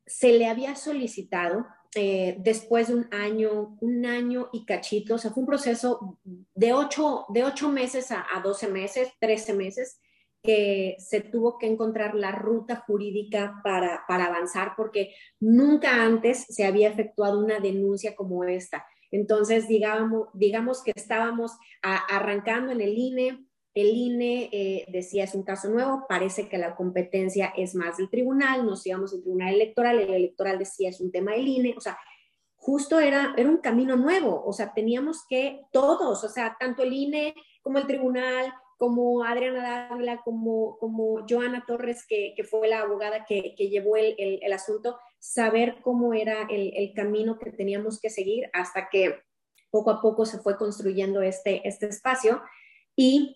Se 0.05 0.31
le 0.33 0.47
había 0.47 0.75
solicitado 0.75 1.65
eh, 1.95 2.35
después 2.39 2.89
de 2.89 2.95
un 2.95 3.07
año, 3.11 3.75
un 3.81 4.05
año 4.05 4.49
y 4.53 4.65
cachito, 4.65 5.15
o 5.15 5.17
sea, 5.17 5.31
fue 5.31 5.41
un 5.41 5.47
proceso 5.47 6.19
de 6.23 6.73
ocho, 6.73 7.25
de 7.29 7.43
ocho 7.43 7.69
meses 7.69 8.11
a, 8.11 8.25
12 8.43 8.67
meses, 8.67 9.09
13 9.19 9.53
meses, 9.55 9.99
que 10.41 10.95
se 10.99 11.21
tuvo 11.21 11.57
que 11.57 11.67
encontrar 11.67 12.15
la 12.15 12.31
ruta 12.31 12.77
jurídica 12.87 13.59
para, 13.63 14.03
para 14.07 14.27
avanzar 14.27 14.73
porque 14.77 15.13
nunca 15.39 16.03
antes 16.03 16.45
se 16.49 16.65
había 16.65 16.89
efectuado 16.89 17.39
una 17.39 17.59
denuncia 17.59 18.15
como 18.15 18.43
esta. 18.45 18.85
Entonces, 19.11 19.67
digamos, 19.67 20.27
digamos 20.33 20.83
que 20.83 20.93
estábamos 20.95 21.57
arrancando 21.81 22.71
en 22.71 22.81
el 22.81 22.97
INE, 22.97 23.45
el 23.73 23.87
INE 23.87 24.49
eh, 24.51 24.85
decía 24.89 25.23
es 25.23 25.35
un 25.35 25.43
caso 25.43 25.69
nuevo, 25.69 26.05
parece 26.07 26.49
que 26.49 26.57
la 26.57 26.75
competencia 26.75 27.53
es 27.55 27.75
más 27.75 27.97
del 27.97 28.09
tribunal, 28.09 28.65
nos 28.65 28.85
íbamos 28.85 29.13
al 29.13 29.21
tribunal 29.21 29.53
electoral, 29.53 29.99
el 29.99 30.13
electoral 30.13 30.59
decía 30.59 30.89
es 30.89 31.01
un 31.01 31.11
tema 31.11 31.31
del 31.33 31.47
INE, 31.47 31.75
o 31.77 31.81
sea, 31.81 31.97
justo 32.55 32.99
era, 32.99 33.33
era 33.37 33.49
un 33.49 33.57
camino 33.57 33.95
nuevo, 33.95 34.43
o 34.45 34.53
sea, 34.53 34.73
teníamos 34.73 35.25
que 35.27 35.61
todos, 35.71 36.23
o 36.23 36.29
sea, 36.29 36.57
tanto 36.59 36.83
el 36.83 36.93
INE 36.93 37.35
como 37.61 37.77
el 37.77 37.87
tribunal, 37.87 38.53
como 38.79 39.25
Adriana 39.25 39.89
Dávila, 39.89 40.21
como, 40.23 40.77
como 40.77 41.25
Joana 41.29 41.65
Torres, 41.67 42.05
que, 42.07 42.33
fue 42.49 42.69
la 42.69 42.79
abogada 42.79 43.25
que, 43.25 43.53
llevó 43.57 43.97
el, 43.97 44.53
asunto, 44.53 44.97
saber 45.19 45.81
cómo 45.81 46.13
era 46.13 46.47
el, 46.49 46.93
camino 46.95 47.37
que 47.37 47.51
teníamos 47.51 47.99
que 47.99 48.09
seguir 48.09 48.49
hasta 48.53 48.87
que 48.89 49.19
poco 49.69 49.91
a 49.91 50.01
poco 50.01 50.25
se 50.25 50.39
fue 50.39 50.57
construyendo 50.57 51.21
este, 51.21 51.67
este 51.67 51.87
espacio. 51.87 52.41
Y 52.95 53.35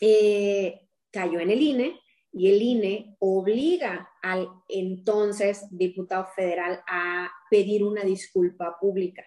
eh, 0.00 0.88
cayó 1.10 1.40
en 1.40 1.50
el 1.50 1.60
INE 1.60 2.00
y 2.32 2.48
el 2.48 2.62
INE 2.62 3.16
obliga 3.18 4.08
al 4.22 4.48
entonces 4.68 5.66
diputado 5.72 6.28
federal 6.36 6.84
a 6.86 7.28
pedir 7.50 7.82
una 7.82 8.02
disculpa 8.04 8.78
pública 8.80 9.24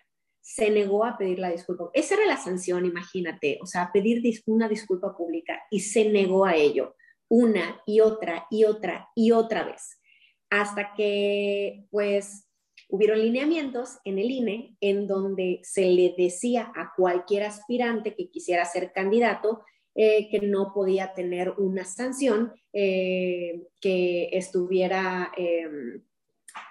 se 0.54 0.70
negó 0.70 1.06
a 1.06 1.18
pedir 1.18 1.40
la 1.40 1.50
disculpa. 1.50 1.90
Esa 1.94 2.16
era 2.16 2.26
la 2.26 2.36
sanción, 2.36 2.86
imagínate, 2.86 3.58
o 3.62 3.66
sea, 3.66 3.90
pedir 3.94 4.22
una 4.48 4.68
disculpa 4.68 5.16
pública 5.16 5.62
y 5.72 5.80
se 5.80 6.10
negó 6.10 6.46
a 6.46 6.56
ello 6.56 6.96
una 7.30 7.82
y 7.86 8.02
otra 8.02 8.48
y 8.52 8.66
otra 8.66 9.08
y 9.16 9.32
otra 9.32 9.64
vez, 9.64 10.02
hasta 10.50 10.94
que 10.94 11.86
pues 11.90 12.50
hubieron 12.90 13.20
lineamientos 13.20 14.00
en 14.04 14.20
el 14.20 14.30
INE 14.30 14.76
en 14.82 15.08
donde 15.08 15.62
se 15.64 15.86
le 15.86 16.14
decía 16.18 16.74
a 16.76 16.92
cualquier 16.98 17.44
aspirante 17.44 18.14
que 18.14 18.30
quisiera 18.30 18.66
ser 18.66 18.92
candidato 18.92 19.64
eh, 19.96 20.30
que 20.30 20.42
no 20.42 20.74
podía 20.74 21.14
tener 21.14 21.52
una 21.52 21.86
sanción 21.86 22.54
eh, 22.74 23.68
que 23.80 24.30
estuviera... 24.34 25.32
Em, 25.38 26.04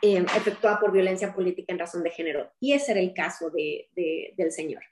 eh, 0.03 0.25
efectuada 0.37 0.81
por 0.81 0.93
violencia 0.93 1.35
política 1.35 1.73
en 1.73 1.79
razón 1.79 2.03
de 2.03 2.11
género. 2.11 2.51
Y 2.61 2.73
ese 2.73 2.93
era 2.93 3.01
el 3.01 3.15
caso 3.15 3.51
de, 3.51 3.89
del 4.37 4.53
señor. 4.53 4.83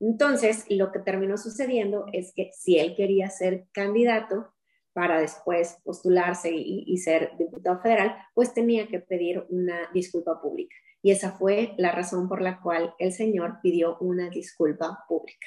Entonces, 0.00 0.66
lo 0.68 0.92
que 0.92 0.98
terminó 0.98 1.38
sucediendo 1.38 2.06
es 2.12 2.32
que 2.34 2.50
si 2.52 2.78
él 2.78 2.94
quería 2.96 3.30
ser 3.30 3.66
candidato 3.72 4.52
para 4.92 5.20
después 5.20 5.78
postularse 5.84 6.50
y, 6.50 6.84
y 6.86 6.98
ser 6.98 7.32
diputado 7.38 7.80
federal, 7.80 8.16
pues 8.34 8.54
tenía 8.54 8.88
que 8.88 9.00
pedir 9.00 9.44
una 9.48 9.90
disculpa 9.92 10.40
pública. 10.40 10.74
Y 11.02 11.10
esa 11.10 11.32
fue 11.32 11.74
la 11.76 11.92
razón 11.92 12.28
por 12.28 12.42
la 12.42 12.60
cual 12.60 12.94
el 12.98 13.12
señor 13.12 13.60
pidió 13.62 13.96
una 13.98 14.28
disculpa 14.30 15.04
pública 15.08 15.46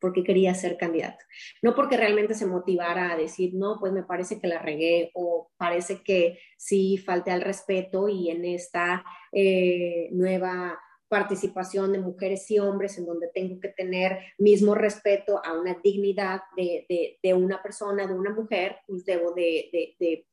porque 0.00 0.24
quería 0.24 0.54
ser 0.54 0.76
candidato. 0.76 1.24
No 1.62 1.74
porque 1.74 1.96
realmente 1.96 2.34
se 2.34 2.46
motivara 2.46 3.12
a 3.12 3.16
decir, 3.16 3.54
no, 3.54 3.78
pues 3.80 3.92
me 3.92 4.02
parece 4.02 4.40
que 4.40 4.48
la 4.48 4.58
regué 4.58 5.10
o 5.14 5.50
parece 5.56 6.02
que 6.02 6.38
sí 6.56 6.98
falte 6.98 7.30
al 7.30 7.42
respeto 7.42 8.08
y 8.08 8.30
en 8.30 8.44
esta 8.44 9.04
eh, 9.32 10.08
nueva 10.12 10.78
participación 11.08 11.92
de 11.92 12.00
mujeres 12.00 12.50
y 12.50 12.58
hombres 12.58 12.98
en 12.98 13.06
donde 13.06 13.28
tengo 13.32 13.60
que 13.60 13.68
tener 13.68 14.18
mismo 14.38 14.74
respeto 14.74 15.40
a 15.44 15.52
una 15.52 15.76
dignidad 15.82 16.40
de, 16.56 17.18
de, 17.22 17.34
una 17.34 17.62
persona, 17.62 18.06
de 18.06 18.14
una 18.14 18.32
mujer, 18.32 18.78
pues 18.86 19.04
debo 19.04 19.32
de, 19.32 19.94
de 20.00 20.26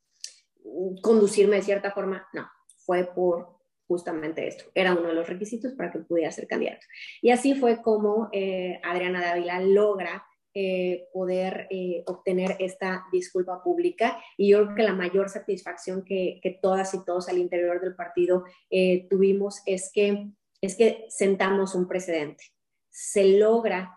conducirme 1.01 1.57
de 1.57 1.61
cierta 1.61 1.91
forma. 1.91 2.27
No, 2.33 2.49
fue 2.85 3.05
por 3.05 3.52
justamente 3.93 4.47
esto. 4.47 4.65
Era 4.73 4.93
uno 4.93 5.09
de 5.09 5.13
los 5.13 5.29
requisitos 5.29 5.73
para 5.73 5.91
que 5.91 5.99
pudiera 5.99 6.31
ser 6.31 6.47
candidato. 6.47 6.85
Y 7.21 7.29
así 7.29 7.53
fue 7.53 7.79
como 7.83 8.29
eh, 8.31 8.79
Adriana 8.83 9.21
Dávila 9.21 9.61
logra 9.61 10.25
eh, 10.55 11.09
poder 11.13 11.67
eh, 11.69 12.03
obtener 12.07 12.55
esta 12.57 13.05
disculpa 13.11 13.63
pública. 13.63 14.17
Y 14.35 14.49
yo 14.49 14.63
creo 14.63 14.75
que 14.75 14.83
la 14.83 14.95
mayor 14.95 15.29
satisfacción 15.29 16.03
que, 16.03 16.41
todas 16.59 16.95
y 16.95 17.05
todos 17.05 17.29
al 17.29 17.37
interior 17.37 17.79
del 17.79 17.95
partido 17.95 18.45
tuvimos 19.09 19.61
es 19.67 19.91
que, 19.93 20.29
es 20.59 20.75
que 20.75 21.05
sentamos 21.09 21.75
un 21.75 21.87
precedente. 21.87 22.45
Se 22.89 23.37
logra 23.37 23.95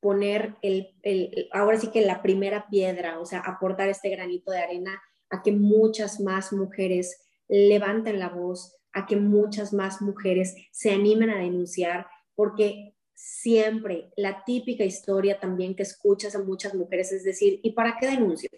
poner 0.00 0.54
el, 0.62 1.48
ahora 1.52 1.78
sí 1.78 1.88
que 1.88 2.00
la 2.00 2.22
primera 2.22 2.66
piedra, 2.70 3.20
o 3.20 3.26
sea, 3.26 3.40
aportar 3.40 3.90
este 3.90 4.08
granito 4.08 4.52
de 4.52 4.58
arena 4.58 5.02
a 5.28 5.42
que 5.42 5.52
muchas 5.52 6.20
más 6.20 6.52
mujeres 6.52 7.23
levanten 7.54 8.18
la 8.18 8.28
voz, 8.28 8.76
a 8.92 9.06
que 9.06 9.16
muchas 9.16 9.72
más 9.72 10.00
mujeres 10.02 10.54
se 10.70 10.92
animen 10.92 11.30
a 11.30 11.38
denunciar, 11.38 12.06
porque 12.34 12.94
siempre 13.14 14.10
la 14.16 14.44
típica 14.44 14.84
historia 14.84 15.38
también 15.38 15.74
que 15.74 15.82
escuchas 15.82 16.34
a 16.34 16.42
muchas 16.42 16.74
mujeres 16.74 17.12
es 17.12 17.24
decir, 17.24 17.60
¿y 17.62 17.72
para 17.72 17.96
qué 17.98 18.06
denuncio? 18.06 18.50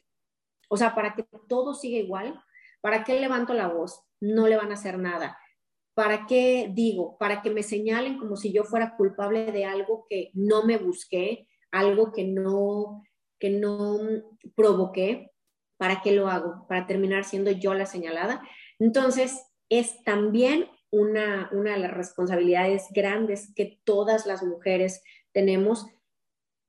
O 0.68 0.76
sea, 0.76 0.94
para 0.94 1.14
que 1.14 1.26
todo 1.48 1.74
siga 1.74 1.98
igual, 1.98 2.42
¿para 2.80 3.04
qué 3.04 3.20
levanto 3.20 3.54
la 3.54 3.68
voz? 3.68 4.00
No 4.20 4.48
le 4.48 4.56
van 4.56 4.70
a 4.70 4.74
hacer 4.74 4.98
nada. 4.98 5.38
¿Para 5.94 6.26
qué 6.26 6.70
digo? 6.74 7.16
Para 7.18 7.42
que 7.42 7.50
me 7.50 7.62
señalen 7.62 8.18
como 8.18 8.36
si 8.36 8.52
yo 8.52 8.64
fuera 8.64 8.96
culpable 8.96 9.52
de 9.52 9.64
algo 9.64 10.06
que 10.08 10.30
no 10.34 10.64
me 10.64 10.78
busqué, 10.78 11.48
algo 11.70 12.12
que 12.12 12.24
no, 12.24 13.02
que 13.38 13.50
no 13.50 13.98
provoqué. 14.54 15.32
¿Para 15.78 16.00
qué 16.02 16.12
lo 16.12 16.28
hago? 16.28 16.66
¿Para 16.68 16.86
terminar 16.86 17.24
siendo 17.24 17.50
yo 17.50 17.74
la 17.74 17.86
señalada? 17.86 18.42
Entonces, 18.78 19.42
es 19.68 20.02
también 20.04 20.68
una, 20.90 21.50
de 21.52 21.78
las 21.78 21.92
responsabilidades 21.92 22.86
grandes 22.90 23.52
que 23.54 23.80
todas 23.84 24.26
las 24.26 24.42
mujeres 24.42 25.02
tenemos, 25.32 25.86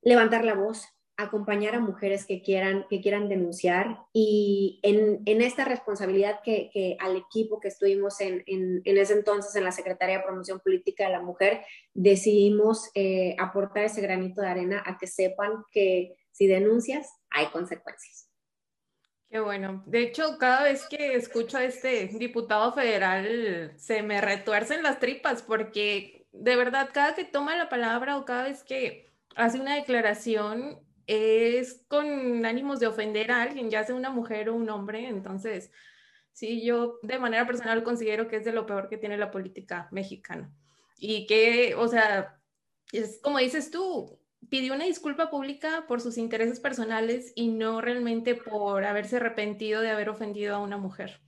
levantar 0.01 0.43
la 0.43 0.55
voz, 0.55 0.85
acompañar 1.19 1.73
a 1.73 1.79
mujeres 1.79 2.27
que 2.27 2.43
quieran, 2.43 2.85
que 2.89 3.01
quieran 3.01 3.27
denunciar 3.27 4.03
y 4.13 4.79
en, 4.83 5.41
esta 5.41 5.65
responsabilidad 5.65 6.41
que, 6.43 6.95
al 6.99 7.15
equipo 7.15 7.59
que 7.59 7.69
estuvimos 7.69 8.21
en, 8.21 8.43
ese 8.85 9.13
entonces 9.13 9.55
en 9.55 9.63
la 9.63 9.71
Secretaría 9.71 10.17
de 10.17 10.23
Promoción 10.23 10.59
Política 10.59 11.05
de 11.05 11.11
la 11.11 11.21
Mujer, 11.21 11.61
decidimos 11.95 12.91
eh, 12.93 13.35
aportar 13.39 13.85
ese 13.85 14.01
granito 14.01 14.41
de 14.41 14.47
arena 14.47 14.83
a 14.85 14.97
que 14.97 15.07
sepan 15.07 15.63
que 15.71 16.15
si 16.31 16.45
denuncias 16.45 17.09
hay 17.31 17.47
consecuencias. 17.47 18.26
Qué 19.30 19.39
bueno. 19.39 19.84
De 19.86 20.01
hecho, 20.01 20.38
cada 20.38 20.63
vez 20.63 20.88
que 20.88 21.15
escucho 21.15 21.57
a 21.57 21.63
este 21.65 22.07
diputado 22.07 22.71
federal, 22.73 23.73
se 23.78 24.01
me 24.01 24.21
retuercen 24.21 24.84
las 24.84 24.99
tripas 24.99 25.43
porque 25.43 26.17
de 26.39 26.55
verdad, 26.55 26.89
cada 26.93 27.15
que 27.15 27.25
toma 27.25 27.55
la 27.55 27.69
palabra 27.69 28.17
o 28.17 28.25
cada 28.25 28.43
vez 28.43 28.63
que 28.63 29.11
hace 29.36 29.59
una 29.59 29.75
declaración, 29.75 30.80
es 31.07 31.86
con 31.88 32.45
ánimos 32.45 32.80
de 32.80 32.88
ofender 32.88 33.32
a 33.32 33.41
alguien, 33.41 33.69
ya 33.69 33.84
sea 33.84 33.95
una 33.95 34.09
mujer 34.09 34.49
o 34.49 34.55
un 34.55 34.69
hombre. 34.69 35.07
Entonces, 35.07 35.71
sí, 36.34 36.63
yo 36.65 36.99
de 37.01 37.19
manera 37.19 37.45
personal 37.47 37.84
considero 37.84 38.28
que 38.28 38.38
es 38.38 38.45
de 38.45 38.51
lo 38.51 38.65
peor 38.65 38.89
que 38.89 38.97
tiene 38.97 39.17
la 39.17 39.32
política 39.32 39.88
mexicana. 39.91 40.51
Y 40.97 41.25
que, 41.28 41.75
o 41.75 41.88
sea, 41.88 42.39
es 42.91 43.19
como 43.21 43.39
dices 43.39 43.71
tú, 43.71 44.19
pidió 44.49 44.73
una 44.73 44.85
disculpa 44.85 45.29
pública 45.29 45.85
por 45.88 46.01
sus 46.01 46.17
intereses 46.17 46.59
personales 46.59 47.33
y 47.35 47.49
no 47.49 47.81
realmente 47.81 48.35
por 48.35 48.85
haberse 48.85 49.17
arrepentido 49.17 49.81
de 49.81 49.91
haber 49.91 50.09
ofendido 50.09 50.55
a 50.55 50.59
una 50.59 50.77
mujer. 50.77 51.21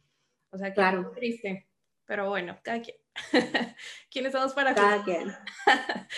O 0.51 0.57
sea, 0.57 0.70
que 0.70 0.76
claro. 0.76 1.12
triste. 1.12 1.68
Pero 2.05 2.30
bueno, 2.30 2.60
cada 2.64 2.82
quien. 2.82 2.97
¿Quiénes 4.12 4.32
somos 4.32 4.53
para 4.53 4.74
cada 4.74 5.03
quien? 5.03 5.32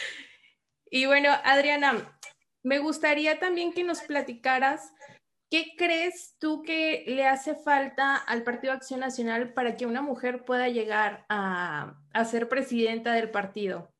y 0.91 1.05
bueno, 1.05 1.29
Adriana, 1.43 2.17
me 2.63 2.79
gustaría 2.79 3.39
también 3.39 3.73
que 3.73 3.83
nos 3.83 4.01
platicaras 4.01 4.93
¿Qué 5.51 5.73
crees 5.77 6.37
tú 6.39 6.61
que 6.61 7.03
le 7.07 7.27
hace 7.27 7.55
falta 7.55 8.15
al 8.15 8.41
Partido 8.43 8.71
Acción 8.71 9.01
Nacional 9.01 9.51
para 9.51 9.75
que 9.75 9.85
una 9.85 10.01
mujer 10.01 10.45
pueda 10.45 10.69
llegar 10.69 11.25
a, 11.27 11.99
a, 12.13 12.23
ser 12.23 12.47
presidenta 12.47 13.11
del 13.11 13.31
partido? 13.31 13.91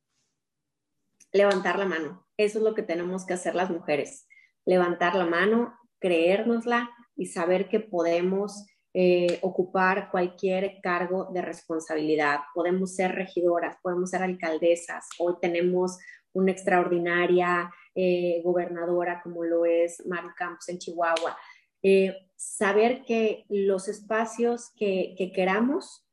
Levantar 1.32 1.80
la 1.80 1.86
mano. 1.86 2.26
Eso 2.38 2.60
es 2.60 2.64
lo 2.64 2.74
que 2.74 2.84
tenemos 2.84 3.26
que 3.26 3.34
hacer 3.34 3.56
las 3.56 3.70
mujeres, 3.70 4.28
levantar 4.66 5.16
la 5.16 5.26
mano, 5.26 5.78
creérnosla 6.00 6.90
y 7.16 7.28
saber 7.28 7.70
que 7.70 7.80
podemos 7.80 8.66
eh, 8.94 9.40
ocupar 9.42 10.12
cualquier 10.12 10.82
cargo 10.82 11.30
de 11.32 11.42
responsabilidad. 11.42 12.40
Podemos 12.54 12.96
ser 12.96 13.14
regidoras, 13.14 13.78
podemos 13.82 14.10
ser 14.10 14.24
alcaldesas. 14.24 15.08
Hoy 15.18 15.36
tenemos 15.42 15.98
una 16.34 16.52
extraordinaria 16.52 17.72
eh, 17.96 18.42
gobernadora 18.44 19.22
como 19.24 19.44
lo 19.44 19.66
es 19.66 20.06
Mario 20.06 20.32
Campos 20.38 20.68
en 20.68 20.80
Chihuahua. 20.80 21.38
Eh, 21.84 22.16
saber 22.36 23.04
que 23.06 23.46
los 23.48 23.88
espacios 23.88 24.72
que, 24.76 25.16
que 25.18 25.32
queramos 25.32 26.06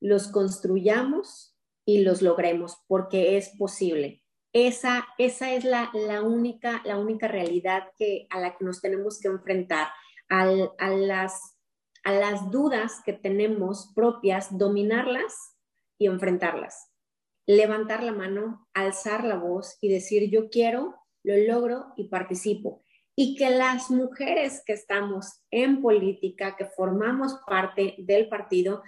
los 0.00 0.28
construyamos 0.28 1.56
y 1.86 2.02
los 2.02 2.20
logremos, 2.20 2.76
porque 2.86 3.38
es 3.38 3.50
posible. 3.56 4.22
Esa, 4.52 5.06
esa 5.18 5.52
es 5.52 5.64
la, 5.64 5.90
única, 6.22 6.80
la 6.84 6.98
única 6.98 7.28
realidad 7.28 7.90
que, 7.98 8.26
a 8.30 8.40
la 8.40 8.56
que 8.56 8.64
nos 8.64 8.80
tenemos 8.80 9.20
que 9.20 9.28
enfrentar, 9.28 9.88
a, 10.30 10.46
las, 10.90 11.56
a 12.04 12.12
las 12.12 12.50
dudas 12.50 13.00
que 13.04 13.12
tenemos 13.12 13.92
propias, 13.94 14.56
dominarlas 14.56 15.56
y 15.98 16.06
enfrentarlas. 16.06 16.90
Levantar 17.46 18.02
la 18.02 18.12
mano, 18.12 18.68
alzar 18.74 19.24
la 19.24 19.36
voz 19.36 19.78
y 19.80 19.88
decir 19.88 20.30
yo 20.30 20.50
quiero, 20.50 20.96
lo 21.22 21.36
logro 21.36 21.92
y 21.96 22.08
participo. 22.08 22.82
Y 23.16 23.36
que 23.36 23.50
las 23.50 23.90
mujeres 23.90 24.62
que 24.64 24.74
estamos 24.74 25.42
en 25.50 25.82
política, 25.82 26.56
que 26.56 26.66
formamos 26.66 27.40
parte 27.46 27.96
del 27.98 28.28
partido, 28.28 28.82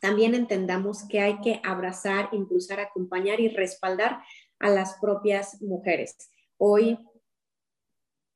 también 0.00 0.34
entendamos 0.34 1.06
que 1.08 1.20
hay 1.20 1.40
que 1.40 1.60
abrazar, 1.64 2.28
impulsar, 2.32 2.78
acompañar 2.80 3.40
y 3.40 3.48
respaldar 3.48 4.22
a 4.58 4.70
las 4.70 4.98
propias 5.00 5.60
mujeres. 5.62 6.30
Hoy, 6.56 6.98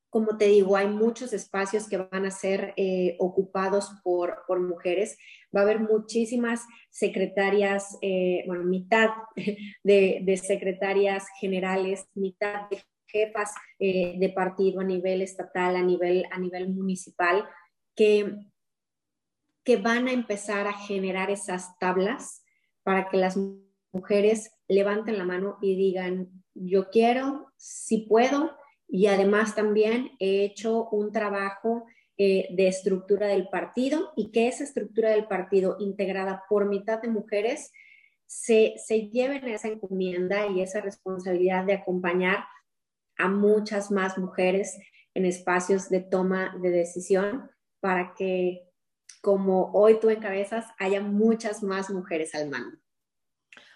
como 0.09 0.37
te 0.37 0.45
digo, 0.47 0.75
hay 0.77 0.87
muchos 0.87 1.33
espacios 1.33 1.89
que 1.89 1.97
van 1.97 2.25
a 2.25 2.31
ser 2.31 2.73
eh, 2.77 3.15
ocupados 3.19 3.91
por, 4.03 4.43
mujeres. 4.59 5.17
Va 5.55 5.61
a 5.61 5.63
haber 5.63 5.79
muchísimas 5.79 6.61
secretarias, 6.89 7.97
eh, 8.01 8.43
bueno, 8.47 8.63
mitad 8.63 9.09
de, 9.83 10.41
secretarias 10.41 11.27
generales, 11.39 12.05
mitad 12.13 12.69
de 12.69 12.83
jefas 13.07 13.53
eh, 13.79 14.15
de 14.17 14.29
partido 14.29 14.81
a 14.81 14.83
nivel 14.83 15.21
estatal, 15.21 15.75
a 15.75 15.81
nivel, 15.81 16.25
a 16.31 16.39
nivel 16.39 16.69
municipal, 16.69 17.47
que 17.95 18.37
que 19.63 19.77
van 19.77 20.07
a 20.07 20.11
empezar 20.11 20.67
a 20.67 20.73
generar 20.73 21.31
esas 21.31 21.77
tablas 21.79 22.43
para 22.83 23.09
que 23.09 23.17
las 23.17 23.37
mujeres 23.91 24.51
levanten 24.67 25.17
la 25.17 25.25
mano 25.25 25.57
y 25.61 25.75
digan, 25.75 26.29
yo 26.53 26.89
quiero, 26.89 27.51
si 27.57 27.99
puedo, 27.99 28.51
y 28.87 29.07
además 29.07 29.55
también 29.55 30.11
he 30.19 30.43
hecho 30.43 30.87
un 30.89 31.11
trabajo 31.11 31.85
eh, 32.17 32.47
de 32.51 32.67
estructura 32.67 33.27
del 33.27 33.49
partido 33.49 34.13
y 34.15 34.31
que 34.31 34.47
esa 34.47 34.63
estructura 34.63 35.09
del 35.11 35.27
partido 35.27 35.77
integrada 35.79 36.43
por 36.47 36.67
mitad 36.67 37.01
de 37.01 37.09
mujeres 37.09 37.71
se, 38.27 38.75
se 38.77 39.09
lleven 39.09 39.47
esa 39.47 39.67
encomienda 39.67 40.47
y 40.47 40.61
esa 40.61 40.81
responsabilidad 40.81 41.65
de 41.65 41.73
acompañar 41.73 42.45
a 43.17 43.27
muchas 43.27 43.91
más 43.91 44.17
mujeres 44.17 44.77
en 45.13 45.25
espacios 45.25 45.89
de 45.89 46.01
toma 46.01 46.55
de 46.61 46.69
decisión 46.69 47.49
para 47.79 48.13
que 48.15 48.67
como 49.23 49.71
hoy 49.71 50.01
tú 50.01 50.09
encabezas, 50.09 50.65
haya 50.77 50.99
muchas 50.99 51.63
más 51.63 51.89
mujeres 51.89 52.35
al 52.35 52.49
mando. 52.49 52.77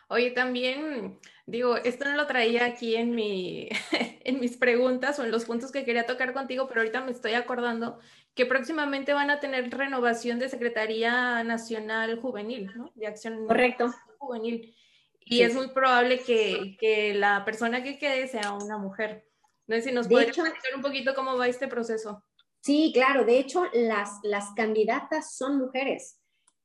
Oye, 0.10 0.32
también 0.32 1.20
digo, 1.46 1.78
esto 1.78 2.06
no 2.06 2.16
lo 2.16 2.28
traía 2.28 2.66
aquí 2.66 2.96
en, 2.96 3.16
mi, 3.16 3.70
en 4.24 4.40
mis 4.40 4.58
preguntas 4.58 5.20
o 5.20 5.24
en 5.24 5.32
los 5.32 5.46
puntos 5.46 5.72
que 5.72 5.84
quería 5.84 6.06
tocar 6.06 6.34
contigo, 6.34 6.68
pero 6.68 6.82
ahorita 6.82 7.02
me 7.02 7.12
estoy 7.12 7.34
acordando 7.34 8.00
que 8.36 8.46
próximamente 8.46 9.14
van 9.14 9.32
a 9.32 9.40
tener 9.40 9.70
renovación 9.72 10.40
de 10.40 10.50
Secretaría 10.50 11.44
Nacional 11.44 12.20
Juvenil, 12.22 12.72
¿no? 12.76 12.92
De 12.96 13.08
Acción 13.08 13.48
Correcto. 13.48 13.94
Juvenil. 14.20 14.76
Y 15.20 15.42
es 15.42 15.54
muy 15.56 15.70
probable 15.70 16.20
que, 16.20 16.78
que, 16.80 17.14
la 17.14 17.44
persona 17.44 17.84
que 17.84 17.98
quede 17.98 18.28
sea 18.28 18.54
una 18.54 18.78
mujer. 18.78 19.28
No 19.66 19.76
sé 19.76 19.82
si 19.82 19.92
nos 19.92 20.08
puede 20.08 20.28
explicar 20.28 20.76
un 20.76 20.82
poquito 20.82 21.14
cómo 21.16 21.36
va 21.36 21.50
este 21.50 21.68
proceso. 21.68 22.24
Sí, 22.62 22.92
claro, 22.94 23.26
de 23.26 23.40
hecho 23.40 23.66
las, 23.74 24.20
las 24.24 24.52
candidatas 24.56 25.36
son 25.36 25.58
mujeres 25.58 26.17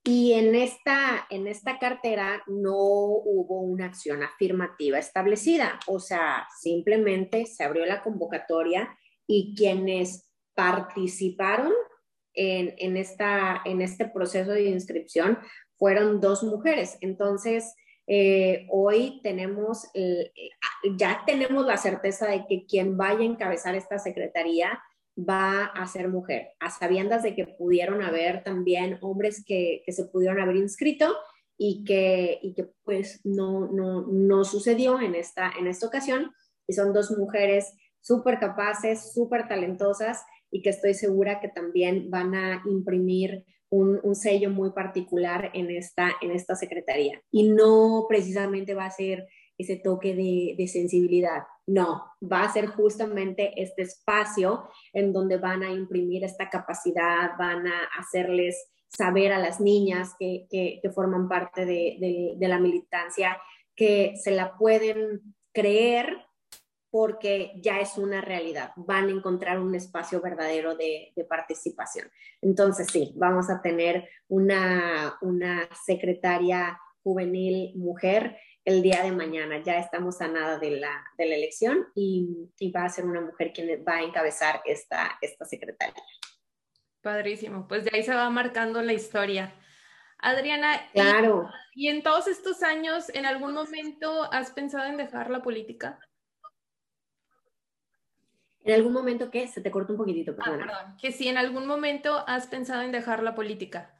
y 0.04 0.32
en 0.32 0.54
esta, 0.54 1.26
en 1.30 1.46
esta 1.46 1.78
cartera 1.78 2.42
no 2.48 2.76
hubo 2.76 3.60
una 3.60 3.86
acción 3.86 4.22
afirmativa 4.22 4.98
establecida, 4.98 5.78
o 5.86 6.00
sea, 6.00 6.46
simplemente 6.60 7.46
se 7.46 7.62
abrió 7.62 7.86
la 7.86 8.02
convocatoria 8.02 8.98
y 9.26 9.54
quienes 9.56 10.28
participaron 10.54 11.72
en, 12.34 12.74
en, 12.78 12.96
esta, 12.96 13.62
en 13.64 13.80
este 13.80 14.08
proceso 14.08 14.50
de 14.52 14.64
inscripción 14.64 15.38
fueron 15.76 16.20
dos 16.20 16.42
mujeres. 16.42 16.98
Entonces, 17.00 17.74
eh, 18.08 18.66
hoy 18.70 19.20
tenemos, 19.22 19.88
ya 20.98 21.22
tenemos 21.24 21.64
la 21.64 21.76
certeza 21.76 22.26
de 22.26 22.44
que 22.48 22.66
quien 22.66 22.96
vaya 22.96 23.20
a 23.20 23.24
encabezar 23.24 23.76
esta 23.76 23.98
secretaría 23.98 24.82
va 25.16 25.64
a 25.66 25.86
ser 25.86 26.08
mujer, 26.08 26.50
a 26.60 26.70
sabiendas 26.70 27.22
de 27.22 27.34
que 27.34 27.46
pudieron 27.46 28.02
haber 28.02 28.42
también 28.42 28.98
hombres 29.02 29.44
que, 29.44 29.82
se 29.86 30.04
pudieron 30.06 30.40
haber 30.40 30.56
inscrito 30.56 31.14
y 31.58 31.84
que, 31.84 32.38
y 32.42 32.54
que 32.54 32.70
pues 32.84 33.20
no, 33.24 33.70
no, 33.72 34.06
no 34.06 34.44
sucedió 34.44 35.00
en 35.00 35.14
esta, 35.14 35.52
en 35.58 35.66
esta 35.66 35.86
ocasión. 35.86 36.32
Y 36.66 36.72
son 36.72 36.92
dos 36.92 37.10
mujeres 37.16 37.74
súper 38.00 38.38
capaces, 38.38 39.12
súper 39.12 39.48
talentosas 39.48 40.24
y 40.50 40.62
que 40.62 40.70
estoy 40.70 40.94
segura 40.94 41.40
que 41.40 41.48
también 41.48 42.10
van 42.10 42.34
a 42.34 42.62
imprimir 42.66 43.44
un, 43.70 44.00
un, 44.02 44.14
sello 44.14 44.50
muy 44.50 44.70
particular 44.72 45.50
en 45.54 45.70
esta, 45.70 46.12
en 46.20 46.30
esta 46.30 46.54
secretaría. 46.54 47.22
Y 47.30 47.48
no 47.48 48.04
precisamente 48.06 48.74
va 48.74 48.84
a 48.84 48.90
ser 48.90 49.26
ese 49.56 49.76
toque 49.76 50.14
de, 50.14 50.54
de, 50.58 50.68
sensibilidad. 50.68 51.42
No, 51.66 52.12
va 52.20 52.42
a 52.42 52.52
ser 52.52 52.66
justamente 52.66 53.60
este 53.62 53.82
espacio 53.82 54.68
en 54.92 55.12
donde 55.12 55.36
van 55.36 55.62
a 55.62 55.70
imprimir 55.70 56.24
esta 56.24 56.50
capacidad, 56.50 57.36
van 57.38 57.66
a 57.68 57.84
hacerles 57.98 58.68
saber 58.88 59.32
a 59.32 59.38
las 59.38 59.60
niñas 59.60 60.14
que, 60.18 60.46
que, 60.50 60.90
forman 60.90 61.28
parte 61.28 61.64
de, 61.64 62.36
de, 62.36 62.48
la 62.48 62.58
militancia 62.58 63.40
que 63.74 64.14
se 64.22 64.32
la 64.32 64.56
pueden 64.58 65.34
creer 65.52 66.26
porque 66.90 67.52
ya 67.56 67.80
es 67.80 67.96
una 67.96 68.20
realidad, 68.20 68.72
van 68.76 69.08
a 69.08 69.12
encontrar 69.12 69.58
un 69.58 69.74
espacio 69.74 70.20
verdadero 70.20 70.76
de, 70.76 71.12
de 71.16 71.24
participación. 71.24 72.10
Entonces, 72.42 72.88
sí, 72.92 73.14
vamos 73.16 73.48
a 73.48 73.62
tener 73.62 74.06
una, 74.28 75.16
una 75.22 75.66
secretaria 75.86 76.78
juvenil 77.02 77.72
mujer 77.76 78.36
el 78.64 78.82
día 78.82 79.02
de 79.02 79.12
mañana. 79.12 79.62
Ya 79.62 79.78
estamos 79.78 80.20
a 80.20 80.28
nada 80.28 80.58
de 80.58 80.72
la, 80.72 81.04
de 81.18 81.26
la 81.26 81.34
elección 81.34 81.88
y, 81.94 82.50
va 82.74 82.84
a 82.84 82.88
ser 82.88 83.04
una 83.04 83.20
mujer 83.20 83.52
quien 83.52 83.84
va 83.86 83.96
a 83.96 84.02
encabezar 84.02 84.62
esta, 84.64 85.18
esta 85.20 85.44
secretaría. 85.44 86.02
Padrísimo, 87.00 87.66
pues 87.66 87.84
de 87.84 87.90
ahí 87.92 88.02
se 88.02 88.14
va 88.14 88.30
marcando 88.30 88.80
la 88.82 88.92
historia. 88.92 89.54
Adriana, 90.18 90.88
claro. 90.92 91.50
¿y, 91.74 91.88
en 91.88 92.02
todos 92.02 92.28
estos 92.28 92.62
años, 92.62 93.08
en 93.10 93.26
algún 93.26 93.52
momento 93.54 94.32
has 94.32 94.52
pensado 94.52 94.84
en 94.84 94.96
dejar 94.96 95.30
la 95.30 95.42
política? 95.42 95.98
¿En 98.64 98.74
algún 98.74 98.92
momento 98.92 99.28
qué? 99.32 99.48
Se 99.48 99.60
te 99.60 99.72
cortó 99.72 99.94
un 99.94 99.98
poquitito, 99.98 100.36
ah, 100.38 100.44
perdón. 100.44 100.96
Que 101.00 101.10
si 101.10 101.26
en 101.26 101.36
algún 101.36 101.66
momento 101.66 102.22
has 102.28 102.46
pensado 102.46 102.82
en 102.82 102.92
dejar 102.92 103.24
la 103.24 103.34
política. 103.34 103.98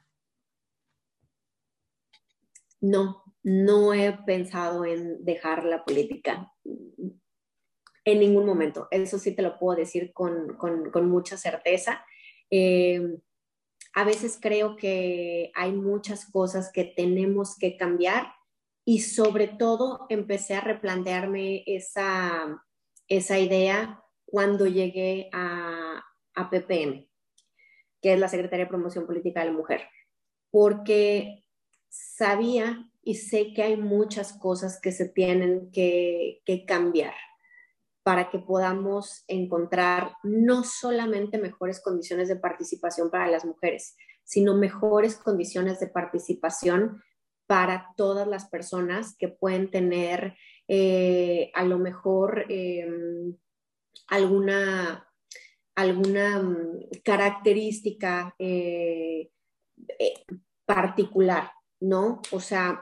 No, 2.81 3.23
no 3.43 3.93
he 3.93 4.13
pensado 4.25 4.85
en 4.85 5.25
dejar 5.25 5.65
la 5.65 5.85
política 5.85 6.53
en 8.05 8.19
ningún 8.21 8.47
momento. 8.47 8.89
Eso 8.91 9.19
sí 9.19 9.35
te 9.35 9.43
lo 9.43 9.59
puedo 9.59 9.79
decir 9.79 10.13
con, 10.13 10.59
mucha 11.09 11.37
certeza. 11.37 12.05
Eh, 12.51 13.19
a 13.95 14.05
veces 14.05 14.39
creo 14.41 14.77
que 14.77 15.51
hay 15.55 15.73
muchas 15.73 16.31
cosas 16.31 16.71
que 16.73 16.85
tenemos 16.85 17.57
que 17.59 17.77
cambiar 17.77 18.33
y 18.85 19.01
sobre 19.01 19.49
todo 19.49 20.07
empecé 20.09 20.55
a 20.55 20.61
replantearme 20.61 21.63
esa, 21.67 22.65
esa 23.09 23.39
idea 23.39 24.03
cuando 24.25 24.67
llegué 24.67 25.29
a, 25.33 26.03
a 26.35 26.51
PPM, 26.51 27.09
que 28.01 28.15
es 28.15 28.19
la 28.19 28.29
Secretaría 28.29 28.65
de 28.65 28.71
Promoción 28.71 29.07
Política 29.07 29.41
de 29.41 29.47
la 29.47 29.53
Mujer, 29.53 29.83
porque 30.51 31.45
sabía 31.89 32.91
y 33.03 33.17
sé 33.17 33.53
que 33.53 33.63
hay 33.63 33.77
muchas 33.77 34.33
cosas 34.33 34.81
que 34.81 34.93
se 34.93 35.09
tienen 35.09 35.71
que, 35.73 36.43
cambiar 36.67 37.15
para 38.05 38.31
que 38.31 38.39
podamos 38.39 39.25
encontrar 39.29 40.15
no 40.23 40.65
solamente 40.65 41.39
mejores 41.39 41.81
condiciones 41.81 42.29
de 42.29 42.37
participación 42.37 43.11
para 43.11 43.29
las 43.29 43.45
mujeres, 43.45 43.97
sino 44.25 44.57
mejores 44.57 45.17
condiciones 45.17 45.81
de 45.81 45.89
participación 45.89 47.03
para 47.47 47.89
todas 47.97 48.27
las 48.27 48.49
personas 48.49 49.17
que 49.19 49.29
pueden 49.29 49.71
tener 49.71 50.37
eh, 50.69 51.51
a 51.55 51.65
lo 51.65 51.79
mejor 51.79 52.47
em, 52.49 53.37
alguna, 54.09 55.09
alguna 55.75 56.43
mm, 56.43 56.81
característica 57.05 58.35
eh, 58.39 59.31
eh, 59.99 60.15
particular. 60.65 61.51
¿No? 61.83 62.23
O 62.31 62.41
sea, 62.41 62.81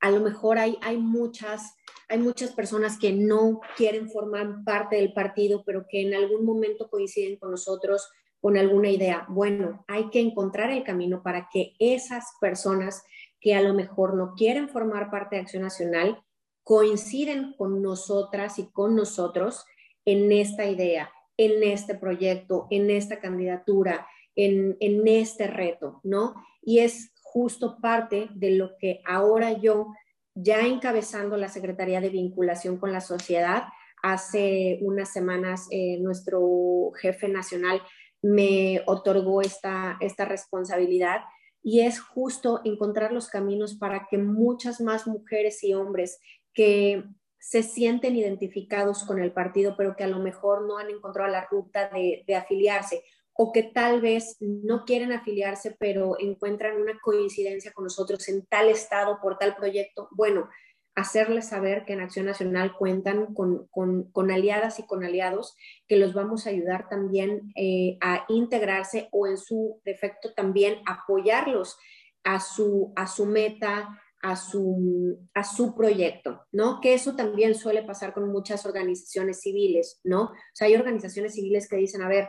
a 0.00 0.10
lo 0.10 0.20
mejor 0.20 0.58
hay, 0.58 0.76
hay, 0.82 0.98
muchas, 0.98 1.76
hay 2.08 2.18
muchas 2.18 2.52
personas 2.52 2.98
que 2.98 3.12
no 3.12 3.60
quieren 3.76 4.10
formar 4.10 4.64
parte 4.64 4.96
del 4.96 5.14
partido, 5.14 5.62
pero 5.64 5.86
que 5.88 6.02
en 6.02 6.14
algún 6.14 6.44
momento 6.44 6.90
coinciden 6.90 7.38
con 7.38 7.50
nosotros 7.50 8.10
con 8.40 8.58
alguna 8.58 8.90
idea. 8.90 9.24
Bueno, 9.30 9.84
hay 9.88 10.10
que 10.10 10.20
encontrar 10.20 10.70
el 10.70 10.84
camino 10.84 11.22
para 11.22 11.48
que 11.50 11.74
esas 11.78 12.26
personas 12.40 13.02
que 13.40 13.54
a 13.54 13.62
lo 13.62 13.72
mejor 13.72 14.14
no 14.14 14.34
quieren 14.34 14.68
formar 14.68 15.10
parte 15.10 15.36
de 15.36 15.42
Acción 15.42 15.62
Nacional 15.62 16.22
coinciden 16.62 17.54
con 17.56 17.80
nosotras 17.80 18.58
y 18.58 18.70
con 18.70 18.96
nosotros 18.96 19.64
en 20.04 20.30
esta 20.32 20.66
idea, 20.66 21.10
en 21.38 21.62
este 21.62 21.94
proyecto, 21.94 22.66
en 22.70 22.90
esta 22.90 23.20
candidatura, 23.20 24.06
en, 24.34 24.76
en 24.80 25.06
este 25.08 25.46
reto, 25.46 26.00
¿no? 26.02 26.34
Y 26.60 26.80
es 26.80 27.13
justo 27.34 27.78
parte 27.80 28.28
de 28.32 28.52
lo 28.52 28.76
que 28.78 29.00
ahora 29.04 29.50
yo, 29.50 29.88
ya 30.36 30.60
encabezando 30.60 31.36
la 31.36 31.48
Secretaría 31.48 32.00
de 32.00 32.08
Vinculación 32.08 32.76
con 32.76 32.92
la 32.92 33.00
Sociedad, 33.00 33.64
hace 34.04 34.78
unas 34.82 35.12
semanas 35.12 35.66
eh, 35.72 35.98
nuestro 35.98 36.92
jefe 37.00 37.26
nacional 37.26 37.82
me 38.22 38.82
otorgó 38.86 39.42
esta, 39.42 39.96
esta 40.00 40.26
responsabilidad 40.26 41.22
y 41.60 41.80
es 41.80 41.98
justo 41.98 42.60
encontrar 42.64 43.12
los 43.12 43.28
caminos 43.28 43.74
para 43.74 44.06
que 44.08 44.16
muchas 44.16 44.80
más 44.80 45.08
mujeres 45.08 45.64
y 45.64 45.74
hombres 45.74 46.20
que 46.52 47.02
se 47.40 47.64
sienten 47.64 48.14
identificados 48.14 49.02
con 49.02 49.20
el 49.20 49.32
partido, 49.32 49.74
pero 49.76 49.96
que 49.96 50.04
a 50.04 50.08
lo 50.08 50.20
mejor 50.20 50.68
no 50.68 50.78
han 50.78 50.88
encontrado 50.88 51.32
la 51.32 51.48
ruta 51.50 51.90
de, 51.90 52.24
afiliarse 52.36 53.02
o 53.34 53.52
que 53.52 53.64
tal 53.64 54.00
vez 54.00 54.36
no 54.40 54.84
quieren 54.84 55.12
afiliarse, 55.12 55.76
pero 55.78 56.16
encuentran 56.18 56.80
una 56.80 56.98
coincidencia 57.00 57.72
con 57.72 57.84
nosotros 57.84 58.28
en 58.28 58.46
tal 58.46 58.68
estado 58.68 59.18
por 59.20 59.38
tal 59.38 59.56
proyecto. 59.56 60.08
Bueno, 60.12 60.48
hacerles 60.94 61.48
saber 61.48 61.84
que 61.84 61.94
en 61.94 62.00
Acción 62.00 62.26
Nacional 62.26 62.76
cuentan 62.76 63.34
con, 63.34 64.30
aliadas 64.30 64.78
y 64.78 64.86
con 64.86 65.04
aliados 65.04 65.56
que 65.88 65.96
los 65.96 66.14
vamos 66.14 66.46
a 66.46 66.50
ayudar 66.50 66.88
también 66.88 67.52
eh, 67.56 67.98
a 68.00 68.24
integrarse 68.28 69.08
o 69.10 69.26
en 69.26 69.36
su 69.36 69.80
defecto 69.84 70.32
también 70.34 70.78
apoyarlos 70.86 71.76
a 72.22 72.38
su, 72.38 72.92
a 72.94 73.08
su 73.08 73.26
meta, 73.26 74.00
a 74.22 74.36
su, 74.36 75.18
a 75.34 75.44
su 75.44 75.74
proyecto, 75.74 76.46
¿no? 76.52 76.80
Que 76.80 76.94
eso 76.94 77.14
también 77.16 77.54
suele 77.54 77.82
pasar 77.82 78.14
con 78.14 78.30
muchas 78.30 78.64
organizaciones 78.64 79.40
civiles, 79.40 80.00
¿no? 80.04 80.22
O 80.22 80.34
sea, 80.54 80.68
hay 80.68 80.76
organizaciones 80.76 81.34
civiles 81.34 81.68
que 81.68 81.76
dicen, 81.76 82.00
a 82.00 82.08
ver, 82.08 82.28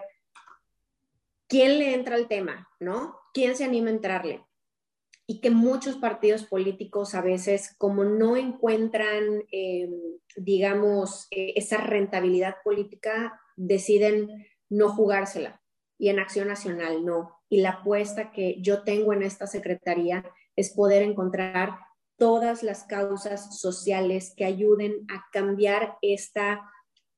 ¿quién 1.47 1.79
le 1.79 1.93
entra 1.93 2.15
al 2.15 2.27
tema, 2.27 2.69
¿no? 2.79 3.17
¿Quién 3.33 3.55
se 3.55 3.65
anima 3.65 3.89
a 3.89 3.93
entrarle? 3.93 4.45
Y 5.27 5.41
que 5.41 5.49
muchos 5.49 5.97
partidos 5.97 6.43
políticos 6.43 7.15
a 7.15 7.21
veces, 7.21 7.75
como 7.77 8.03
no 8.03 8.37
encuentran, 8.37 9.43
em, 9.51 9.91
digamos, 10.35 11.27
eh, 11.31 11.53
esa 11.55 11.77
rentabilidad 11.77 12.57
política, 12.63 13.41
deciden 13.55 14.45
no 14.69 14.89
jugársela. 14.89 15.61
Y 15.97 16.09
en 16.09 16.19
Acción 16.19 16.47
Nacional 16.47 17.05
no. 17.05 17.41
Y 17.49 17.61
la 17.61 17.71
apuesta 17.71 18.31
que 18.31 18.61
yo 18.61 18.83
tengo 18.83 19.13
en 19.13 19.23
esta 19.23 19.47
secretaría 19.47 20.25
es 20.55 20.71
poder 20.71 21.03
encontrar 21.03 21.79
todas 22.17 22.63
las 22.63 22.83
causas 22.83 23.59
sociales 23.59 24.33
que 24.35 24.45
ayuden 24.45 25.05
a 25.09 25.25
cambiar 25.31 25.97
esta 26.01 26.69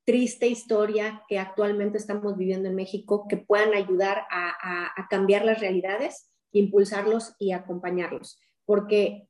triste 0.07 0.47
historia 0.47 1.21
que 1.27 1.37
actualmente 1.37 1.97
estamos 1.97 2.37
viviendo 2.37 2.69
en 2.69 2.75
México, 2.75 3.27
que 3.27 3.35
puedan 3.35 3.73
ayudar 3.73 4.23
a, 4.31 5.05
cambiar 5.09 5.43
las 5.43 5.59
realidades, 5.59 6.31
impulsarlos 6.53 7.35
y 7.39 7.51
acompañarlos. 7.51 8.39
Porque 8.65 9.27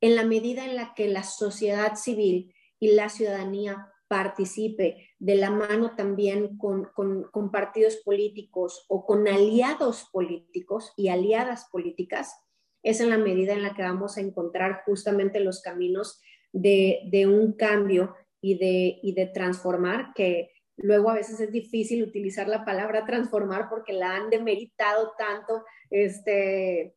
en 0.00 0.14
la 0.14 0.24
medida 0.24 0.64
en 0.64 0.76
la 0.76 0.94
que 0.94 1.08
la 1.08 1.24
sociedad 1.24 1.96
civil 1.96 2.54
y 2.78 2.92
la 2.92 3.08
ciudadanía 3.08 3.88
participe 4.06 5.08
de 5.18 5.34
la 5.34 5.50
mano 5.50 5.96
también 5.96 6.58
con, 6.58 6.84
con, 6.94 7.50
partidos 7.50 7.96
políticos 8.04 8.84
o 8.88 9.04
con 9.04 9.26
aliados 9.26 10.08
políticos 10.12 10.92
y 10.96 11.08
aliadas 11.08 11.68
políticas, 11.72 12.36
es 12.84 13.00
en 13.00 13.10
la 13.10 13.18
medida 13.18 13.52
en 13.52 13.64
la 13.64 13.74
que 13.74 13.82
vamos 13.82 14.16
a 14.16 14.20
encontrar 14.20 14.82
justamente 14.86 15.40
los 15.40 15.60
caminos 15.60 16.20
de, 16.54 17.26
un 17.26 17.52
cambio 17.54 18.14
y 18.44 18.58
de, 18.58 19.00
de 19.14 19.26
transformar, 19.32 20.12
que 20.14 20.50
luego 20.76 21.08
a 21.08 21.14
veces 21.14 21.40
es 21.40 21.50
difícil 21.50 22.02
utilizar 22.02 22.46
la 22.46 22.62
palabra 22.62 23.06
transformar 23.06 23.70
porque 23.70 23.94
la 23.94 24.14
han 24.14 24.28
demeritado 24.28 25.12
tanto, 25.16 25.64
este, 25.88 26.94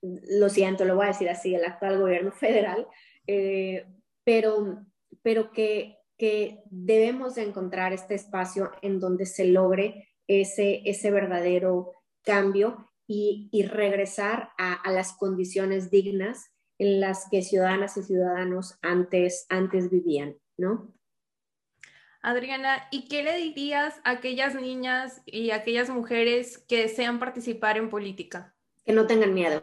lo 0.00 0.48
siento, 0.48 0.86
lo 0.86 0.96
voy 0.96 1.04
a 1.04 1.08
decir 1.08 1.28
así, 1.28 1.54
el 1.54 1.66
actual 1.66 2.00
gobierno 2.00 2.32
federal, 2.32 2.86
eh, 3.26 3.84
pero, 4.24 4.86
pero 5.20 5.50
que, 5.50 5.98
que 6.16 6.62
debemos 6.70 7.34
de 7.34 7.42
encontrar 7.42 7.92
este 7.92 8.14
espacio 8.14 8.70
en 8.80 9.00
donde 9.00 9.26
se 9.26 9.44
logre 9.44 10.08
ese, 10.26 10.80
ese 10.86 11.10
verdadero 11.10 11.92
cambio 12.22 12.90
y, 13.06 13.64
regresar 13.64 14.50
a, 14.56 14.90
las 14.92 15.12
condiciones 15.12 15.90
dignas 15.90 16.52
en 16.78 17.00
las 17.00 17.26
que 17.30 17.42
ciudadanas 17.42 17.98
y 17.98 18.04
ciudadanos 18.04 18.78
antes, 18.80 19.44
antes 19.50 19.90
vivían, 19.90 20.36
¿no? 20.60 20.94
Adriana, 22.22 22.86
¿y 22.90 23.08
qué 23.08 23.22
le 23.22 23.36
dirías 23.36 24.00
a 24.04 24.10
aquellas 24.10 24.54
niñas 24.54 25.22
y 25.24 25.50
aquellas 25.50 25.88
mujeres 25.88 26.58
que 26.58 26.82
desean 26.82 27.18
participar 27.18 27.78
en 27.78 27.88
política? 27.88 28.54
Que 28.84 28.92
no 28.92 29.06
tengan 29.06 29.32
miedo, 29.32 29.62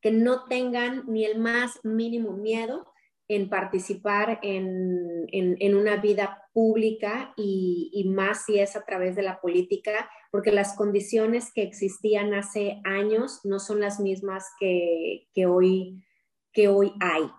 que 0.00 0.10
no 0.10 0.46
tengan 0.46 1.04
ni 1.06 1.24
el 1.24 1.38
más 1.38 1.78
mínimo 1.84 2.32
miedo 2.32 2.92
en 3.28 3.48
participar 3.48 4.40
en, 4.42 5.26
en, 5.30 5.76
una 5.76 5.94
vida 5.98 6.48
pública 6.52 7.32
y, 7.36 7.88
y, 7.92 8.08
más 8.08 8.44
si 8.44 8.58
es 8.58 8.74
a 8.74 8.84
través 8.84 9.14
de 9.14 9.22
la 9.22 9.40
política, 9.40 10.10
porque 10.32 10.50
las 10.50 10.74
condiciones 10.74 11.52
que 11.54 11.62
existían 11.62 12.34
hace 12.34 12.80
años 12.82 13.40
no 13.44 13.60
son 13.60 13.78
las 13.78 14.00
mismas 14.00 14.46
que, 14.58 15.28
que, 15.32 15.46
hoy, 15.46 16.04
que 16.52 16.66
hoy 16.66 16.92
hay. 16.98 17.30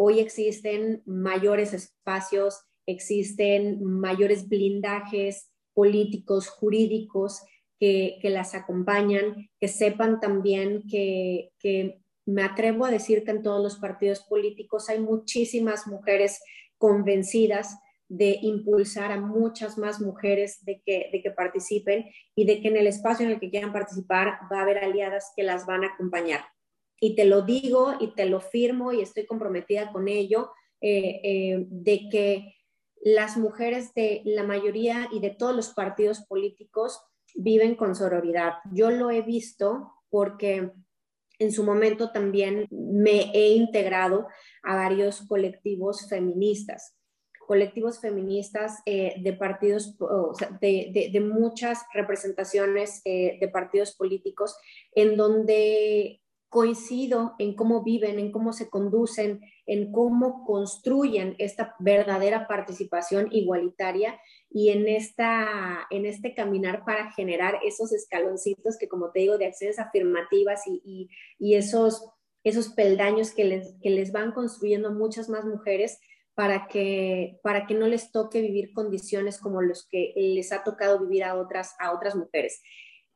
Hoy 0.00 0.20
existen 0.20 1.02
mayores 1.06 1.74
espacios, 1.74 2.60
existen 2.86 3.82
mayores 3.82 4.48
blindajes 4.48 5.50
políticos, 5.74 6.46
jurídicos 6.48 7.42
que, 7.80 8.20
que 8.22 8.30
las 8.30 8.54
acompañan, 8.54 9.50
que 9.58 9.66
sepan 9.66 10.20
también 10.20 10.84
que, 10.88 11.50
que 11.58 12.00
me 12.26 12.44
atrevo 12.44 12.84
a 12.84 12.92
decir 12.92 13.24
que 13.24 13.32
en 13.32 13.42
todos 13.42 13.60
los 13.60 13.80
partidos 13.80 14.20
políticos 14.20 14.88
hay 14.88 15.00
muchísimas 15.00 15.88
mujeres 15.88 16.40
convencidas 16.76 17.76
de 18.06 18.38
impulsar 18.40 19.10
a 19.10 19.20
muchas 19.20 19.78
más 19.78 20.00
mujeres 20.00 20.64
de 20.64 20.80
que, 20.86 21.10
de 21.12 21.22
que 21.22 21.32
participen 21.32 22.06
y 22.36 22.46
de 22.46 22.60
que 22.60 22.68
en 22.68 22.76
el 22.76 22.86
espacio 22.86 23.26
en 23.26 23.32
el 23.32 23.40
que 23.40 23.50
quieran 23.50 23.72
participar 23.72 24.38
va 24.50 24.60
a 24.60 24.62
haber 24.62 24.78
aliadas 24.78 25.32
que 25.34 25.42
las 25.42 25.66
van 25.66 25.82
a 25.82 25.88
acompañar. 25.88 26.44
Y 27.00 27.14
te 27.14 27.24
lo 27.24 27.42
digo 27.42 27.94
y 28.00 28.14
te 28.14 28.26
lo 28.26 28.40
firmo 28.40 28.92
y 28.92 29.00
estoy 29.00 29.26
comprometida 29.26 29.92
con 29.92 30.08
ello, 30.08 30.50
eh, 30.80 31.20
eh, 31.24 31.66
de 31.68 32.08
que 32.08 32.54
las 33.00 33.36
mujeres 33.36 33.94
de 33.94 34.22
la 34.24 34.44
mayoría 34.44 35.08
y 35.12 35.20
de 35.20 35.30
todos 35.30 35.54
los 35.54 35.70
partidos 35.70 36.20
políticos 36.22 37.00
viven 37.34 37.74
con 37.74 37.94
sororidad. 37.94 38.54
Yo 38.72 38.90
lo 38.90 39.10
he 39.10 39.22
visto 39.22 39.92
porque 40.08 40.72
en 41.38 41.52
su 41.52 41.64
momento 41.64 42.10
también 42.10 42.66
me 42.70 43.30
he 43.32 43.50
integrado 43.50 44.26
a 44.62 44.74
varios 44.74 45.22
colectivos 45.28 46.08
feministas, 46.08 46.96
colectivos 47.46 48.00
feministas 48.00 48.80
eh, 48.86 49.14
de 49.20 49.32
partidos, 49.32 49.96
de, 50.60 51.22
muchas 51.24 51.84
representaciones 51.92 53.02
de 53.04 53.50
partidos 53.52 53.94
políticos, 53.94 54.56
en 54.92 55.16
donde 55.16 56.20
coincido 56.48 57.34
en 57.38 57.54
cómo 57.54 57.82
viven, 57.82 58.18
en 58.18 58.32
cómo 58.32 58.52
se 58.52 58.70
conducen, 58.70 59.40
en 59.66 59.92
cómo 59.92 60.44
construyen 60.46 61.34
esta 61.38 61.74
verdadera 61.78 62.46
participación 62.46 63.28
igualitaria 63.30 64.18
y 64.50 64.70
en, 64.70 64.88
esta, 64.88 65.86
en 65.90 66.06
este 66.06 66.34
caminar 66.34 66.84
para 66.84 67.12
generar 67.12 67.58
esos 67.64 67.92
escaloncitos 67.92 68.78
que, 68.78 68.88
como 68.88 69.10
te 69.10 69.20
digo, 69.20 69.36
de 69.36 69.46
acciones 69.46 69.78
afirmativas 69.78 70.62
y, 70.66 71.10
esos, 71.38 72.08
esos 72.44 72.70
peldaños 72.70 73.32
que 73.32 73.44
les, 73.44 73.74
que 73.82 73.90
les 73.90 74.10
van 74.10 74.32
construyendo 74.32 74.90
muchas 74.90 75.28
más 75.28 75.44
mujeres 75.44 76.00
para 76.34 76.66
que, 76.66 77.40
para 77.42 77.66
que 77.66 77.74
no 77.74 77.88
les 77.88 78.10
toque 78.10 78.40
vivir 78.40 78.72
condiciones 78.72 79.38
como 79.38 79.60
los 79.60 79.86
que 79.86 80.14
les 80.16 80.52
ha 80.52 80.64
tocado 80.64 81.00
vivir 81.00 81.24
a 81.24 81.34
otras, 81.34 81.74
a 81.78 81.92
otras 81.92 82.14
mujeres. 82.14 82.62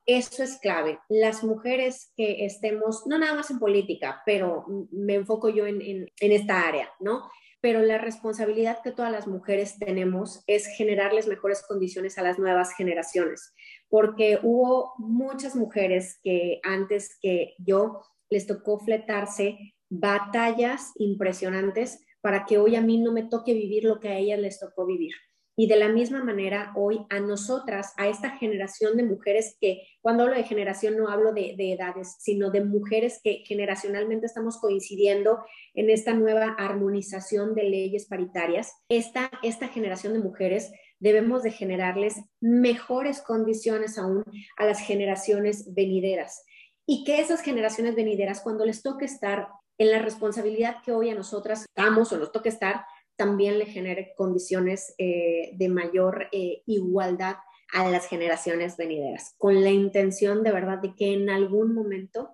Eso 0.07 0.43
es 0.43 0.59
clave. 0.59 0.99
Las 1.09 1.45
mujeres 1.45 2.13
que 2.17 2.45
estemos, 2.45 3.07
no 3.07 3.19
nada 3.19 3.35
más 3.35 3.51
en 3.51 3.61
política, 3.61 4.23
pero 4.27 4.67
me 4.91 5.15
enfoco 5.15 5.49
yo 5.49 5.67
en, 5.67 5.81
en, 5.81 6.33
esta 6.33 6.67
área, 6.67 6.91
¿no? 6.99 7.31
Pero 7.61 7.81
la 7.81 7.99
responsabilidad 7.99 8.81
que 8.83 8.91
todas 8.91 9.13
las 9.13 9.29
mujeres 9.29 9.79
tenemos 9.79 10.43
es 10.49 10.67
generarles 10.67 11.29
mejores 11.29 11.63
condiciones 11.63 12.19
a 12.19 12.23
las 12.23 12.39
nuevas 12.41 12.75
generaciones, 12.75 13.55
porque 13.89 14.41
hubo 14.43 14.95
muchas 14.99 15.55
mujeres 15.55 16.19
que 16.25 16.61
antes 16.65 17.17
que 17.21 17.55
yo 17.59 18.03
les 18.29 18.49
tocó 18.49 18.81
fletarse 18.81 19.75
batallas 19.89 20.91
impresionantes 20.97 22.05
para 22.21 22.45
que 22.45 22.59
hoy 22.59 22.75
a 22.75 22.81
mí 22.81 22.99
no 22.99 23.13
me 23.13 23.25
toque 23.25 23.55
vivir 23.55 23.85
lo 23.85 24.01
que 24.01 24.09
a 24.09 24.17
ellas 24.17 24.41
les 24.41 24.59
tocó 24.59 24.85
vivir. 24.87 25.13
Y 25.55 25.67
de 25.67 25.77
la 25.77 25.89
misma 25.89 26.25
manera, 26.25 26.73
hoy 26.75 27.05
a 27.11 27.21
nosotras, 27.21 27.93
a 27.99 28.09
esta 28.09 28.31
generación 28.39 28.97
de 28.97 29.03
mujeres 29.03 29.57
que, 29.61 29.83
cuando 30.01 30.23
hablo 30.23 30.35
de 30.35 30.45
generación, 30.45 30.97
no 30.97 31.09
hablo 31.09 31.35
de, 31.35 31.55
edades, 31.59 32.17
sino 32.21 32.51
de 32.51 32.65
mujeres 32.65 33.21
que 33.23 33.43
generacionalmente 33.47 34.25
estamos 34.25 34.59
coincidiendo 34.59 35.45
en 35.75 35.91
esta 35.91 36.15
nueva 36.15 36.57
armonización 36.59 37.55
de 37.55 37.65
leyes 37.65 38.07
paritarias, 38.07 38.73
esta, 38.89 39.31
esta 39.43 39.69
generación 39.69 40.15
de 40.15 40.21
mujeres 40.21 40.73
debemos 41.01 41.43
de 41.43 41.51
generarles 41.51 42.23
mejores 42.41 43.21
condiciones 43.21 43.99
aún 43.99 44.25
a 44.57 44.65
las 44.65 44.81
generaciones 44.81 45.75
venideras. 45.75 46.45
Y 46.87 47.05
que 47.05 47.21
esas 47.21 47.43
generaciones 47.43 47.95
venideras, 47.95 48.41
cuando 48.41 48.65
les 48.65 48.83
toque 48.83 49.05
estar 49.05 49.49
en 49.79 49.91
la 49.91 49.99
responsabilidad 49.99 50.77
que 50.85 50.93
hoy 50.93 51.11
a 51.11 51.15
nosotras 51.15 51.63
estamos 51.63 52.13
o 52.13 52.19
nos 52.19 52.33
toque 52.33 52.49
estar, 52.49 52.85
también 53.23 53.57
le 53.61 53.67
genere 53.67 54.15
condiciones 54.17 54.97
eh, 54.99 55.53
de 55.55 55.69
mayor 55.69 56.27
eh, 56.33 56.65
igualdad 56.67 57.37
a 57.73 57.89
las 57.89 58.09
generaciones 58.09 58.77
venideras, 58.77 59.37
con 59.39 59.63
la 59.63 59.71
intención 59.71 60.43
de 60.43 60.51
verdad 60.51 60.79
de 60.79 60.97
que 60.97 61.13
en 61.13 61.31
algún 61.31 61.73
momento 61.73 62.31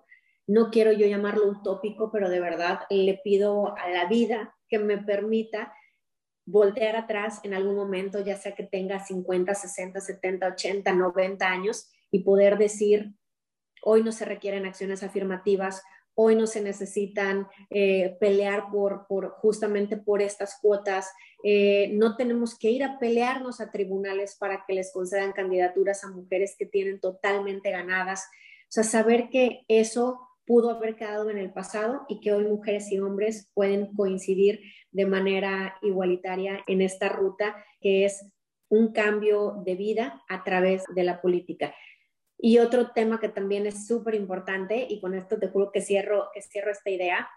no 0.47 0.71
quiero 0.71 0.91
yo 0.91 1.05
llamarlo 1.05 1.47
utópico, 1.47 2.11
pero 2.11 2.27
de 2.27 2.39
verdad 2.39 2.79
le 2.89 3.21
pido 3.23 3.77
a 3.77 3.87
la 3.91 4.07
vida 4.07 4.55
que 4.67 4.79
me 4.79 4.97
permita 4.97 5.71
voltear 6.47 6.95
atrás 6.95 7.39
en 7.43 7.53
algún 7.53 7.75
momento, 7.75 8.25
ya 8.25 8.35
sea 8.35 8.55
que 8.55 8.63
tenga 8.63 8.99
50, 8.99 9.53
60, 9.53 10.01
70, 10.01 10.47
80, 10.47 10.91
90 10.91 11.47
años 11.47 11.87
y 12.09 12.23
poder 12.23 12.57
decir, 12.57 13.13
hoy 13.83 14.01
no 14.01 14.11
se 14.11 14.25
requieren 14.25 14.65
acciones 14.65 15.03
afirmativas, 15.03 15.83
hoy 16.21 16.35
no 16.35 16.47
se 16.47 16.59
necesitan 16.59 17.47
eh, 17.69 18.17
pelear 18.19 18.65
por, 18.71 19.05
justamente 19.37 19.95
por 19.95 20.21
estas 20.21 20.59
cuotas, 20.61 21.09
eh, 21.45 21.91
no 21.93 22.17
tenemos 22.17 22.59
que 22.59 22.69
ir 22.69 22.83
a 22.83 22.99
pelearnos 22.99 23.61
a 23.61 23.71
tribunales 23.71 24.35
para 24.37 24.65
que 24.67 24.73
les 24.73 24.91
concedan 24.91 25.31
candidaturas 25.31 26.03
a 26.03 26.11
mujeres 26.11 26.57
que 26.59 26.65
tienen 26.65 26.99
totalmente 26.99 27.71
ganadas. 27.71 28.25
O 28.63 28.71
sea, 28.71 28.83
saber 28.83 29.29
que 29.29 29.61
eso 29.69 30.19
pudo 30.45 30.71
haber 30.71 30.97
quedado 30.97 31.29
en 31.29 31.37
el 31.37 31.53
pasado 31.53 32.05
y 32.09 32.19
que 32.19 32.33
hoy 32.33 32.45
mujeres 32.47 32.91
y 32.91 32.99
hombres 32.99 33.49
pueden 33.53 33.95
coincidir 33.95 34.59
de 34.91 35.05
manera 35.05 35.77
igualitaria 35.81 36.59
en 36.67 36.81
esta 36.81 37.07
ruta 37.07 37.55
que 37.79 38.03
es 38.03 38.25
un 38.67 38.91
cambio 38.91 39.61
de 39.65 39.75
vida 39.75 40.21
a 40.27 40.43
través 40.43 40.83
de 40.93 41.03
la 41.03 41.21
política. 41.21 41.73
Y 42.41 42.59
otro 42.59 42.91
tema 42.91 43.19
que 43.19 43.27
también 43.27 43.67
es 43.67 43.85
súper 43.85 44.15
importante, 44.15 44.87
y 44.89 45.01
con 45.01 45.13
esto 45.13 45.37
te 45.37 45.49
juro 45.49 45.71
que 45.71 45.81
cierro, 45.81 46.29
que 46.33 46.41
cierro 46.41 46.71
esta 46.71 46.89
idea, 46.89 47.29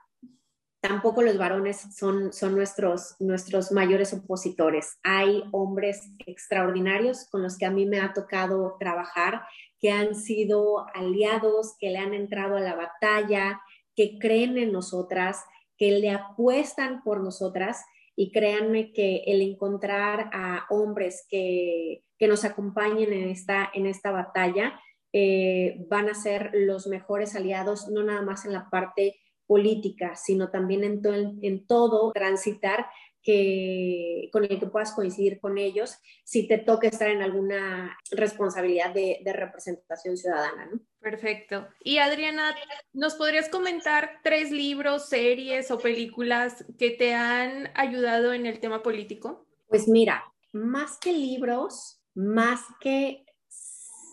tampoco 0.80 1.22
los 1.22 1.38
varones 1.38 1.80
son, 1.96 2.32
son 2.32 2.54
nuestros, 2.54 3.16
nuestros 3.18 3.72
mayores 3.72 4.12
opositores. 4.12 4.98
Hay 5.02 5.42
hombres 5.50 6.12
extraordinarios 6.26 7.28
con 7.30 7.42
los 7.42 7.58
que 7.58 7.66
a 7.66 7.70
mí 7.70 7.84
me 7.84 8.00
ha 8.00 8.12
tocado 8.12 8.76
trabajar 8.78 9.42
que 9.80 9.90
han 9.90 10.14
sido 10.14 10.86
aliados, 10.94 11.76
que 11.80 11.90
le 11.90 11.98
han 11.98 12.14
entrado 12.14 12.56
a 12.56 12.60
la 12.60 12.76
batalla, 12.76 13.60
que 13.96 14.18
creen 14.20 14.56
en 14.56 14.70
nosotras, 14.70 15.44
que 15.76 15.90
le 15.98 16.10
apuestan 16.10 17.02
por 17.02 17.20
nosotras 17.22 17.84
y 18.14 18.30
créanme 18.30 18.92
que 18.92 19.24
el 19.26 19.42
encontrar 19.42 20.30
a 20.32 20.66
hombres 20.70 21.26
que, 21.28 22.04
nos 22.20 22.44
acompañen 22.44 23.12
en 23.12 23.28
esta, 23.30 23.68
en 23.74 23.86
esta 23.86 24.12
batalla 24.12 24.80
eh, 25.12 25.84
van 25.88 26.08
a 26.08 26.14
ser 26.14 26.50
los 26.54 26.86
mejores 26.86 27.34
aliados, 27.34 27.88
no 27.88 28.02
nada 28.02 28.22
más 28.22 28.44
en 28.44 28.52
la 28.52 28.70
parte 28.70 29.20
política, 29.46 30.16
sino 30.16 30.50
también 30.50 30.84
en, 30.84 31.02
en 31.42 31.66
todo 31.66 32.12
transitar 32.12 32.86
que, 33.22 34.28
con 34.32 34.44
el 34.44 34.58
que 34.58 34.66
puedas 34.66 34.92
coincidir 34.92 35.40
con 35.40 35.56
ellos 35.58 35.98
si 36.24 36.48
te 36.48 36.58
toca 36.58 36.88
estar 36.88 37.08
en 37.08 37.22
alguna 37.22 37.96
responsabilidad 38.10 38.92
de, 38.92 39.20
de 39.24 39.32
representación 39.32 40.16
ciudadana. 40.16 40.66
¿no? 40.66 40.80
Perfecto. 41.00 41.68
Y 41.82 41.98
Adriana, 41.98 42.54
¿nos 42.92 43.14
podrías 43.14 43.48
comentar 43.48 44.20
tres 44.22 44.50
libros, 44.50 45.08
series 45.08 45.70
o 45.70 45.78
películas 45.78 46.64
que 46.78 46.90
te 46.90 47.14
han 47.14 47.70
ayudado 47.74 48.32
en 48.32 48.46
el 48.46 48.60
tema 48.60 48.82
político? 48.82 49.46
Pues 49.68 49.88
mira, 49.88 50.24
más 50.52 50.98
que 50.98 51.12
libros, 51.12 52.02
más 52.14 52.60
que 52.80 53.24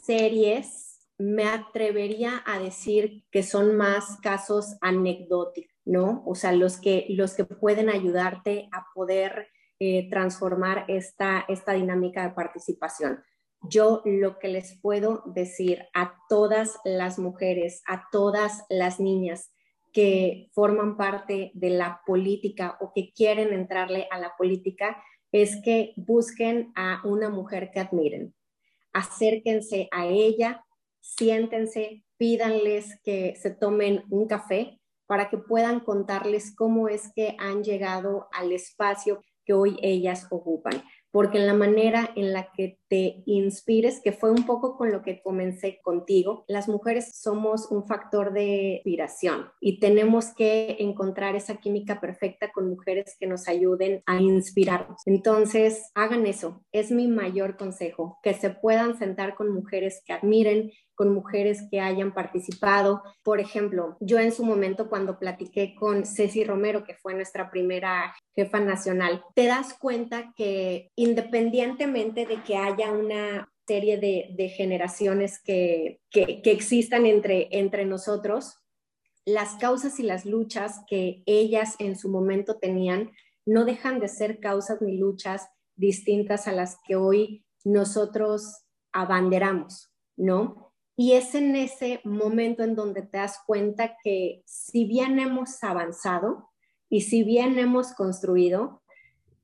series, 0.06 0.89
me 1.20 1.46
atrevería 1.46 2.42
a 2.46 2.58
decir 2.58 3.24
que 3.30 3.44
son 3.44 3.78
más 3.78 4.18
casos 4.22 4.78
anecdóticos 4.82 5.70
¿no? 5.90 6.22
O 6.28 6.36
sea, 6.36 6.52
los 6.52 6.80
que, 6.80 7.08
los 7.10 7.34
que 7.34 7.46
pueden 7.46 7.90
ayudarte 7.90 8.70
a 8.72 8.86
poder 8.94 9.48
eh, 9.80 10.08
transformar 10.10 10.86
esta, 10.88 11.46
esta 11.48 11.74
dinámica 11.74 12.22
de 12.22 12.36
participación. 12.36 13.24
Yo 13.64 14.04
lo 14.06 14.38
que 14.38 14.50
les 14.50 14.80
puedo 14.80 15.24
decir 15.26 15.88
a 15.96 16.16
todas 16.30 16.78
las 16.86 17.18
mujeres, 17.18 17.82
a 17.88 18.06
todas 18.12 18.66
las 18.70 19.00
niñas 19.00 19.52
que 19.92 20.50
forman 20.54 20.96
parte 20.96 21.52
de 21.56 21.72
la 21.72 22.02
política 22.06 22.78
o 22.80 22.92
que 22.94 23.12
quieren 23.12 23.52
entrarle 23.52 24.08
a 24.12 24.20
la 24.20 24.34
política, 24.38 25.02
es 25.32 25.60
que 25.64 25.94
busquen 25.96 26.72
a 26.76 27.02
una 27.04 27.30
mujer 27.30 27.72
que 27.72 27.80
admiren. 27.80 28.36
Acérquense 28.94 29.88
a 29.92 30.06
ella, 30.06 30.64
siéntense, 31.18 32.04
pídanles 32.18 33.00
que 33.04 33.36
se 33.36 33.52
tomen 33.52 34.04
un 34.10 34.28
café 34.28 34.80
para 35.08 35.30
que 35.30 35.38
puedan 35.38 35.80
contarles 35.80 36.54
cómo 36.56 36.88
es 36.88 37.12
que 37.16 37.36
han 37.40 37.64
llegado 37.64 38.28
al 38.32 38.52
espacio 38.52 39.22
que 39.44 39.54
hoy 39.54 39.78
ellas 39.82 40.28
ocupan. 40.30 40.84
Porque 41.12 41.40
en 41.40 41.48
la 41.48 41.56
manera 41.56 42.12
en 42.16 42.34
la 42.34 42.52
que 42.56 42.78
te 42.88 43.24
inspires, 43.26 44.00
que 44.04 44.12
fue 44.12 44.30
un 44.30 44.46
poco 44.46 44.78
con 44.78 44.92
lo 44.92 45.02
que 45.02 45.24
comencé 45.24 45.80
contigo, 45.82 46.46
las 46.48 46.70
mujeres 46.70 47.20
somos 47.20 47.72
un 47.72 47.88
factor 47.88 48.32
de 48.32 48.76
inspiración 48.76 49.48
y 49.60 49.80
tenemos 49.80 50.36
que 50.36 50.78
encontrar 50.78 51.36
esa 51.36 51.56
química 51.56 52.00
perfecta 52.00 52.52
con 52.52 52.70
mujeres 52.70 53.16
que 53.20 53.26
nos 53.26 53.48
ayuden 53.48 54.04
a 54.06 54.22
inspirarnos. 54.22 55.02
Entonces, 55.08 55.90
hagan 55.96 56.28
eso, 56.28 56.64
es 56.72 56.92
mi 56.92 57.08
mayor 57.08 57.58
consejo, 57.58 58.20
que 58.22 58.36
se 58.36 58.52
puedan 58.52 59.00
sentar 59.00 59.34
con 59.34 59.52
mujeres 59.52 60.04
que 60.06 60.14
admiren, 60.14 60.70
con 61.00 61.14
mujeres 61.14 61.64
que 61.72 61.80
hayan 61.80 62.14
participado. 62.14 63.02
Por 63.24 63.40
ejemplo, 63.40 63.96
yo 64.02 64.20
en 64.20 64.34
su 64.34 64.44
momento 64.44 64.90
cuando 64.90 65.18
platiqué 65.18 65.74
con 65.74 66.06
Ceci 66.06 66.44
Romero, 66.44 66.84
que 66.84 66.94
fue 66.94 67.14
nuestra 67.14 67.50
primera 67.50 68.14
jefa 68.36 68.60
nacional, 68.60 69.24
te 69.34 69.46
das 69.46 69.74
cuenta 69.80 70.34
que 70.36 70.90
independientemente 70.98 72.26
de 72.26 72.44
que 72.44 72.58
haya 72.58 72.92
una 72.92 73.50
serie 73.66 73.98
de, 73.98 74.50
generaciones 74.50 75.42
que, 75.42 76.02
que, 76.12 76.42
existan 76.44 77.06
entre, 77.06 77.48
entre 77.52 77.86
nosotros, 77.86 78.58
las 79.24 79.56
causas 79.56 80.02
y 80.02 80.04
las 80.04 80.26
luchas 80.26 80.82
que 80.86 81.24
ellas 81.26 81.76
en 81.80 81.98
su 81.98 82.10
momento 82.10 82.58
tenían 82.58 83.12
no 83.46 83.64
dejan 83.64 84.02
de 84.02 84.10
ser 84.10 84.42
causas 84.42 84.82
ni 84.82 84.98
luchas 84.98 85.48
distintas 85.78 86.46
a 86.50 86.52
las 86.52 86.78
que 86.86 86.98
hoy 86.98 87.46
nosotros 87.64 88.66
abanderamos, 88.92 89.94
¿no? 90.18 90.69
Y 91.00 91.14
es 91.14 91.34
en 91.34 91.56
ese 91.56 92.02
momento 92.04 92.62
en 92.62 92.76
donde 92.76 93.04
te 93.04 93.20
das 93.20 93.40
cuenta 93.48 93.96
que 94.04 94.44
si 94.46 94.84
bien 94.84 95.18
hemos 95.18 95.64
avanzado 95.64 96.50
y 96.90 97.04
si 97.04 97.24
bien 97.24 97.58
hemos 97.58 97.94
construido, 97.94 98.82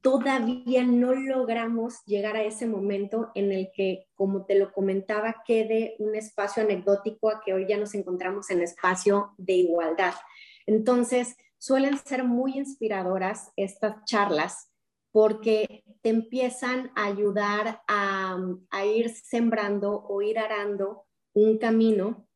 todavía 0.02 0.84
no 0.84 1.14
logramos 1.14 2.04
llegar 2.04 2.36
a 2.36 2.44
ese 2.44 2.68
momento 2.68 3.32
en 3.36 3.54
el 3.54 3.72
que, 3.74 4.10
como 4.16 4.46
te 4.46 4.60
lo 4.60 4.74
comentaba, 4.74 5.44
quede 5.48 5.96
un 6.00 6.16
espacio 6.16 6.62
anecdótico 6.62 7.30
a 7.30 7.40
que 7.40 7.54
hoy 7.54 7.66
ya 7.70 7.78
nos 7.78 7.96
encontramos 7.96 8.50
en 8.50 8.62
espacio 8.62 9.34
de 9.38 9.54
igualdad. 9.54 10.14
Entonces, 10.66 11.38
suelen 11.58 11.98
ser 12.00 12.26
muy 12.26 12.58
inspiradoras 12.58 13.54
estas 13.56 14.04
charlas 14.04 14.74
porque 15.14 15.86
te 16.02 16.10
empiezan 16.10 16.92
a 16.98 17.06
ayudar 17.06 17.82
a, 17.88 18.38
a 18.72 18.86
ir 18.86 19.10
sembrando 19.10 20.04
o 20.06 20.22
ir 20.22 20.38
arando 20.38 21.06
un 21.36 21.60
camino 21.60 22.28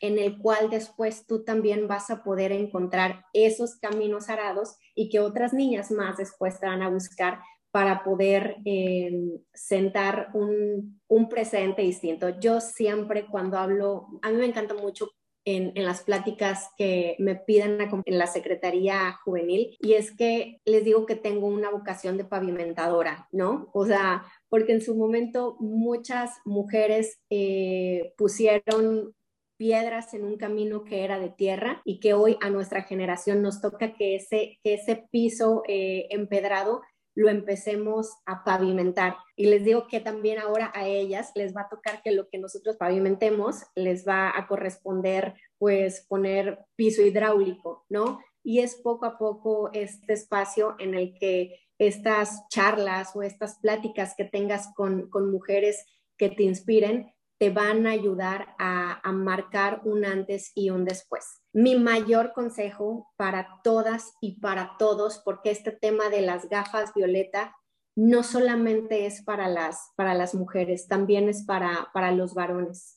en 0.00 0.18
el 0.18 0.38
cual 0.38 0.70
después 0.70 1.26
tú 1.26 1.42
también 1.42 1.88
vas 1.88 2.10
a 2.10 2.22
poder 2.22 2.52
encontrar 2.52 3.24
esos 3.32 3.76
caminos 3.76 4.28
arados 4.28 4.76
y 4.94 5.08
que 5.08 5.20
otras 5.20 5.52
niñas 5.52 5.90
más 5.90 6.18
después 6.18 6.60
te 6.60 6.66
van 6.66 6.82
a 6.82 6.90
buscar 6.90 7.40
para 7.70 8.04
poder 8.04 8.56
eh, 8.64 9.40
sentar 9.52 10.30
un, 10.34 11.00
un, 11.08 11.28
presente 11.28 11.82
distinto. 11.82 12.38
Yo 12.40 12.60
siempre 12.60 13.26
cuando 13.26 13.58
hablo, 13.58 14.06
a 14.22 14.30
mí 14.30 14.36
me 14.36 14.46
encanta 14.46 14.74
mucho 14.74 15.08
en, 15.46 15.72
las 15.76 16.02
pláticas 16.02 16.70
que 16.76 17.14
me 17.18 17.36
piden 17.36 17.78
en 18.04 18.18
la 18.18 18.26
Secretaría 18.26 19.18
Juvenil 19.24 19.76
y 19.80 19.94
es 19.94 20.14
que 20.14 20.60
les 20.64 20.84
digo 20.84 21.06
que 21.06 21.14
tengo 21.14 21.46
una 21.46 21.70
vocación 21.70 22.18
de 22.18 22.24
pavimentadora, 22.24 23.28
¿no? 23.30 23.70
O 23.72 23.86
sea, 23.86 24.24
porque 24.48 24.72
en 24.72 24.82
su 24.82 24.96
momento 24.96 25.56
muchas 25.60 26.32
mujeres 26.44 27.20
eh, 27.30 28.12
pusieron 28.18 29.14
piedras 29.56 30.12
en 30.14 30.24
un 30.24 30.36
camino 30.36 30.84
que 30.84 31.04
era 31.04 31.18
de 31.18 31.30
tierra 31.30 31.80
y 31.84 32.00
que 32.00 32.12
hoy 32.12 32.36
a 32.42 32.50
nuestra 32.50 32.82
generación 32.82 33.40
nos 33.40 33.60
toca 33.60 33.94
que 33.94 34.16
ese, 34.16 34.58
que 34.62 34.74
ese 34.74 35.06
piso 35.10 35.62
eh, 35.66 36.08
empedrado 36.10 36.82
lo 37.16 37.30
empecemos 37.30 38.18
a 38.26 38.44
pavimentar. 38.44 39.16
Y 39.34 39.46
les 39.46 39.64
digo 39.64 39.88
que 39.88 40.00
también 40.00 40.38
ahora 40.38 40.70
a 40.74 40.86
ellas 40.86 41.32
les 41.34 41.56
va 41.56 41.62
a 41.62 41.68
tocar 41.68 42.02
que 42.02 42.12
lo 42.12 42.28
que 42.28 42.38
nosotros 42.38 42.76
pavimentemos 42.76 43.64
les 43.74 44.06
va 44.06 44.30
a 44.36 44.46
corresponder 44.46 45.34
pues 45.58 46.06
poner 46.08 46.58
piso 46.76 47.02
hidráulico, 47.02 47.84
¿no? 47.88 48.20
Y 48.44 48.60
es 48.60 48.76
poco 48.76 49.06
a 49.06 49.18
poco 49.18 49.70
este 49.72 50.12
espacio 50.12 50.76
en 50.78 50.94
el 50.94 51.14
que 51.18 51.58
estas 51.78 52.46
charlas 52.48 53.16
o 53.16 53.22
estas 53.22 53.58
pláticas 53.58 54.14
que 54.16 54.24
tengas 54.24 54.68
con, 54.74 55.08
mujeres 55.30 55.84
que 56.18 56.28
te 56.28 56.42
inspiren 56.42 57.12
te 57.38 57.50
van 57.50 57.86
a 57.86 57.90
ayudar 57.90 58.54
a, 58.58 59.00
a, 59.06 59.12
marcar 59.12 59.82
un 59.84 60.04
antes 60.04 60.52
y 60.54 60.70
un 60.70 60.84
después. 60.84 61.42
Mi 61.52 61.76
mayor 61.76 62.32
consejo 62.32 63.12
para 63.16 63.60
todas 63.62 64.14
y 64.20 64.40
para 64.40 64.76
todos, 64.78 65.20
porque 65.24 65.50
este 65.50 65.72
tema 65.72 66.08
de 66.08 66.22
las 66.22 66.48
gafas 66.48 66.94
violeta 66.94 67.54
no 67.96 68.22
solamente 68.22 69.06
es 69.06 69.22
para 69.22 69.48
las, 69.48 69.92
para 69.96 70.14
las 70.14 70.34
mujeres, 70.34 70.86
también 70.86 71.28
es 71.28 71.44
para, 71.44 71.88
para 71.92 72.12
los 72.12 72.34
varones. 72.34 72.96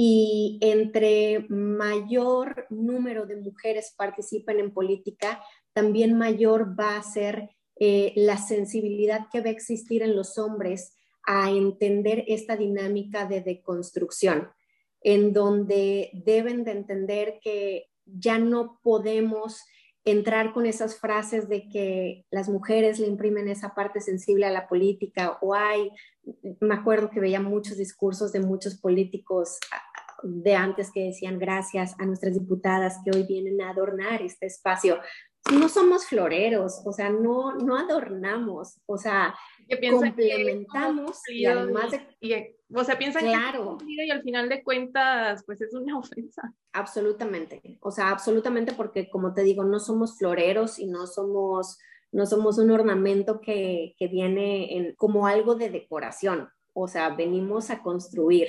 y 0.00 0.58
entre 0.60 1.44
mayor 1.48 2.66
número 2.70 3.26
de 3.26 3.34
mujeres 3.34 3.94
participen 3.96 4.60
en 4.60 4.72
política, 4.72 5.42
también 5.72 6.16
mayor 6.16 6.78
va 6.78 6.96
a 6.96 7.02
ser 7.02 7.50
eh, 7.80 8.12
la 8.16 8.36
sensibilidad 8.36 9.28
que 9.30 9.40
va 9.40 9.48
a 9.48 9.52
existir 9.52 10.02
en 10.02 10.16
los 10.16 10.38
hombres 10.38 10.97
a 11.30 11.50
entender 11.50 12.24
esta 12.26 12.56
dinámica 12.56 13.26
de 13.26 13.42
deconstrucción, 13.42 14.48
en 15.02 15.34
donde 15.34 16.10
deben 16.24 16.64
de 16.64 16.70
entender 16.70 17.38
que 17.42 17.90
ya 18.06 18.38
no 18.38 18.80
podemos 18.82 19.62
entrar 20.06 20.54
con 20.54 20.64
esas 20.64 20.98
frases 20.98 21.46
de 21.50 21.68
que 21.68 22.24
las 22.30 22.48
mujeres 22.48 22.98
le 22.98 23.08
imprimen 23.08 23.46
esa 23.46 23.74
parte 23.74 24.00
sensible 24.00 24.46
a 24.46 24.50
la 24.50 24.68
política 24.68 25.36
o 25.42 25.54
hay, 25.54 25.90
me 26.60 26.74
acuerdo 26.74 27.10
que 27.10 27.20
veía 27.20 27.40
muchos 27.40 27.76
discursos 27.76 28.32
de 28.32 28.40
muchos 28.40 28.80
políticos 28.80 29.58
de 30.22 30.54
antes 30.54 30.90
que 30.90 31.04
decían 31.04 31.38
gracias 31.38 31.94
a 31.98 32.06
nuestras 32.06 32.32
diputadas 32.32 32.96
que 33.04 33.10
hoy 33.14 33.24
vienen 33.24 33.60
a 33.60 33.68
adornar 33.68 34.22
este 34.22 34.46
espacio. 34.46 34.98
No 35.52 35.68
somos 35.68 36.06
floreros, 36.06 36.82
o 36.84 36.92
sea, 36.92 37.08
no, 37.10 37.54
no 37.54 37.76
adornamos, 37.76 38.80
o 38.86 38.98
sea, 38.98 39.34
complementamos 39.68 41.20
y 41.28 41.46
además 41.46 41.90
de... 41.90 42.56
o 42.74 42.84
sea, 42.84 42.98
piensan 42.98 43.24
claro. 43.24 43.78
que 43.78 44.04
y 44.04 44.10
al 44.10 44.22
final 44.22 44.48
de 44.50 44.62
cuentas, 44.62 45.42
pues 45.46 45.60
es 45.62 45.72
una 45.72 45.98
ofensa. 45.98 46.52
Absolutamente, 46.72 47.78
o 47.80 47.90
sea, 47.90 48.10
absolutamente 48.10 48.72
porque 48.72 49.08
como 49.08 49.32
te 49.32 49.42
digo, 49.42 49.64
no 49.64 49.80
somos 49.80 50.18
floreros 50.18 50.78
y 50.78 50.86
no 50.86 51.06
somos, 51.06 51.78
no 52.12 52.26
somos 52.26 52.58
un 52.58 52.70
ornamento 52.70 53.40
que, 53.40 53.94
que 53.98 54.08
viene 54.08 54.76
en, 54.76 54.94
como 54.96 55.26
algo 55.26 55.54
de 55.54 55.70
decoración, 55.70 56.50
o 56.74 56.88
sea, 56.88 57.08
venimos 57.10 57.70
a 57.70 57.82
construir 57.82 58.48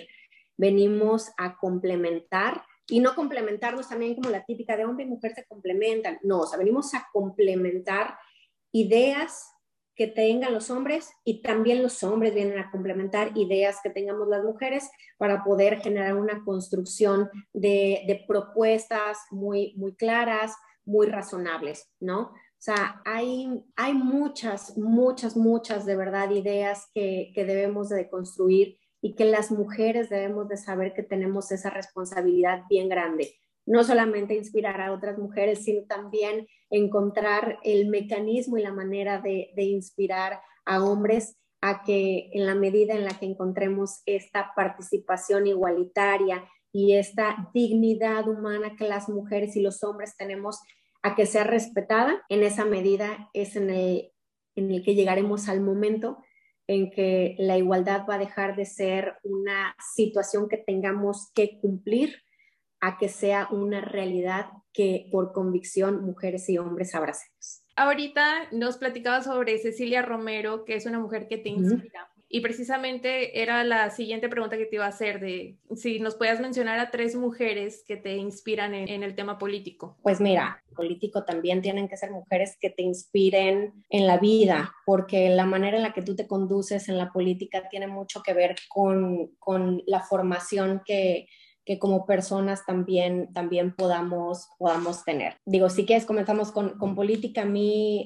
venimos 0.59 1.31
a 1.37 1.57
complementar 1.57 2.63
y 2.89 2.99
no 2.99 3.15
complementarnos 3.15 3.89
también 3.89 4.15
como 4.15 4.29
la 4.29 4.43
típica 4.43 4.75
de 4.75 4.85
hombre 4.85 5.05
y 5.05 5.09
mujer 5.09 5.33
se 5.33 5.45
complementan, 5.45 6.19
no, 6.23 6.41
o 6.41 6.47
sea, 6.47 6.57
venimos 6.57 6.93
a 6.93 7.07
complementar 7.13 8.17
ideas 8.71 9.51
que 9.99 10.07
tengan 10.07 10.53
los 10.53 10.69
hombres 10.69 11.11
y 11.25 11.41
también 11.41 11.83
los 11.83 12.03
hombres 12.03 12.33
vienen 12.33 12.57
a 12.57 12.71
complementar 12.71 13.37
ideas 13.37 13.79
que 13.83 13.89
tengamos 13.89 14.29
las 14.29 14.45
mujeres 14.45 14.89
para 15.17 15.43
poder 15.43 15.81
generar 15.81 16.15
una 16.15 16.41
construcción 16.45 17.29
de, 17.51 18.23
propuestas 18.25 19.17
muy, 19.29 19.73
muy 19.75 19.93
claras, 19.95 20.55
muy 20.85 21.07
razonables, 21.07 21.91
¿no? 21.99 22.21
O 22.21 22.61
sea, 22.61 23.01
hay, 23.05 23.49
hay 23.75 23.93
muchas, 23.93 24.77
muchas, 24.77 25.35
muchas 25.35 25.85
de 25.85 25.97
verdad 25.97 26.31
ideas 26.31 26.87
que, 26.93 27.33
que 27.35 27.43
debemos 27.43 27.89
de 27.89 28.09
construir 28.09 28.78
y 29.01 29.15
que 29.15 29.25
las 29.25 29.51
mujeres 29.51 30.09
debemos 30.09 30.47
de 30.49 30.57
saber 30.57 30.93
que 30.93 31.03
tenemos 31.03 31.51
esa 31.51 31.69
responsabilidad 31.69 32.63
bien 32.69 32.89
grande. 32.89 33.35
No 33.65 33.83
solamente 33.83 34.35
inspirar 34.35 34.81
a 34.81 34.91
otras 34.91 35.17
mujeres, 35.17 35.63
sino 35.63 35.85
también 35.85 36.47
encontrar 36.69 37.59
el 37.63 37.87
mecanismo 37.87 38.57
y 38.57 38.63
la 38.63 38.73
manera 38.73 39.19
de, 39.21 39.51
inspirar 39.55 40.41
a 40.65 40.83
hombres 40.83 41.37
a 41.61 41.83
que 41.83 42.29
en 42.33 42.45
la 42.45 42.55
medida 42.55 42.93
en 42.93 43.05
la 43.05 43.19
que 43.19 43.25
encontremos 43.25 44.01
esta 44.05 44.51
participación 44.55 45.47
igualitaria 45.47 46.47
y 46.71 46.95
esta 46.95 47.49
dignidad 47.53 48.27
humana 48.27 48.75
que 48.77 48.87
las 48.87 49.09
mujeres 49.09 49.55
y 49.55 49.61
los 49.61 49.83
hombres 49.83 50.15
tenemos 50.17 50.59
a 51.01 51.15
que 51.15 51.25
sea 51.25 51.43
respetada, 51.43 52.21
en 52.29 52.43
esa 52.43 52.65
medida 52.65 53.29
es 53.33 53.55
en 53.55 53.69
el, 53.69 54.11
en 54.55 54.71
el 54.71 54.83
que 54.83 54.95
llegaremos 54.95 55.47
al 55.47 55.61
momento 55.61 56.17
en 56.69 56.91
que 56.91 57.35
la 57.39 57.57
igualdad 57.57 58.05
va 58.07 58.13
a 58.13 58.19
dejar 58.19 58.55
de 58.55 58.65
ser 58.65 59.15
una 59.23 59.75
situación 59.95 60.47
que 60.47 60.57
tengamos 60.57 61.31
que 61.33 61.59
cumplir 61.59 62.21
a 62.79 62.99
que 62.99 63.09
sea 63.09 63.47
una 63.49 63.81
realidad 63.81 64.51
que 64.71 65.09
por 65.11 65.33
convicción 65.33 66.05
mujeres 66.05 66.47
y 66.47 66.59
hombres 66.59 66.93
abracemos. 66.93 67.63
Ahorita 67.75 68.49
nos 68.51 68.77
platicaba 68.77 69.23
sobre 69.23 69.57
Cecilia 69.57 70.03
Romero, 70.03 70.63
que 70.63 70.75
es 70.75 70.85
una 70.85 70.99
mujer 70.99 71.27
que 71.27 71.39
te 71.39 71.49
inspira. 71.49 72.08
Y 72.31 72.41
precisamente 72.41 73.41
era 73.41 73.63
la 73.63 73.89
siguiente 73.89 74.29
pregunta 74.29 74.55
que 74.55 74.67
te 74.67 74.75
iba 74.75 74.85
a 74.85 74.89
hacer, 74.89 75.19
de 75.19 75.57
si 75.75 75.99
nos 75.99 76.15
puedas 76.15 76.39
mencionar 76.39 76.79
a 76.79 76.91
tres 76.91 77.15
mujeres 77.15 77.83
que 77.87 77.97
te 77.97 78.17
inspiran 78.17 78.75
en, 78.75 79.01
el 79.01 79.15
tema 79.15 79.39
político. 79.39 79.97
Pues 80.03 80.21
mira, 80.21 80.63
político 80.75 81.25
también 81.25 81.63
tienen 81.63 81.87
que 81.87 81.97
ser 81.97 82.11
mujeres 82.11 82.55
que 82.61 82.69
te 82.69 82.83
inspiren 82.83 83.83
en 83.89 84.05
la 84.05 84.19
vida, 84.19 84.75
porque 84.85 85.29
la 85.29 85.45
manera 85.45 85.77
en 85.77 85.83
la 85.83 85.93
que 85.93 86.03
tú 86.03 86.15
te 86.15 86.27
conduces 86.27 86.87
en 86.87 86.99
la 86.99 87.11
política 87.11 87.67
tiene 87.67 87.87
mucho 87.87 88.21
que 88.21 88.35
ver 88.35 88.55
con, 88.69 89.31
con 89.39 89.81
la 89.87 90.01
formación 90.01 90.83
que, 90.85 91.27
que 91.65 91.79
como 91.79 92.05
personas 92.05 92.65
también, 92.65 93.33
también 93.33 93.75
podamos, 93.75 94.49
podamos 94.59 95.03
tener. 95.03 95.37
Digo, 95.45 95.69
si 95.69 95.85
quieres, 95.85 96.05
comenzamos 96.05 96.51
con, 96.51 96.77
con 96.77 96.95
política. 96.95 97.41
A 97.41 97.45
mí, 97.45 98.05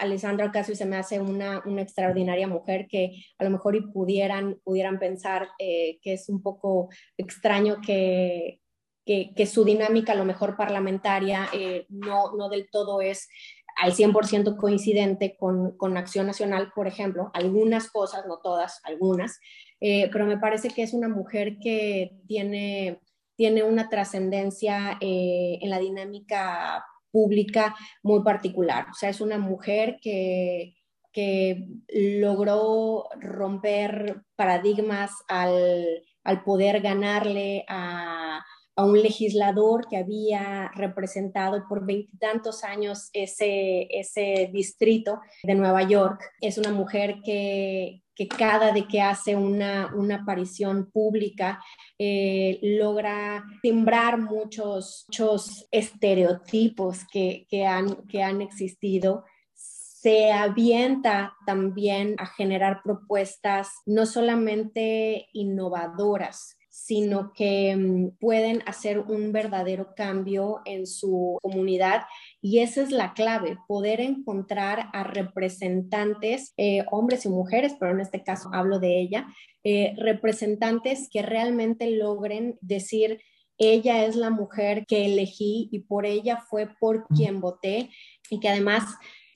Alessandra 0.00 0.46
Ocasio 0.46 0.74
se 0.74 0.86
me 0.86 0.96
hace 0.96 1.20
una, 1.20 1.62
una, 1.66 1.82
extraordinaria 1.82 2.48
mujer 2.48 2.86
que 2.88 3.22
a 3.38 3.44
lo 3.44 3.50
mejor 3.50 3.76
y 3.76 3.82
pudieran, 3.82 4.58
pudieran 4.64 4.98
pensar 4.98 5.48
eh, 5.58 5.98
que 6.02 6.14
es 6.14 6.28
un 6.28 6.42
poco 6.42 6.88
extraño 7.16 7.80
que, 7.84 8.60
que, 9.04 9.46
su 9.46 9.64
dinámica 9.64 10.12
a 10.12 10.16
lo 10.16 10.24
mejor 10.24 10.56
parlamentaria 10.56 11.48
eh, 11.52 11.86
no, 11.88 12.34
no 12.36 12.48
del 12.48 12.68
todo 12.70 13.00
es 13.00 13.28
al 13.76 13.92
100% 13.92 14.56
coincidente 14.56 15.36
con, 15.36 15.76
con, 15.76 15.96
Acción 15.96 16.26
Nacional, 16.26 16.72
por 16.74 16.86
ejemplo, 16.86 17.30
algunas 17.34 17.90
cosas, 17.90 18.26
no 18.26 18.38
todas, 18.38 18.80
algunas, 18.84 19.38
eh, 19.80 20.08
pero 20.12 20.26
me 20.26 20.38
parece 20.38 20.68
que 20.70 20.82
es 20.82 20.92
una 20.92 21.08
mujer 21.08 21.58
que 21.62 22.12
tiene, 22.26 23.00
tiene 23.36 23.62
una 23.62 23.88
trascendencia 23.88 24.98
en 25.00 25.70
la 25.70 25.78
dinámica 25.78 26.84
pública 27.10 27.74
muy 28.02 28.22
particular. 28.22 28.86
O 28.90 28.94
sea, 28.94 29.08
es 29.08 29.20
una 29.20 29.38
mujer 29.38 29.98
que, 30.02 30.74
que 31.12 31.66
logró 31.88 33.08
romper 33.20 34.22
paradigmas 34.36 35.10
al, 35.28 36.02
al 36.24 36.44
poder 36.44 36.80
ganarle 36.80 37.64
a, 37.68 38.44
a, 38.76 38.84
un 38.84 39.02
legislador 39.02 39.86
que 39.88 39.96
había 39.96 40.70
representado 40.74 41.64
por 41.68 41.84
veintitantos 41.86 42.64
años 42.64 43.10
ese, 43.12 43.88
ese 43.90 44.50
distrito 44.52 45.20
de 45.42 45.54
Nueva 45.54 45.82
York. 45.82 46.22
Es 46.40 46.58
una 46.58 46.72
mujer 46.72 47.16
que, 47.24 48.02
que 48.20 48.28
cada 48.28 48.70
de 48.70 48.86
que 48.86 49.00
hace 49.00 49.34
una, 49.34 49.94
una 49.94 50.16
aparición 50.16 50.90
pública 50.90 51.58
eh, 51.98 52.58
logra 52.60 53.42
sembrar 53.62 54.18
muchos, 54.18 55.06
muchos 55.08 55.66
estereotipos 55.70 57.06
que, 57.10 57.46
que, 57.48 57.64
han, 57.64 58.06
que 58.08 58.22
han 58.22 58.42
existido 58.42 59.24
se 59.54 60.32
avienta 60.32 61.34
también 61.46 62.14
a 62.18 62.26
generar 62.26 62.82
propuestas 62.84 63.70
no 63.86 64.04
solamente 64.04 65.28
innovadoras, 65.32 66.58
sino 66.82 67.32
que 67.34 67.76
mm, 67.76 68.16
pueden 68.18 68.62
hacer 68.64 69.00
un 69.00 69.32
verdadero 69.32 69.94
cambio 69.94 70.60
en 70.64 70.86
su 70.86 71.38
comunidad. 71.42 72.04
Y 72.40 72.60
esa 72.60 72.82
es 72.82 72.90
la 72.90 73.12
clave, 73.12 73.58
poder 73.68 74.00
encontrar 74.00 74.88
a 74.94 75.04
representantes, 75.04 76.54
eh, 76.56 76.84
hombres 76.90 77.26
y 77.26 77.28
mujeres, 77.28 77.74
pero 77.78 77.92
en 77.92 78.00
este 78.00 78.22
caso 78.22 78.48
hablo 78.54 78.78
de 78.78 78.98
ella, 78.98 79.26
eh, 79.62 79.92
representantes 79.98 81.08
que 81.12 81.20
realmente 81.20 81.90
logren 81.90 82.56
decir, 82.62 83.20
ella 83.58 84.06
es 84.06 84.16
la 84.16 84.30
mujer 84.30 84.86
que 84.86 85.04
elegí 85.04 85.68
y 85.70 85.80
por 85.80 86.06
ella 86.06 86.42
fue 86.48 86.66
por 86.80 87.06
quien 87.08 87.42
voté 87.42 87.90
y 88.30 88.40
que 88.40 88.48
además 88.48 88.84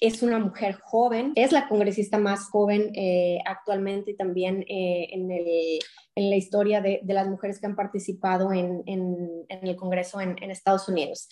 es 0.00 0.22
una 0.22 0.38
mujer 0.38 0.74
joven, 0.82 1.32
es 1.34 1.52
la 1.52 1.68
congresista 1.68 2.18
más 2.18 2.48
joven 2.48 2.92
eh, 2.94 3.38
actualmente 3.46 4.12
y 4.12 4.16
también 4.16 4.64
en, 4.68 5.28
la 6.16 6.36
historia 6.36 6.80
de, 6.80 7.00
las 7.06 7.28
mujeres 7.28 7.60
que 7.60 7.66
han 7.66 7.76
participado 7.76 8.52
en, 8.52 8.82
el 9.48 9.76
Congreso 9.76 10.20
en, 10.20 10.50
Estados 10.50 10.88
Unidos. 10.88 11.28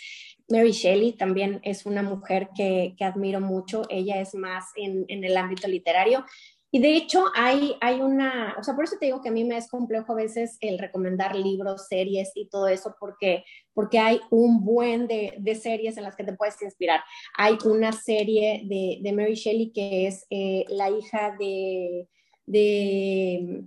Mary 0.48 0.72
Shelley 0.72 1.12
también 1.12 1.60
es 1.62 1.86
una 1.86 2.02
mujer 2.02 2.50
que, 2.54 2.94
admiro 3.00 3.40
mucho, 3.40 3.82
ella 3.88 4.20
es 4.20 4.34
más 4.34 4.66
en, 4.76 5.06
el 5.08 5.36
ámbito 5.36 5.68
literario. 5.68 6.24
Y 6.70 6.80
de 6.80 6.96
hecho 6.96 7.26
hay, 7.34 7.76
hay 7.82 8.00
una, 8.00 8.56
o 8.58 8.62
sea, 8.62 8.74
por 8.74 8.84
eso 8.84 8.96
te 8.98 9.06
digo 9.06 9.20
que 9.20 9.28
a 9.28 9.32
mí 9.32 9.44
me 9.44 9.58
es 9.58 9.68
complejo 9.68 10.12
a 10.12 10.16
veces 10.16 10.56
el 10.60 10.78
recomendar 10.78 11.36
libros, 11.36 11.86
series 11.86 12.32
y 12.34 12.48
todo 12.48 12.66
eso, 12.68 12.96
porque, 12.98 13.44
porque 13.74 13.98
hay 13.98 14.20
un 14.30 14.64
buen 14.64 15.06
de, 15.06 15.60
series 15.60 15.96
en 15.96 16.04
las 16.04 16.16
que 16.16 16.24
te 16.24 16.34
puedes 16.34 16.60
inspirar. 16.62 17.02
Hay 17.36 17.58
una 17.64 17.92
serie 17.92 18.62
de, 18.64 19.12
Mary 19.12 19.34
Shelley 19.34 19.72
que 19.72 20.06
es 20.06 20.26
eh, 20.30 20.64
la 20.68 20.90
hija 20.90 21.36
de, 21.38 22.08
de, 22.46 23.64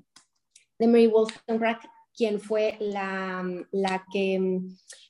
de 0.79 0.87
Mary 0.87 1.07
Wollstonecraft, 1.07 1.85
quien 2.15 2.39
fue 2.39 2.77
la, 2.79 3.43
que 4.11 4.61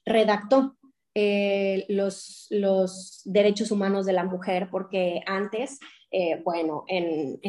redactó 0.05 0.75
eh, 1.13 1.85
los, 1.89 3.21
derechos 3.25 3.71
humanos 3.71 4.05
de 4.05 4.13
la 4.13 4.23
mujer, 4.23 4.69
porque 4.71 5.21
antes, 5.25 5.79
eh, 6.11 6.41
bueno, 6.43 6.83
en, 6.87 7.39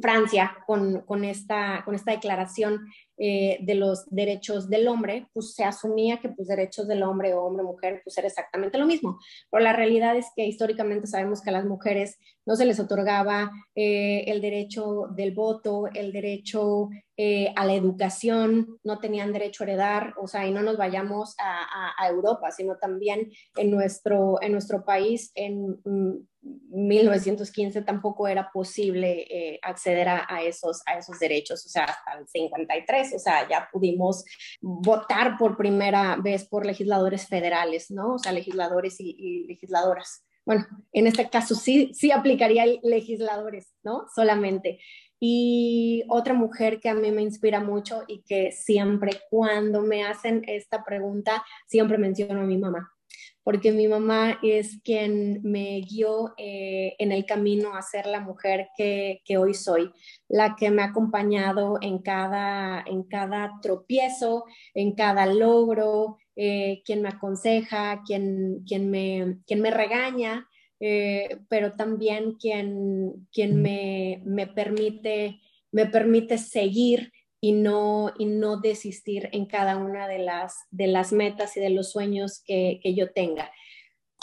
Francia, 0.00 0.56
con 0.66 1.24
esta 1.24 1.84
declaración 2.06 2.86
eh, 3.18 3.58
de 3.60 3.74
los 3.74 4.06
derechos 4.10 4.70
del 4.70 4.88
hombre, 4.88 5.28
pues 5.34 5.54
se 5.54 5.64
asumía 5.64 6.18
que 6.18 6.30
pues 6.30 6.48
derechos 6.48 6.88
del 6.88 7.02
hombre 7.02 7.34
o 7.34 7.44
hombre-mujer 7.44 8.00
pues 8.02 8.16
era 8.16 8.26
exactamente 8.26 8.78
lo 8.78 8.86
mismo. 8.86 9.18
Pero 9.50 9.62
la 9.62 9.74
realidad 9.74 10.16
es 10.16 10.26
que 10.34 10.46
históricamente 10.46 11.06
sabemos 11.06 11.42
que 11.42 11.50
a 11.50 11.52
las 11.52 11.66
mujeres 11.66 12.18
no 12.46 12.56
se 12.56 12.64
les 12.64 12.80
otorgaba 12.80 13.50
eh, 13.74 14.24
el 14.26 14.40
derecho 14.40 15.08
del 15.14 15.32
voto, 15.32 15.88
el 15.94 16.10
derecho 16.10 16.88
eh, 17.16 17.52
a 17.54 17.66
la 17.66 17.74
educación, 17.74 18.78
no 18.82 18.98
tenían 18.98 19.32
derecho 19.32 19.62
a 19.62 19.66
heredar, 19.66 20.14
o 20.18 20.26
sea, 20.26 20.46
y 20.46 20.50
no 20.50 20.62
nos 20.62 20.76
vayamos 20.76 21.36
a, 21.38 22.08
Europa, 22.08 22.50
sino 22.50 22.76
también 22.78 23.30
en 23.56 23.70
nuestro, 23.70 24.42
en 24.42 24.50
nuestro 24.50 24.84
país, 24.84 25.30
en 25.36 25.78
1915 26.42 27.80
mm, 27.80 27.84
tampoco 27.84 28.26
era 28.26 28.50
posible 28.50 29.60
acceder 29.62 30.08
a, 30.08 30.26
a, 30.28 30.42
esos, 30.42 30.82
a 30.86 30.98
esos 30.98 31.20
derechos, 31.20 31.64
o 31.64 31.68
sea, 31.68 31.84
hasta 31.84 32.18
el 32.18 32.26
53, 32.26 33.01
o 33.14 33.18
sea, 33.18 33.48
ya 33.48 33.68
pudimos 33.72 34.24
votar 34.60 35.36
por 35.38 35.56
primera 35.56 36.16
vez 36.16 36.46
por 36.46 36.66
legisladores 36.66 37.26
federales, 37.26 37.90
¿no? 37.90 38.14
O 38.14 38.18
sea, 38.18 38.32
legisladores 38.32 39.00
y, 39.00 39.16
y 39.18 39.46
legisladoras. 39.46 40.24
Bueno, 40.44 40.66
en 40.92 41.06
este 41.06 41.28
caso 41.30 41.54
sí, 41.54 41.92
sí 41.94 42.10
aplicaría 42.10 42.64
legisladores, 42.82 43.72
¿no? 43.82 44.06
Solamente. 44.14 44.80
Y 45.20 46.02
otra 46.08 46.34
mujer 46.34 46.80
que 46.80 46.88
a 46.88 46.94
mí 46.94 47.12
me 47.12 47.22
inspira 47.22 47.60
mucho 47.60 48.02
y 48.08 48.22
que 48.22 48.50
siempre 48.50 49.20
cuando 49.30 49.80
me 49.82 50.04
hacen 50.04 50.42
esta 50.48 50.84
pregunta, 50.84 51.44
siempre 51.68 51.96
menciono 51.96 52.40
a 52.40 52.44
mi 52.44 52.58
mamá, 52.58 52.92
porque 53.44 53.72
mi 53.72 53.88
mamá 53.88 54.38
es 54.42 54.80
quien 54.82 55.40
me 55.42 55.80
guió 55.80 56.34
eh, 56.36 56.94
en 56.98 57.12
el 57.12 57.26
camino 57.26 57.74
a 57.74 57.82
ser 57.82 58.06
la 58.06 58.20
mujer 58.20 58.68
que, 58.76 59.20
que, 59.24 59.38
hoy 59.38 59.54
soy, 59.54 59.90
la 60.28 60.56
que 60.56 60.70
me 60.70 60.82
ha 60.82 60.86
acompañado 60.86 61.78
en 61.80 61.98
cada, 61.98 62.84
en 62.86 63.02
cada 63.04 63.58
tropiezo, 63.60 64.44
en 64.74 64.94
cada 64.94 65.26
logro, 65.26 66.18
eh, 66.36 66.82
quien 66.84 67.02
me 67.02 67.08
aconseja, 67.08 68.02
quien, 68.06 68.64
quien, 68.66 68.90
me, 68.90 69.38
quien 69.46 69.60
me 69.60 69.70
regaña 69.70 70.48
eh, 70.84 71.38
pero 71.48 71.74
también 71.74 72.34
quien, 72.40 73.28
quien 73.32 73.62
me, 73.62 74.20
me, 74.24 74.48
permite, 74.48 75.40
me 75.70 75.86
permite 75.86 76.38
seguir 76.38 77.12
y 77.44 77.52
no, 77.52 78.14
y 78.18 78.26
no 78.26 78.58
desistir 78.58 79.28
en 79.32 79.46
cada 79.46 79.76
una 79.76 80.06
de 80.06 80.20
las, 80.20 80.54
de 80.70 80.86
las 80.86 81.12
metas 81.12 81.56
y 81.56 81.60
de 81.60 81.70
los 81.70 81.90
sueños 81.90 82.40
que, 82.46 82.78
que 82.80 82.94
yo 82.94 83.10
tenga. 83.10 83.50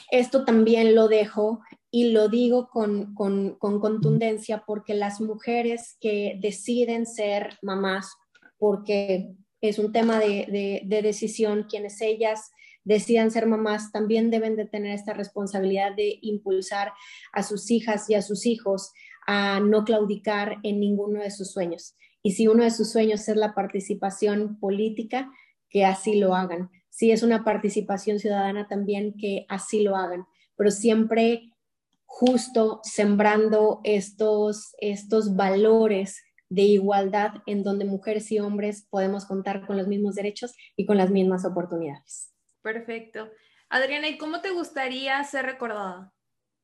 Esto 0.10 0.46
también 0.46 0.96
lo 0.96 1.10
dejo 1.10 1.60
y 1.92 2.12
lo 2.12 2.30
digo 2.30 2.70
con, 2.70 3.14
con, 3.16 3.56
con, 3.60 3.82
contundencia 3.82 4.64
porque 4.66 4.94
las 4.94 5.20
mujeres 5.20 5.98
que 6.00 6.38
deciden 6.40 7.06
ser 7.06 7.58
mamás, 7.62 8.10
porque 8.58 9.34
es 9.60 9.80
un 9.80 9.92
tema 9.92 10.18
de, 10.18 10.48
de, 10.50 10.82
de 10.86 11.02
decisión, 11.02 11.68
quienes 11.70 12.00
ellas 12.00 12.52
decidan 12.86 13.32
ser 13.32 13.48
mamás, 13.48 13.92
también 13.92 14.32
deben 14.32 14.56
de 14.56 14.66
tener 14.66 14.94
esta 14.94 15.14
responsabilidad 15.14 15.94
de 15.94 16.20
impulsar 16.22 16.94
a 17.34 17.44
sus 17.44 17.70
hijas 17.70 18.10
y 18.10 18.14
a 18.14 18.22
sus 18.22 18.46
hijos 18.46 18.94
a 19.28 19.60
no 19.60 19.84
claudicar 19.84 20.60
en 20.64 20.80
ninguno 20.80 21.22
de 21.22 21.32
sus 21.32 21.52
sueños. 21.52 21.98
Y 22.22 22.32
si 22.32 22.48
uno 22.48 22.64
de 22.64 22.72
sus 22.72 22.92
sueños 22.92 23.28
es 23.28 23.36
la 23.36 23.54
participación 23.54 24.60
política, 24.60 25.32
que 25.70 25.86
así 25.86 26.20
lo 26.20 26.36
hagan. 26.36 26.70
Si 26.90 27.12
es 27.12 27.24
una 27.24 27.44
participación 27.44 28.20
ciudadana, 28.20 28.68
también 28.68 29.16
que 29.18 29.46
así 29.48 29.84
lo 29.84 29.96
hagan. 29.96 30.26
Pero 30.56 30.72
siempre 30.72 31.54
justo 32.06 32.82
sembrando 32.84 33.80
estos, 33.84 34.76
estos 34.80 35.36
valores 35.36 36.22
de 36.50 36.64
igualdad 36.64 37.36
en 37.46 37.64
donde 37.64 37.86
mujeres 37.86 38.32
y 38.32 38.40
hombres 38.40 38.88
podemos 38.90 39.26
contar 39.26 39.66
con 39.66 39.78
los 39.78 39.88
mismos 39.88 40.16
derechos 40.16 40.56
y 40.76 40.86
con 40.86 40.98
las 40.98 41.12
mismas 41.12 41.46
oportunidades. 41.46 42.34
Perfecto. 42.62 43.30
Adriana, 43.70 44.10
¿y 44.10 44.18
cómo 44.18 44.42
te 44.42 44.50
gustaría 44.50 45.24
ser 45.24 45.46
recordada? 45.46 46.12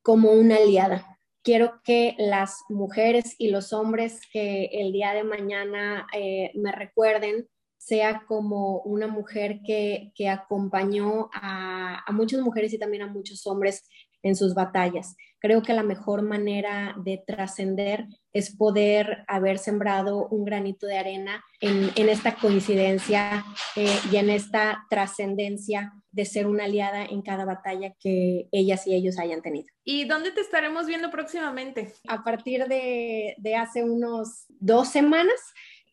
Como 0.02 0.32
una 0.32 0.56
aliada. 0.56 1.15
Quiero 1.46 1.80
que 1.84 2.16
las 2.18 2.64
mujeres 2.68 3.36
y 3.38 3.50
los 3.50 3.72
hombres 3.72 4.18
que 4.32 4.64
el 4.72 4.90
día 4.90 5.14
de 5.14 5.22
mañana 5.22 6.04
eh, 6.12 6.50
me 6.56 6.72
recuerden 6.72 7.48
sea 7.78 8.24
como 8.26 8.80
una 8.80 9.06
mujer 9.06 9.60
que, 9.64 10.10
que 10.16 10.28
acompañó 10.28 11.30
a, 11.32 12.02
a 12.04 12.10
muchas 12.10 12.40
mujeres 12.40 12.72
y 12.72 12.80
también 12.80 13.04
a 13.04 13.12
muchos 13.12 13.46
hombres 13.46 13.88
en 14.26 14.34
sus 14.36 14.54
batallas. 14.54 15.16
Creo 15.38 15.62
que 15.62 15.72
la 15.72 15.84
mejor 15.84 16.22
manera 16.22 16.94
de 17.04 17.22
trascender 17.24 18.06
es 18.32 18.56
poder 18.56 19.24
haber 19.28 19.58
sembrado 19.58 20.26
un 20.28 20.44
granito 20.44 20.86
de 20.86 20.98
arena 20.98 21.44
en, 21.60 21.90
en 21.94 22.08
esta 22.08 22.34
coincidencia 22.34 23.44
eh, 23.76 23.96
y 24.10 24.16
en 24.16 24.30
esta 24.30 24.84
trascendencia 24.90 25.92
de 26.10 26.24
ser 26.24 26.46
una 26.46 26.64
aliada 26.64 27.04
en 27.04 27.22
cada 27.22 27.44
batalla 27.44 27.94
que 28.00 28.48
ellas 28.50 28.86
y 28.86 28.94
ellos 28.94 29.18
hayan 29.18 29.42
tenido. 29.42 29.68
¿Y 29.84 30.04
dónde 30.06 30.32
te 30.32 30.40
estaremos 30.40 30.86
viendo 30.86 31.10
próximamente? 31.10 31.92
A 32.08 32.24
partir 32.24 32.66
de, 32.66 33.36
de 33.38 33.54
hace 33.54 33.84
unos 33.84 34.46
dos 34.48 34.88
semanas 34.88 35.40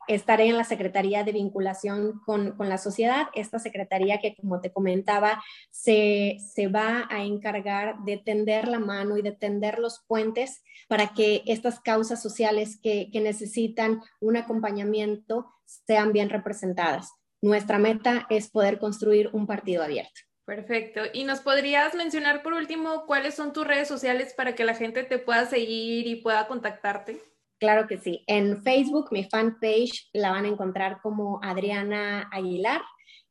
estaré 0.07 0.47
en 0.47 0.57
la 0.57 0.63
Secretaría 0.63 1.23
de 1.23 1.31
Vinculación 1.31 2.21
con, 2.25 2.55
la 2.57 2.77
Sociedad, 2.77 3.27
esta 3.33 3.59
secretaría 3.59 4.19
que, 4.19 4.35
como 4.35 4.61
te 4.61 4.71
comentaba, 4.71 5.43
se, 5.71 6.37
va 6.73 7.07
a 7.09 7.23
encargar 7.23 7.97
de 8.05 8.17
tender 8.17 8.67
la 8.67 8.79
mano 8.79 9.17
y 9.17 9.21
de 9.21 9.31
tender 9.31 9.79
los 9.79 10.03
puentes 10.07 10.63
para 10.87 11.13
que 11.13 11.43
estas 11.45 11.79
causas 11.79 12.21
sociales 12.21 12.79
que, 12.81 13.09
que 13.11 13.21
necesitan 13.21 14.01
un 14.19 14.37
acompañamiento 14.37 15.51
sean 15.65 16.13
bien 16.13 16.29
representadas. 16.29 17.11
Nuestra 17.41 17.77
meta 17.77 18.25
es 18.29 18.49
poder 18.49 18.79
construir 18.79 19.29
un 19.33 19.47
partido 19.47 19.83
abierto. 19.83 20.21
Perfecto. 20.45 21.01
¿Y 21.13 21.23
nos 21.23 21.39
podrías 21.39 21.93
mencionar 21.95 22.43
por 22.43 22.53
último 22.53 23.05
cuáles 23.05 23.35
son 23.35 23.53
tus 23.53 23.65
redes 23.65 23.87
sociales 23.87 24.33
para 24.33 24.55
que 24.55 24.65
la 24.65 24.75
gente 24.75 25.03
te 25.03 25.17
pueda 25.17 25.45
seguir 25.45 26.05
y 26.07 26.17
pueda 26.17 26.47
contactarte? 26.47 27.21
Claro 27.63 27.87
que 27.87 27.97
sí. 27.97 28.25
En 28.27 28.61
Facebook, 28.61 29.07
mi 29.11 29.23
fanpage 29.23 30.09
la 30.11 30.31
van 30.31 30.43
a 30.43 30.49
encontrar 30.49 30.99
como 31.01 31.39
Adriana 31.41 32.27
Aguilar. 32.29 32.81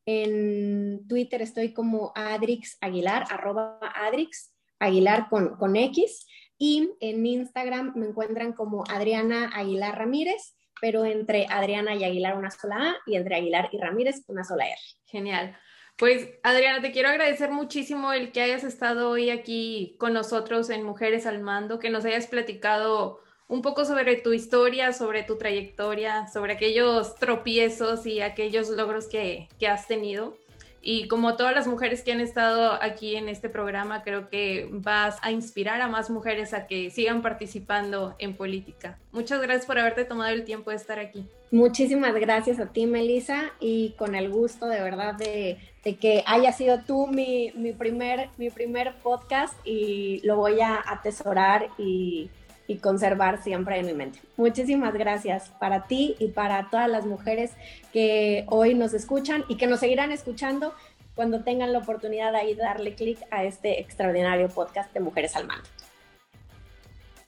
En 0.06 1.06
Twitter 1.06 1.42
estoy 1.42 1.74
como 1.74 2.12
Adrix 2.14 2.78
Aguilar, 2.80 3.26
arroba 3.28 3.78
Adrix 3.94 4.54
Aguilar 4.78 5.28
con, 5.28 5.58
con 5.58 5.76
X. 5.76 6.26
Y 6.56 6.94
en 7.00 7.26
Instagram 7.26 7.92
me 7.94 8.06
encuentran 8.06 8.54
como 8.54 8.84
Adriana 8.88 9.50
Aguilar 9.54 9.98
Ramírez, 9.98 10.56
pero 10.80 11.04
entre 11.04 11.46
Adriana 11.50 11.94
y 11.94 12.04
Aguilar 12.04 12.38
una 12.38 12.50
sola 12.50 12.76
A 12.76 12.96
y 13.04 13.16
entre 13.16 13.36
Aguilar 13.36 13.68
y 13.70 13.76
Ramírez 13.76 14.24
una 14.28 14.44
sola 14.44 14.64
R. 14.64 14.76
Genial. 15.04 15.58
Pues 15.98 16.30
Adriana, 16.42 16.80
te 16.80 16.90
quiero 16.90 17.10
agradecer 17.10 17.50
muchísimo 17.50 18.14
el 18.14 18.32
que 18.32 18.40
hayas 18.40 18.64
estado 18.64 19.10
hoy 19.10 19.28
aquí 19.28 19.94
con 19.98 20.14
nosotros 20.14 20.70
en 20.70 20.84
Mujeres 20.84 21.26
al 21.26 21.42
Mando, 21.42 21.78
que 21.78 21.90
nos 21.90 22.06
hayas 22.06 22.28
platicado 22.28 23.20
un 23.52 23.60
poco 23.60 23.84
sobre 23.84 24.16
tu 24.16 24.32
historia, 24.32 24.94
sobre 24.94 25.24
tu 25.24 25.36
trayectoria, 25.36 26.26
sobre 26.26 26.54
aquellos 26.54 27.16
tropiezos 27.16 28.06
y 28.06 28.22
aquellos 28.22 28.70
logros 28.70 29.08
que, 29.08 29.46
has 29.70 29.86
tenido. 29.86 30.38
Y 30.80 31.06
como 31.06 31.36
todas 31.36 31.54
las 31.54 31.66
mujeres 31.66 32.00
que 32.00 32.12
han 32.12 32.20
estado 32.20 32.82
aquí 32.82 33.14
en 33.14 33.28
este 33.28 33.50
programa, 33.50 34.02
creo 34.04 34.30
que 34.30 34.70
vas 34.72 35.18
a 35.20 35.32
inspirar 35.32 35.82
a 35.82 35.88
más 35.88 36.08
mujeres 36.08 36.54
a 36.54 36.66
que 36.66 36.90
sigan 36.90 37.20
participando 37.20 38.16
en 38.18 38.34
política. 38.34 38.98
Muchas 39.12 39.42
gracias 39.42 39.66
por 39.66 39.78
haberte 39.78 40.06
tomado 40.06 40.32
el 40.32 40.44
tiempo 40.44 40.70
de 40.70 40.76
estar 40.76 40.98
aquí. 40.98 41.26
Muchísimas 41.50 42.14
gracias 42.14 42.58
a 42.58 42.72
ti, 42.72 42.86
Melissa, 42.86 43.52
y 43.60 43.90
con 43.98 44.14
el 44.14 44.30
gusto 44.30 44.66
de 44.66 44.80
verdad 44.80 45.14
de, 45.14 45.58
que 46.00 46.24
haya 46.26 46.52
sido 46.52 46.80
tú 46.86 47.06
mi, 47.06 47.52
mi, 47.54 47.72
primer, 47.72 48.30
mi 48.38 48.48
primer 48.48 48.94
podcast 49.02 49.54
y 49.62 50.22
lo 50.24 50.36
voy 50.36 50.62
a 50.62 50.82
atesorar 50.86 51.68
y 51.76 52.30
y 52.66 52.78
conservar 52.78 53.42
siempre 53.42 53.78
en 53.78 53.86
mi 53.86 53.92
mente. 53.92 54.20
Muchísimas 54.36 54.94
gracias 54.94 55.50
para 55.60 55.86
ti 55.86 56.16
y 56.18 56.28
para 56.28 56.70
todas 56.70 56.88
las 56.88 57.06
mujeres 57.06 57.52
que 57.92 58.44
hoy 58.48 58.74
nos 58.74 58.94
escuchan 58.94 59.44
y 59.48 59.56
que 59.56 59.66
nos 59.66 59.80
seguirán 59.80 60.12
escuchando 60.12 60.74
cuando 61.14 61.42
tengan 61.42 61.72
la 61.72 61.80
oportunidad 61.80 62.32
de 62.32 62.38
ahí 62.38 62.54
darle 62.54 62.94
clic 62.94 63.18
a 63.30 63.44
este 63.44 63.80
extraordinario 63.80 64.48
podcast 64.48 64.92
de 64.94 65.00
Mujeres 65.00 65.36
al 65.36 65.46
Mando. 65.46 65.68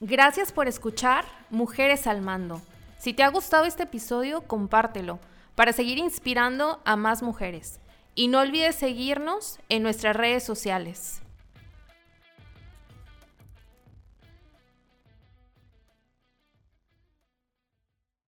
Gracias 0.00 0.52
por 0.52 0.68
escuchar 0.68 1.24
Mujeres 1.50 2.06
al 2.06 2.20
Mando. 2.20 2.60
Si 2.98 3.12
te 3.12 3.22
ha 3.22 3.28
gustado 3.28 3.64
este 3.64 3.84
episodio, 3.84 4.42
compártelo 4.42 5.18
para 5.54 5.72
seguir 5.72 5.98
inspirando 5.98 6.80
a 6.84 6.96
más 6.96 7.22
mujeres. 7.22 7.80
Y 8.14 8.28
no 8.28 8.40
olvides 8.40 8.76
seguirnos 8.76 9.58
en 9.68 9.82
nuestras 9.82 10.16
redes 10.16 10.42
sociales. 10.42 11.23